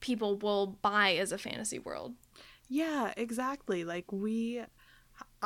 people 0.00 0.36
will 0.36 0.66
buy 0.82 1.14
as 1.14 1.32
a 1.32 1.38
fantasy 1.38 1.78
world 1.78 2.14
Yeah, 2.68 3.12
exactly. 3.16 3.84
Like 3.84 4.10
we 4.10 4.62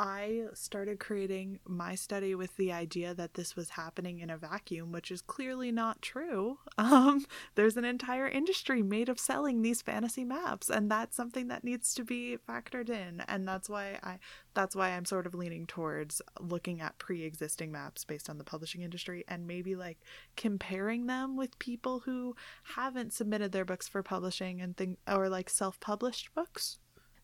I 0.01 0.43
started 0.53 1.01
creating 1.01 1.59
my 1.67 1.93
study 1.93 2.33
with 2.33 2.55
the 2.55 2.71
idea 2.71 3.13
that 3.15 3.33
this 3.33 3.57
was 3.57 3.71
happening 3.71 4.19
in 4.19 4.29
a 4.29 4.37
vacuum, 4.37 4.93
which 4.93 5.11
is 5.11 5.21
clearly 5.21 5.73
not 5.73 6.01
true. 6.01 6.57
Um 6.77 7.25
there's 7.55 7.75
an 7.75 7.83
entire 7.83 8.27
industry 8.27 8.81
made 8.81 9.09
of 9.09 9.19
selling 9.19 9.61
these 9.61 9.81
fantasy 9.81 10.23
maps 10.23 10.69
and 10.69 10.89
that's 10.89 11.17
something 11.17 11.49
that 11.49 11.65
needs 11.65 11.93
to 11.95 12.05
be 12.05 12.37
factored 12.47 12.89
in 12.89 13.21
and 13.27 13.45
that's 13.45 13.67
why 13.67 13.99
I 14.01 14.19
that's 14.53 14.75
why 14.77 14.91
I'm 14.91 15.03
sort 15.03 15.27
of 15.27 15.33
leaning 15.33 15.67
towards 15.67 16.21
looking 16.39 16.79
at 16.79 16.97
pre-existing 16.97 17.71
maps 17.71 18.05
based 18.05 18.29
on 18.29 18.37
the 18.37 18.45
publishing 18.45 18.81
industry 18.81 19.25
and 19.27 19.45
maybe 19.45 19.75
like 19.75 19.97
comparing 20.37 21.07
them 21.07 21.35
with 21.35 21.59
people 21.59 21.99
who 21.99 22.35
haven't 22.63 23.11
submitted 23.11 23.51
their 23.51 23.65
books 23.65 23.89
for 23.89 24.01
publishing 24.01 24.61
and 24.61 24.77
think 24.77 24.97
or 25.07 25.27
like 25.27 25.49
self-published 25.49 26.33
books. 26.33 26.77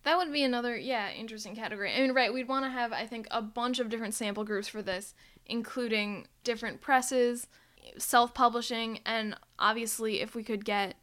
That 0.06 0.18
would 0.18 0.32
be 0.32 0.44
another, 0.44 0.78
yeah, 0.78 1.12
interesting 1.12 1.56
category. 1.56 1.92
I 1.92 2.00
mean, 2.00 2.12
right, 2.12 2.32
we'd 2.32 2.48
want 2.48 2.64
to 2.64 2.70
have, 2.70 2.94
I 2.94 3.08
think, 3.08 3.28
a 3.32 3.42
bunch 3.42 3.80
of 3.80 3.90
different 3.90 4.14
sample 4.14 4.44
groups 4.44 4.68
for 4.68 4.84
this, 4.84 5.16
including 5.48 6.28
different 6.44 6.80
presses, 6.80 7.48
self 7.98 8.32
publishing, 8.36 9.00
and 9.04 9.36
obviously, 9.58 10.22
if 10.22 10.36
we 10.36 10.44
could 10.44 10.64
get 10.64 10.94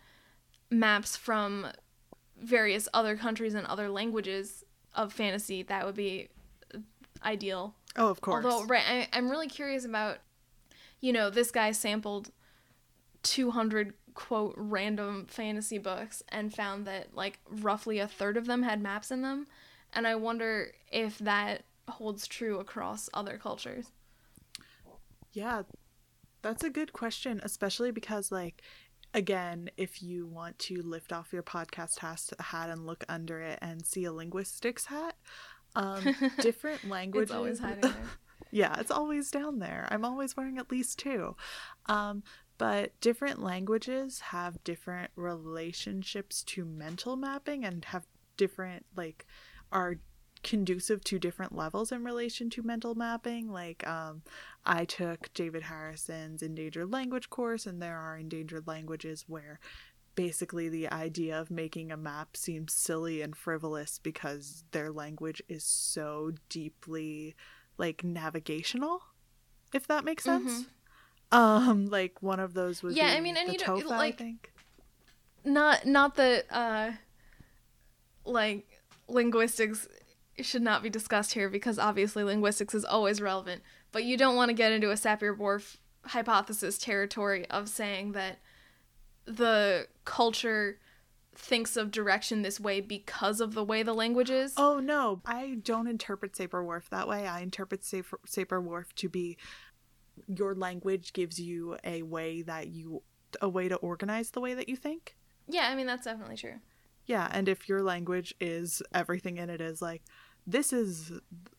maps 0.70 1.16
from 1.16 1.66
various 2.40 2.88
other 2.94 3.16
countries 3.16 3.54
and 3.54 3.66
other 3.66 3.88
languages 3.88 4.64
of 4.94 5.12
fantasy, 5.12 5.64
that 5.64 5.84
would 5.84 5.96
be 5.96 6.28
ideal. 7.24 7.74
Oh, 7.96 8.08
of 8.08 8.20
course. 8.20 8.44
Although, 8.44 8.66
right, 8.66 8.84
I, 8.86 9.08
I'm 9.12 9.28
really 9.28 9.48
curious 9.48 9.84
about, 9.84 10.18
you 11.00 11.12
know, 11.12 11.28
this 11.28 11.50
guy 11.50 11.72
sampled 11.72 12.30
200 13.24 13.94
quote 14.14 14.54
random 14.56 15.26
fantasy 15.28 15.78
books 15.78 16.22
and 16.28 16.54
found 16.54 16.86
that 16.86 17.14
like 17.14 17.38
roughly 17.48 17.98
a 17.98 18.06
third 18.08 18.36
of 18.36 18.46
them 18.46 18.62
had 18.62 18.82
maps 18.82 19.10
in 19.10 19.22
them. 19.22 19.46
And 19.92 20.06
I 20.06 20.14
wonder 20.14 20.72
if 20.90 21.18
that 21.18 21.64
holds 21.88 22.26
true 22.26 22.58
across 22.58 23.10
other 23.12 23.38
cultures. 23.38 23.86
Yeah, 25.32 25.62
that's 26.42 26.64
a 26.64 26.70
good 26.70 26.92
question, 26.92 27.40
especially 27.42 27.90
because, 27.90 28.30
like, 28.30 28.62
again, 29.14 29.70
if 29.76 30.02
you 30.02 30.26
want 30.26 30.58
to 30.60 30.82
lift 30.82 31.12
off 31.12 31.32
your 31.32 31.42
podcast 31.42 31.98
hat 32.40 32.70
and 32.70 32.86
look 32.86 33.04
under 33.08 33.40
it 33.40 33.58
and 33.62 33.86
see 33.86 34.04
a 34.04 34.12
linguistics 34.12 34.86
hat, 34.86 35.14
um, 35.74 36.02
different 36.40 36.88
languages. 36.88 37.30
It's 37.30 37.36
always 37.36 37.58
hiding 37.60 37.80
there. 37.80 37.94
yeah, 38.50 38.78
it's 38.78 38.90
always 38.90 39.30
down 39.30 39.58
there. 39.58 39.88
I'm 39.90 40.04
always 40.04 40.36
wearing 40.36 40.58
at 40.58 40.70
least 40.70 40.98
two. 40.98 41.36
Um, 41.86 42.22
but 42.62 42.92
different 43.00 43.42
languages 43.42 44.20
have 44.20 44.62
different 44.62 45.10
relationships 45.16 46.44
to 46.44 46.64
mental 46.64 47.16
mapping 47.16 47.64
and 47.64 47.84
have 47.86 48.06
different, 48.36 48.86
like, 48.94 49.26
are 49.72 49.96
conducive 50.44 51.02
to 51.02 51.18
different 51.18 51.56
levels 51.56 51.90
in 51.90 52.04
relation 52.04 52.48
to 52.50 52.62
mental 52.62 52.94
mapping. 52.94 53.50
Like, 53.50 53.84
um, 53.84 54.22
I 54.64 54.84
took 54.84 55.34
David 55.34 55.64
Harrison's 55.64 56.40
endangered 56.40 56.92
language 56.92 57.30
course, 57.30 57.66
and 57.66 57.82
there 57.82 57.98
are 57.98 58.16
endangered 58.16 58.68
languages 58.68 59.24
where 59.26 59.58
basically 60.14 60.68
the 60.68 60.88
idea 60.92 61.40
of 61.40 61.50
making 61.50 61.90
a 61.90 61.96
map 61.96 62.36
seems 62.36 62.72
silly 62.72 63.22
and 63.22 63.34
frivolous 63.34 63.98
because 63.98 64.62
their 64.70 64.92
language 64.92 65.42
is 65.48 65.64
so 65.64 66.30
deeply 66.48 67.34
like 67.76 68.04
navigational 68.04 69.02
if 69.72 69.88
that 69.88 70.04
makes 70.04 70.22
sense 70.22 70.66
um 71.32 71.86
like 71.86 72.22
one 72.22 72.38
of 72.40 72.54
those 72.54 72.82
was 72.82 72.94
Yeah, 72.96 73.08
I 73.08 73.20
mean, 73.20 73.36
and 73.36 73.52
you 73.52 73.58
don't- 73.58 73.80
Tofa, 73.80 73.88
like- 73.88 74.14
I 74.14 74.16
think 74.16 74.52
Not 75.44 75.86
not 75.86 76.14
that 76.16 76.44
uh 76.50 76.92
like 78.24 78.66
linguistics 79.08 79.88
should 80.40 80.62
not 80.62 80.82
be 80.82 80.88
discussed 80.90 81.34
here 81.34 81.48
because 81.48 81.78
obviously 81.78 82.24
linguistics 82.24 82.74
is 82.74 82.84
always 82.84 83.20
relevant, 83.20 83.62
but 83.90 84.04
you 84.04 84.16
don't 84.16 84.36
want 84.36 84.48
to 84.48 84.54
get 84.54 84.72
into 84.72 84.90
a 84.90 84.94
Sapir-Whorf 84.94 85.76
hypothesis 86.06 86.78
territory 86.78 87.48
of 87.50 87.68
saying 87.68 88.12
that 88.12 88.38
the 89.24 89.86
culture 90.04 90.78
thinks 91.34 91.76
of 91.76 91.90
direction 91.90 92.42
this 92.42 92.58
way 92.60 92.80
because 92.80 93.40
of 93.40 93.54
the 93.54 93.64
way 93.64 93.82
the 93.82 93.94
language 93.94 94.30
is. 94.30 94.54
Oh 94.56 94.80
no, 94.80 95.20
I 95.26 95.58
don't 95.62 95.86
interpret 95.86 96.32
Sapir-Whorf 96.32 96.88
that 96.90 97.08
way. 97.08 97.26
I 97.26 97.40
interpret 97.40 97.82
Sapir-Whorf 97.82 98.94
to 98.96 99.08
be 99.08 99.36
your 100.26 100.54
language 100.54 101.12
gives 101.12 101.38
you 101.38 101.76
a 101.84 102.02
way 102.02 102.42
that 102.42 102.68
you 102.68 103.02
a 103.40 103.48
way 103.48 103.68
to 103.68 103.76
organize 103.76 104.30
the 104.30 104.40
way 104.40 104.54
that 104.54 104.68
you 104.68 104.76
think. 104.76 105.16
Yeah, 105.48 105.68
I 105.68 105.74
mean 105.74 105.86
that's 105.86 106.04
definitely 106.04 106.36
true. 106.36 106.56
Yeah, 107.06 107.28
and 107.32 107.48
if 107.48 107.68
your 107.68 107.82
language 107.82 108.34
is 108.40 108.82
everything 108.94 109.38
in 109.38 109.50
it 109.50 109.60
is 109.60 109.82
like 109.82 110.02
this 110.46 110.72
is 110.72 111.12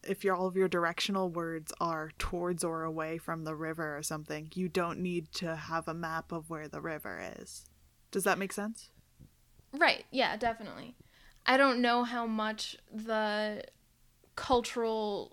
if 0.04 0.24
your 0.24 0.36
all 0.36 0.48
of 0.48 0.56
your 0.56 0.68
directional 0.68 1.30
words 1.30 1.72
are 1.80 2.12
towards 2.18 2.64
or 2.64 2.84
away 2.84 3.18
from 3.18 3.44
the 3.44 3.56
river 3.56 3.98
or 3.98 4.04
something, 4.04 4.52
you 4.56 4.68
don't 4.68 5.00
need 5.00 5.32
to 5.34 5.56
have 5.56 5.88
a 5.88 5.94
map 5.94 6.32
of 6.32 6.50
where 6.50 6.68
the 6.68 6.82
river 6.82 7.22
is. 7.40 7.66
Does 8.12 8.24
that 8.26 8.38
make 8.38 8.54
sense? 8.54 8.90
Right. 9.74 10.06
Yeah, 10.12 10.38
definitely. 10.38 10.96
I 11.46 11.58
don't 11.58 11.82
know 11.82 12.04
how 12.04 12.26
much 12.26 12.78
the 12.94 13.64
cultural 14.36 15.33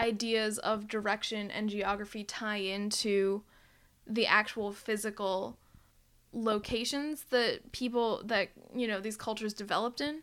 ideas 0.00 0.58
of 0.58 0.88
direction 0.88 1.50
and 1.50 1.68
geography 1.68 2.24
tie 2.24 2.56
into 2.56 3.42
the 4.06 4.26
actual 4.26 4.72
physical 4.72 5.58
locations 6.32 7.24
that 7.30 7.72
people 7.72 8.22
that 8.24 8.48
you 8.74 8.88
know 8.88 9.00
these 9.00 9.16
cultures 9.16 9.52
developed 9.52 10.00
in. 10.00 10.22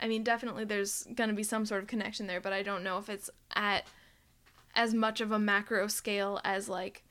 I 0.00 0.08
mean, 0.08 0.22
definitely 0.22 0.64
there's 0.64 1.04
going 1.14 1.28
to 1.28 1.36
be 1.36 1.42
some 1.42 1.66
sort 1.66 1.82
of 1.82 1.88
connection 1.88 2.26
there, 2.26 2.40
but 2.40 2.52
I 2.52 2.62
don't 2.62 2.84
know 2.84 2.98
if 2.98 3.08
it's 3.08 3.30
at 3.54 3.84
as 4.74 4.94
much 4.94 5.20
of 5.20 5.32
a 5.32 5.38
macro 5.38 5.88
scale 5.88 6.40
as 6.44 6.68
like 6.68 7.04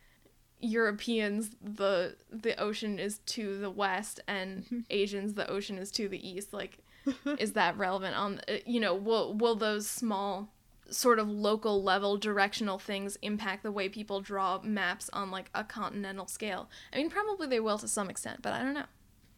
Europeans 0.59 1.51
the 1.61 2.15
the 2.31 2.59
ocean 2.59 2.97
is 2.97 3.19
to 3.19 3.59
the 3.59 3.69
west 3.69 4.19
and 4.27 4.85
Asians 4.89 5.35
the 5.35 5.49
ocean 5.49 5.77
is 5.77 5.91
to 5.91 6.09
the 6.09 6.27
east 6.27 6.51
like 6.51 6.79
is 7.37 7.53
that 7.53 7.77
relevant 7.77 8.15
on 8.15 8.41
uh, 8.47 8.57
you 8.65 8.79
know 8.79 8.95
will 8.95 9.33
will 9.33 9.55
those 9.55 9.87
small 9.87 10.49
sort 10.89 11.19
of 11.19 11.27
local 11.29 11.83
level 11.83 12.17
directional 12.17 12.79
things 12.79 13.17
impact 13.21 13.63
the 13.63 13.71
way 13.71 13.89
people 13.89 14.21
draw 14.21 14.61
maps 14.63 15.09
on 15.13 15.29
like 15.31 15.49
a 15.53 15.63
continental 15.63 16.27
scale 16.27 16.69
i 16.93 16.97
mean 16.97 17.09
probably 17.09 17.45
they 17.47 17.59
will 17.59 17.77
to 17.77 17.87
some 17.87 18.09
extent 18.09 18.41
but 18.41 18.53
i 18.53 18.59
don't 18.63 18.73
know 18.73 18.85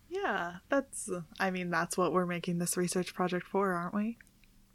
Yeah, 0.10 0.56
that's 0.70 1.10
I 1.40 1.52
mean 1.52 1.70
that's 1.70 1.98
what 1.98 2.14
we're 2.14 2.26
making 2.26 2.58
this 2.60 2.76
research 2.78 3.14
project 3.14 3.46
for, 3.48 3.74
aren't 3.74 3.94
we? 3.94 4.18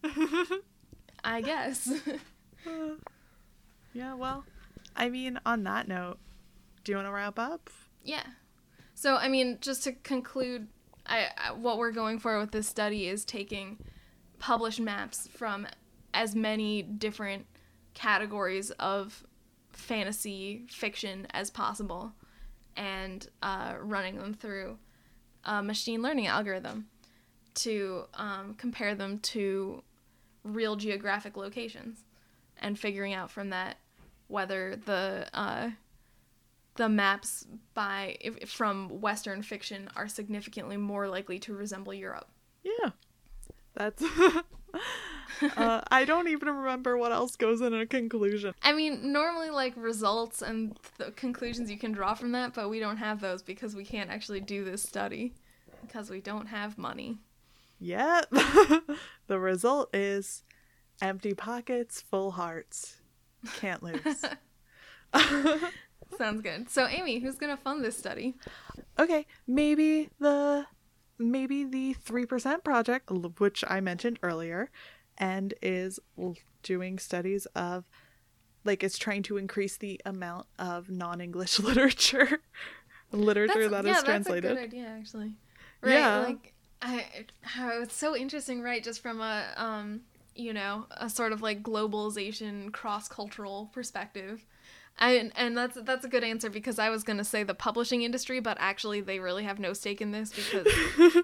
i 1.24 1.40
guess 1.40 1.90
Yeah, 3.92 4.14
well, 4.14 4.44
I 4.96 5.08
mean 5.08 5.38
on 5.46 5.62
that 5.64 5.86
note, 5.86 6.18
do 6.82 6.92
you 6.92 6.96
want 6.96 7.08
to 7.08 7.12
wrap 7.12 7.38
up? 7.38 7.70
yeah 8.02 8.24
so 8.94 9.16
i 9.16 9.28
mean 9.28 9.56
just 9.62 9.82
to 9.84 9.92
conclude 9.92 10.68
I, 11.06 11.28
I 11.38 11.52
what 11.52 11.78
we're 11.78 11.90
going 11.90 12.18
for 12.18 12.38
with 12.38 12.50
this 12.52 12.68
study 12.68 13.08
is 13.08 13.24
taking 13.24 13.78
published 14.38 14.78
maps 14.80 15.26
from 15.32 15.66
as 16.14 16.34
many 16.34 16.82
different 16.82 17.46
categories 17.92 18.70
of 18.72 19.24
fantasy 19.72 20.66
fiction 20.70 21.26
as 21.32 21.50
possible 21.50 22.12
and 22.76 23.28
uh, 23.42 23.74
running 23.80 24.16
them 24.18 24.32
through 24.34 24.78
a 25.44 25.62
machine 25.62 26.00
learning 26.00 26.26
algorithm 26.26 26.86
to 27.54 28.04
um, 28.14 28.54
compare 28.54 28.94
them 28.94 29.18
to 29.18 29.82
real 30.42 30.76
geographic 30.76 31.36
locations 31.36 32.04
and 32.58 32.78
figuring 32.78 33.12
out 33.12 33.30
from 33.30 33.50
that 33.50 33.76
whether 34.28 34.76
the 34.86 35.26
uh, 35.34 35.70
the 36.76 36.88
maps 36.88 37.46
by 37.74 38.16
if, 38.20 38.50
from 38.50 39.00
Western 39.00 39.42
fiction 39.42 39.88
are 39.94 40.08
significantly 40.08 40.76
more 40.76 41.08
likely 41.08 41.38
to 41.40 41.54
resemble 41.54 41.94
Europe. 41.94 42.28
Yeah. 42.62 42.90
That's 43.74 44.02
uh, 45.56 45.80
I 45.90 46.04
don't 46.04 46.28
even 46.28 46.48
remember 46.48 46.96
what 46.96 47.12
else 47.12 47.36
goes 47.36 47.60
in 47.60 47.74
a 47.74 47.86
conclusion. 47.86 48.54
I 48.62 48.72
mean, 48.72 49.12
normally 49.12 49.50
like 49.50 49.74
results 49.76 50.42
and 50.42 50.78
the 50.98 51.10
conclusions 51.12 51.70
you 51.70 51.78
can 51.78 51.92
draw 51.92 52.14
from 52.14 52.32
that, 52.32 52.54
but 52.54 52.68
we 52.68 52.80
don't 52.80 52.96
have 52.96 53.20
those 53.20 53.42
because 53.42 53.74
we 53.74 53.84
can't 53.84 54.10
actually 54.10 54.40
do 54.40 54.64
this 54.64 54.82
study 54.82 55.34
because 55.82 56.10
we 56.10 56.20
don't 56.20 56.46
have 56.46 56.78
money. 56.78 57.18
Yeah. 57.78 58.22
the 59.26 59.38
result 59.38 59.94
is 59.94 60.42
empty 61.00 61.34
pockets, 61.34 62.00
full 62.00 62.32
hearts. 62.32 62.96
Can't 63.60 63.82
lose. 63.82 64.24
Sounds 66.18 66.42
good. 66.42 66.70
So, 66.70 66.86
Amy, 66.86 67.18
who's 67.18 67.36
gonna 67.36 67.56
fund 67.56 67.84
this 67.84 67.96
study? 67.96 68.34
okay, 68.98 69.26
maybe 69.46 70.08
the 70.18 70.66
maybe 71.18 71.64
the 71.64 71.94
3% 72.04 72.64
project 72.64 73.10
which 73.38 73.64
I 73.68 73.80
mentioned 73.80 74.18
earlier 74.22 74.70
and 75.18 75.54
is 75.62 76.00
doing 76.62 76.98
studies 76.98 77.46
of 77.54 77.84
like 78.64 78.82
it's 78.82 78.98
trying 78.98 79.22
to 79.22 79.36
increase 79.36 79.76
the 79.76 80.00
amount 80.04 80.46
of 80.58 80.88
non-English 80.90 81.58
literature 81.60 82.40
literature 83.12 83.68
that 83.68 83.84
is 83.84 83.96
yeah, 83.96 84.02
translated. 84.02 84.56
That's 84.56 84.64
a 84.64 84.68
good 84.68 84.74
idea, 84.76 84.86
actually. 84.98 85.32
Right, 85.82 85.94
Yeah. 85.94 86.18
like 86.20 86.52
I, 86.82 87.06
how 87.42 87.80
it's 87.80 87.94
so 87.94 88.16
interesting, 88.16 88.60
right? 88.60 88.82
Just 88.82 89.00
from 89.00 89.20
a 89.20 89.46
um, 89.56 90.00
you 90.34 90.52
know, 90.52 90.86
a 90.90 91.08
sort 91.08 91.32
of 91.32 91.42
like 91.42 91.62
globalization, 91.62 92.72
cross 92.72 93.08
cultural 93.08 93.70
perspective. 93.72 94.44
And 94.98 95.32
and 95.34 95.56
that's 95.56 95.76
that's 95.82 96.04
a 96.04 96.08
good 96.08 96.22
answer 96.22 96.50
because 96.50 96.78
I 96.78 96.88
was 96.90 97.02
gonna 97.02 97.24
say 97.24 97.42
the 97.42 97.54
publishing 97.54 98.02
industry, 98.02 98.40
but 98.40 98.56
actually 98.60 99.00
they 99.00 99.18
really 99.18 99.44
have 99.44 99.58
no 99.58 99.72
stake 99.72 100.00
in 100.00 100.12
this 100.12 100.32
because 100.32 100.68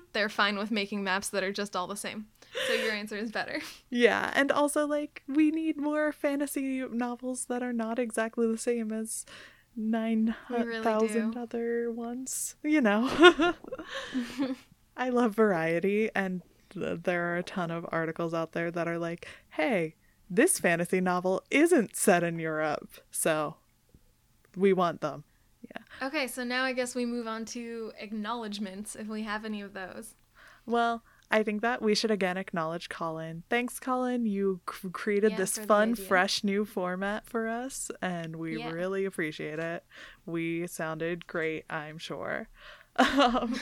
they're 0.12 0.28
fine 0.28 0.58
with 0.58 0.70
making 0.70 1.04
maps 1.04 1.28
that 1.28 1.44
are 1.44 1.52
just 1.52 1.76
all 1.76 1.86
the 1.86 1.96
same. 1.96 2.26
So 2.66 2.72
your 2.72 2.92
answer 2.92 3.16
is 3.16 3.30
better. 3.30 3.60
Yeah, 3.90 4.30
and 4.34 4.52
also 4.52 4.86
like 4.86 5.22
we 5.26 5.50
need 5.50 5.76
more 5.76 6.12
fantasy 6.12 6.84
novels 6.90 7.46
that 7.46 7.62
are 7.62 7.72
not 7.72 7.98
exactly 7.98 8.46
the 8.46 8.58
same 8.58 8.92
as 8.92 9.24
9,000 9.76 10.66
really 10.66 11.36
other 11.36 11.90
ones. 11.90 12.56
You 12.62 12.80
know, 12.80 13.08
I 14.96 15.08
love 15.08 15.34
variety, 15.34 16.10
and 16.14 16.42
th- 16.70 17.00
there 17.02 17.32
are 17.32 17.38
a 17.38 17.42
ton 17.42 17.70
of 17.70 17.86
articles 17.90 18.34
out 18.34 18.52
there 18.52 18.70
that 18.70 18.88
are 18.88 18.98
like, 18.98 19.26
"Hey, 19.50 19.94
this 20.28 20.58
fantasy 20.58 21.00
novel 21.00 21.42
isn't 21.50 21.96
set 21.96 22.22
in 22.22 22.38
Europe, 22.38 22.88
so 23.10 23.56
we 24.56 24.72
want 24.72 25.00
them." 25.00 25.24
Yeah. 25.62 26.06
Okay, 26.08 26.26
so 26.26 26.42
now 26.44 26.64
I 26.64 26.72
guess 26.72 26.94
we 26.94 27.06
move 27.06 27.26
on 27.26 27.44
to 27.46 27.92
acknowledgments 27.98 28.96
if 28.96 29.06
we 29.06 29.22
have 29.22 29.44
any 29.44 29.60
of 29.60 29.72
those. 29.72 30.14
Well, 30.66 31.02
I 31.30 31.42
think 31.44 31.62
that 31.62 31.80
we 31.80 31.94
should 31.94 32.10
again 32.10 32.36
acknowledge 32.36 32.88
Colin. 32.88 33.44
Thanks, 33.48 33.78
Colin. 33.78 34.26
You 34.26 34.60
c- 34.68 34.88
created 34.92 35.32
Yeah, 35.32 35.36
this 35.38 35.58
fun, 35.58 35.94
fresh 35.94 36.42
new 36.42 36.64
format 36.64 37.26
for 37.26 37.46
us, 37.46 37.90
and 38.02 38.36
we 38.36 38.58
Yeah. 38.58 38.70
really 38.70 39.04
appreciate 39.04 39.58
it. 39.60 39.84
We 40.26 40.66
sounded 40.66 41.26
great, 41.26 41.64
I'm 41.70 41.98
sure. 41.98 42.48
Um, 42.98 43.54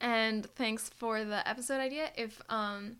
and 0.00 0.46
thanks 0.54 0.88
for 0.96 1.24
the 1.24 1.46
episode 1.46 1.80
idea. 1.80 2.10
If 2.16 2.40
um 2.48 2.96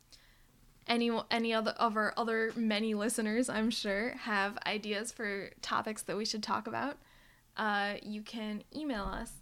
any 0.89 1.11
any 1.31 1.55
other 1.55 1.71
of 1.73 1.97
our 1.97 2.13
other 2.17 2.53
many 2.57 2.95
listeners, 2.95 3.49
I'm 3.49 3.71
sure, 3.71 4.11
have 4.19 4.59
ideas 4.67 5.13
for 5.13 5.51
topics 5.63 6.03
that 6.03 6.17
we 6.17 6.25
should 6.25 6.43
talk 6.43 6.67
about, 6.67 6.99
uh, 7.57 7.95
you 8.03 8.23
can 8.23 8.65
email 8.75 9.05
us 9.05 9.33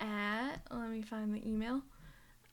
at 0.00 0.58
let 0.70 0.88
me 0.90 1.02
find 1.02 1.34
the 1.34 1.46
email. 1.48 1.82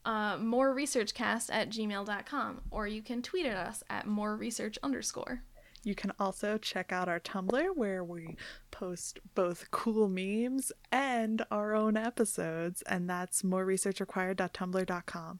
Uh, 0.09 0.37
moreresearchcast 0.37 1.49
at 1.51 1.69
gmail.com 1.69 2.61
or 2.71 2.87
you 2.87 3.01
can 3.01 3.21
tweet 3.21 3.45
at 3.45 3.55
us 3.69 3.83
at 3.91 4.07
more 4.07 4.35
research 4.35 4.75
underscore 4.81 5.43
you 5.83 5.93
can 5.95 6.11
also 6.19 6.57
check 6.57 6.91
out 6.91 7.07
our 7.07 7.19
Tumblr 7.19 7.75
where 7.75 8.03
we 8.03 8.35
post 8.71 9.19
both 9.35 9.69
cool 9.71 10.09
memes 10.09 10.71
and 10.91 11.41
our 11.51 11.73
own 11.73 11.95
episodes, 11.95 12.81
and 12.81 13.09
that's 13.09 13.43
moreresearchrequired.tumblr.com. 13.43 15.39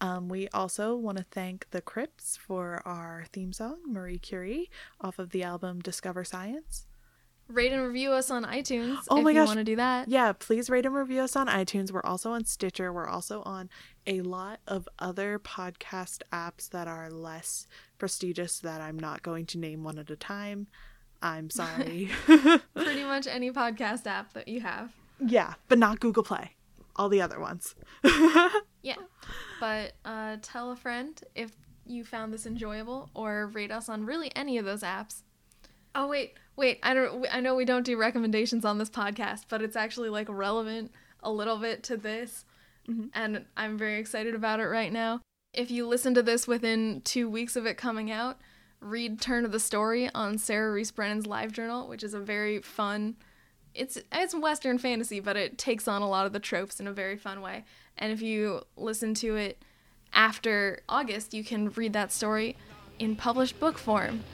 Um, 0.00 0.28
we 0.28 0.48
also 0.48 0.94
want 0.96 1.18
to 1.18 1.24
thank 1.24 1.68
the 1.72 1.80
Crips 1.80 2.36
for 2.36 2.80
our 2.86 3.24
theme 3.32 3.52
song, 3.52 3.78
Marie 3.86 4.18
Curie, 4.18 4.70
off 5.00 5.18
of 5.18 5.30
the 5.30 5.42
album 5.42 5.80
Discover 5.80 6.22
Science. 6.24 6.86
rate 7.48 7.72
and 7.72 7.82
review 7.82 8.12
us 8.12 8.30
on 8.30 8.44
itunes 8.44 8.98
Oh 9.10 9.18
if 9.18 9.24
my 9.24 9.30
you 9.32 9.38
gosh. 9.40 9.48
want 9.48 9.58
to 9.58 9.64
do 9.64 9.74
that 9.76 10.06
Yeah, 10.08 10.32
please 10.32 10.70
rate 10.70 10.86
and 10.86 10.94
review 10.94 11.20
us 11.22 11.34
on 11.34 11.48
iTunes. 11.48 11.90
We're 11.90 12.00
also 12.04 12.30
on 12.30 12.44
Stitcher. 12.44 12.92
We're 12.92 13.08
also 13.08 13.42
on 13.42 13.68
a 14.06 14.20
lot 14.22 14.60
of 14.66 14.88
other 14.98 15.38
podcast 15.38 16.22
apps 16.32 16.68
that 16.70 16.88
are 16.88 17.10
less 17.10 17.66
prestigious 17.98 18.58
that 18.60 18.80
I'm 18.80 18.98
not 18.98 19.22
going 19.22 19.46
to 19.46 19.58
name 19.58 19.84
one 19.84 19.98
at 19.98 20.10
a 20.10 20.16
time. 20.16 20.66
I'm 21.22 21.50
sorry. 21.50 22.10
pretty 22.26 23.04
much 23.04 23.26
any 23.26 23.50
podcast 23.50 24.06
app 24.06 24.32
that 24.32 24.48
you 24.48 24.60
have 24.60 24.92
yeah, 25.20 25.54
but 25.68 25.78
not 25.78 26.00
Google 26.00 26.22
Play. 26.22 26.52
All 26.96 27.08
the 27.08 27.20
other 27.20 27.38
ones. 27.38 27.74
Yeah. 28.82 28.96
But 29.60 29.92
uh, 30.06 30.38
tell 30.40 30.70
a 30.70 30.76
friend 30.76 31.22
if 31.34 31.50
you 31.86 32.02
found 32.02 32.32
this 32.32 32.46
enjoyable 32.46 33.10
or 33.12 33.48
rate 33.48 33.70
us 33.70 33.90
on 33.90 34.06
really 34.06 34.34
any 34.34 34.56
of 34.56 34.64
those 34.64 34.80
apps. 34.80 35.20
Oh 35.94 36.08
wait, 36.08 36.32
wait. 36.56 36.78
I 36.82 36.94
don't 36.94 37.26
I 37.30 37.40
know 37.40 37.54
we 37.54 37.66
don't 37.66 37.84
do 37.84 37.98
recommendations 37.98 38.64
on 38.64 38.78
this 38.78 38.88
podcast, 38.88 39.44
but 39.50 39.60
it's 39.60 39.76
actually 39.76 40.08
like 40.08 40.28
relevant 40.30 40.92
a 41.22 41.30
little 41.30 41.58
bit 41.58 41.82
to 41.82 41.98
this. 41.98 42.46
Mm-hmm. 42.88 43.06
and 43.14 43.44
I'm 43.56 43.78
very 43.78 44.00
excited 44.00 44.34
about 44.34 44.60
it 44.60 44.66
right 44.66 44.92
now. 44.92 45.20
If 45.52 45.70
you 45.70 45.86
listen 45.86 46.14
to 46.14 46.22
this 46.22 46.46
within 46.46 47.02
two 47.04 47.28
weeks 47.28 47.56
of 47.56 47.66
it 47.66 47.76
coming 47.76 48.10
out, 48.10 48.40
read 48.80 49.20
Turn 49.20 49.44
of 49.44 49.52
the 49.52 49.60
Story 49.60 50.08
on 50.14 50.38
Sarah 50.38 50.72
Rees 50.72 50.90
Brennan's 50.90 51.26
Live 51.26 51.52
Journal, 51.52 51.88
which 51.88 52.02
is 52.02 52.14
a 52.14 52.20
very 52.20 52.60
fun. 52.60 53.16
It's 53.74 53.98
it's 54.12 54.34
Western 54.34 54.78
fantasy, 54.78 55.20
but 55.20 55.36
it 55.36 55.58
takes 55.58 55.86
on 55.86 56.02
a 56.02 56.08
lot 56.08 56.26
of 56.26 56.32
the 56.32 56.40
tropes 56.40 56.80
in 56.80 56.86
a 56.86 56.92
very 56.92 57.16
fun 57.16 57.40
way. 57.40 57.64
And 57.98 58.12
if 58.12 58.22
you 58.22 58.62
listen 58.76 59.14
to 59.14 59.36
it 59.36 59.62
after 60.12 60.82
August, 60.88 61.34
you 61.34 61.44
can 61.44 61.70
read 61.70 61.92
that 61.92 62.12
story 62.12 62.56
in 62.98 63.16
published 63.16 63.58
book 63.60 63.78
form, 63.78 64.24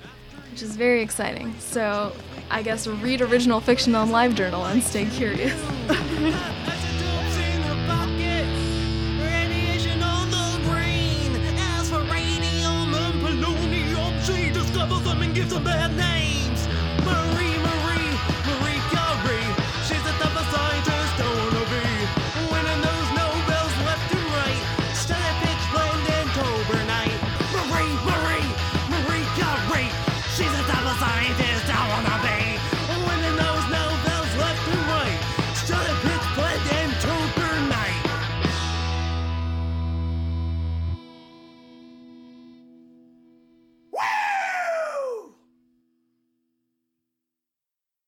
which 0.50 0.62
is 0.62 0.76
very 0.76 1.02
exciting. 1.02 1.54
So 1.58 2.14
I 2.50 2.62
guess 2.62 2.86
read 2.86 3.20
original 3.20 3.60
fiction 3.60 3.94
on 3.94 4.10
Live 4.10 4.34
Journal 4.34 4.64
and 4.66 4.82
stay 4.82 5.06
curious. 5.06 5.54
them 15.64 15.96
bad. 15.96 15.96
Maria 15.96 16.15